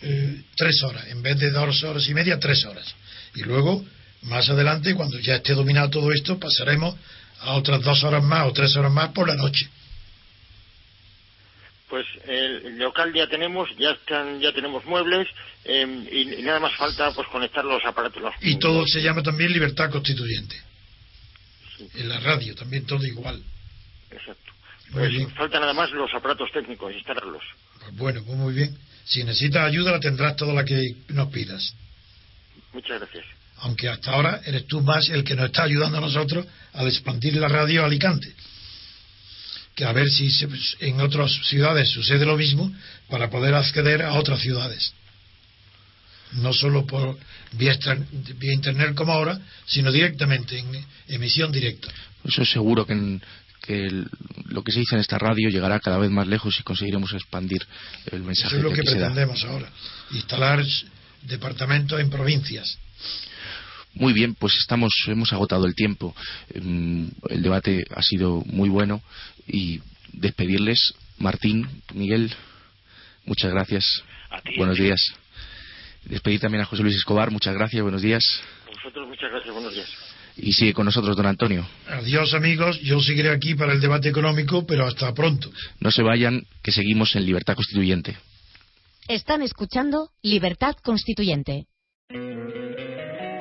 eh, 0.00 0.42
tres 0.56 0.82
horas, 0.82 1.06
en 1.08 1.22
vez 1.22 1.38
de 1.38 1.50
dos 1.50 1.82
horas 1.84 2.08
y 2.08 2.14
media, 2.14 2.38
tres 2.38 2.64
horas. 2.64 2.94
Y 3.34 3.42
luego, 3.42 3.84
más 4.22 4.48
adelante, 4.48 4.94
cuando 4.94 5.18
ya 5.18 5.36
esté 5.36 5.52
dominado 5.52 5.90
todo 5.90 6.12
esto, 6.12 6.38
pasaremos 6.38 6.94
a 7.40 7.52
otras 7.52 7.82
dos 7.82 8.02
horas 8.04 8.22
más 8.22 8.46
o 8.46 8.52
tres 8.52 8.74
horas 8.76 8.92
más 8.92 9.10
por 9.10 9.28
la 9.28 9.34
noche 9.34 9.68
pues 11.90 12.06
el 12.26 12.78
local 12.78 13.12
ya 13.12 13.26
tenemos, 13.26 13.68
ya 13.76 13.90
están, 13.90 14.40
ya 14.40 14.52
tenemos 14.52 14.84
muebles 14.84 15.28
em, 15.64 16.06
y, 16.10 16.42
nada 16.42 16.60
más 16.60 16.74
falta 16.76 17.10
pues 17.12 17.26
conectar 17.28 17.64
los 17.64 17.84
aparatos. 17.84 18.22
y 18.40 18.58
todo 18.58 18.86
se 18.86 19.02
llama 19.02 19.22
también 19.22 19.52
libertad 19.52 19.90
constituyente. 19.90 20.56
En 21.94 22.08
la 22.08 22.20
radio 22.20 22.54
también 22.54 22.86
todo 22.86 23.04
igual. 23.04 23.42
Exacto. 24.10 24.52
Pues 24.92 25.12
falta 25.34 25.58
nada 25.58 25.72
más 25.72 25.90
los 25.90 26.12
aparatos 26.14 26.50
técnicos, 26.52 26.94
instalarlos. 26.94 27.42
Pues 27.80 27.96
bueno, 27.96 28.22
pues 28.24 28.38
muy 28.38 28.54
bien. 28.54 28.76
Si 29.04 29.24
necesitas 29.24 29.66
ayuda 29.66 29.92
la 29.92 30.00
tendrás 30.00 30.36
toda 30.36 30.54
la 30.54 30.64
que 30.64 30.94
nos 31.08 31.28
pidas. 31.30 31.74
Muchas 32.72 33.00
gracias. 33.00 33.24
Aunque 33.62 33.88
hasta 33.88 34.12
ahora 34.12 34.40
eres 34.44 34.66
tú 34.66 34.80
más 34.80 35.08
el 35.08 35.24
que 35.24 35.34
nos 35.34 35.46
está 35.46 35.64
ayudando 35.64 35.98
a 35.98 36.00
nosotros 36.00 36.46
a 36.72 36.84
expandir 36.84 37.34
la 37.36 37.48
radio 37.48 37.82
a 37.82 37.86
Alicante 37.86 38.32
que 39.80 39.86
a 39.86 39.92
ver 39.92 40.10
si 40.10 40.28
en 40.80 41.00
otras 41.00 41.32
ciudades 41.48 41.88
sucede 41.88 42.26
lo 42.26 42.36
mismo 42.36 42.70
para 43.08 43.30
poder 43.30 43.54
acceder 43.54 44.02
a 44.02 44.12
otras 44.12 44.40
ciudades. 44.40 44.92
no 46.32 46.52
solo 46.52 46.86
por 46.86 47.16
vía, 47.52 47.74
internet 48.42 48.94
como 48.94 49.12
ahora, 49.12 49.40
sino 49.66 49.90
directamente 49.90 50.58
en 50.58 50.84
emisión 51.08 51.50
directa. 51.50 51.88
Eso 52.22 52.42
es 52.42 52.50
seguro 52.50 52.84
que, 52.86 52.94
lo 54.48 54.62
que 54.62 54.70
se 54.70 54.80
dice 54.80 54.96
en 54.96 55.00
esta 55.00 55.18
radio 55.18 55.48
llegará 55.48 55.80
cada 55.80 55.96
vez 55.96 56.10
más 56.10 56.26
lejos 56.26 56.60
y 56.60 56.62
conseguiremos 56.62 57.14
expandir 57.14 57.66
el 58.12 58.22
mensaje. 58.22 58.48
Eso 58.48 58.58
es 58.58 58.62
lo 58.62 58.72
que, 58.72 58.82
pretendemos 58.82 59.42
ahora, 59.44 59.70
instalar 60.10 60.62
departamentos 61.22 61.98
en 61.98 62.10
provincias. 62.10 62.78
Muy 63.94 64.12
bien, 64.12 64.34
pues 64.34 64.54
estamos, 64.56 64.92
hemos 65.06 65.32
agotado 65.32 65.66
el 65.66 65.74
tiempo. 65.74 66.14
Mm, 66.54 67.06
el 67.28 67.42
debate 67.42 67.84
ha 67.94 68.02
sido 68.02 68.42
muy 68.46 68.68
bueno 68.68 69.02
y 69.46 69.80
despedirles. 70.12 70.94
Martín, 71.18 71.68
Miguel, 71.94 72.32
muchas 73.26 73.50
gracias. 73.50 74.02
Buenos 74.56 74.78
días. 74.78 75.00
Despedir 76.04 76.40
también 76.40 76.62
a 76.62 76.66
José 76.66 76.82
Luis 76.82 76.96
Escobar, 76.96 77.30
muchas 77.30 77.54
gracias, 77.54 77.82
buenos 77.82 78.00
días. 78.00 78.22
A 78.66 78.70
vosotros, 78.70 79.08
muchas 79.08 79.30
gracias, 79.30 79.52
buenos 79.52 79.74
días. 79.74 79.88
Y 80.36 80.52
sigue 80.52 80.72
con 80.72 80.86
nosotros, 80.86 81.16
don 81.16 81.26
Antonio. 81.26 81.66
Adiós, 81.88 82.32
amigos. 82.32 82.80
Yo 82.80 83.00
seguiré 83.00 83.30
aquí 83.30 83.54
para 83.54 83.72
el 83.72 83.80
debate 83.80 84.08
económico, 84.08 84.64
pero 84.66 84.86
hasta 84.86 85.12
pronto. 85.12 85.50
No 85.80 85.90
se 85.90 86.02
vayan, 86.02 86.46
que 86.62 86.72
seguimos 86.72 87.14
en 87.16 87.26
Libertad 87.26 87.56
Constituyente. 87.56 88.16
Están 89.08 89.42
escuchando 89.42 90.08
Libertad 90.22 90.76
Constituyente. 90.82 91.66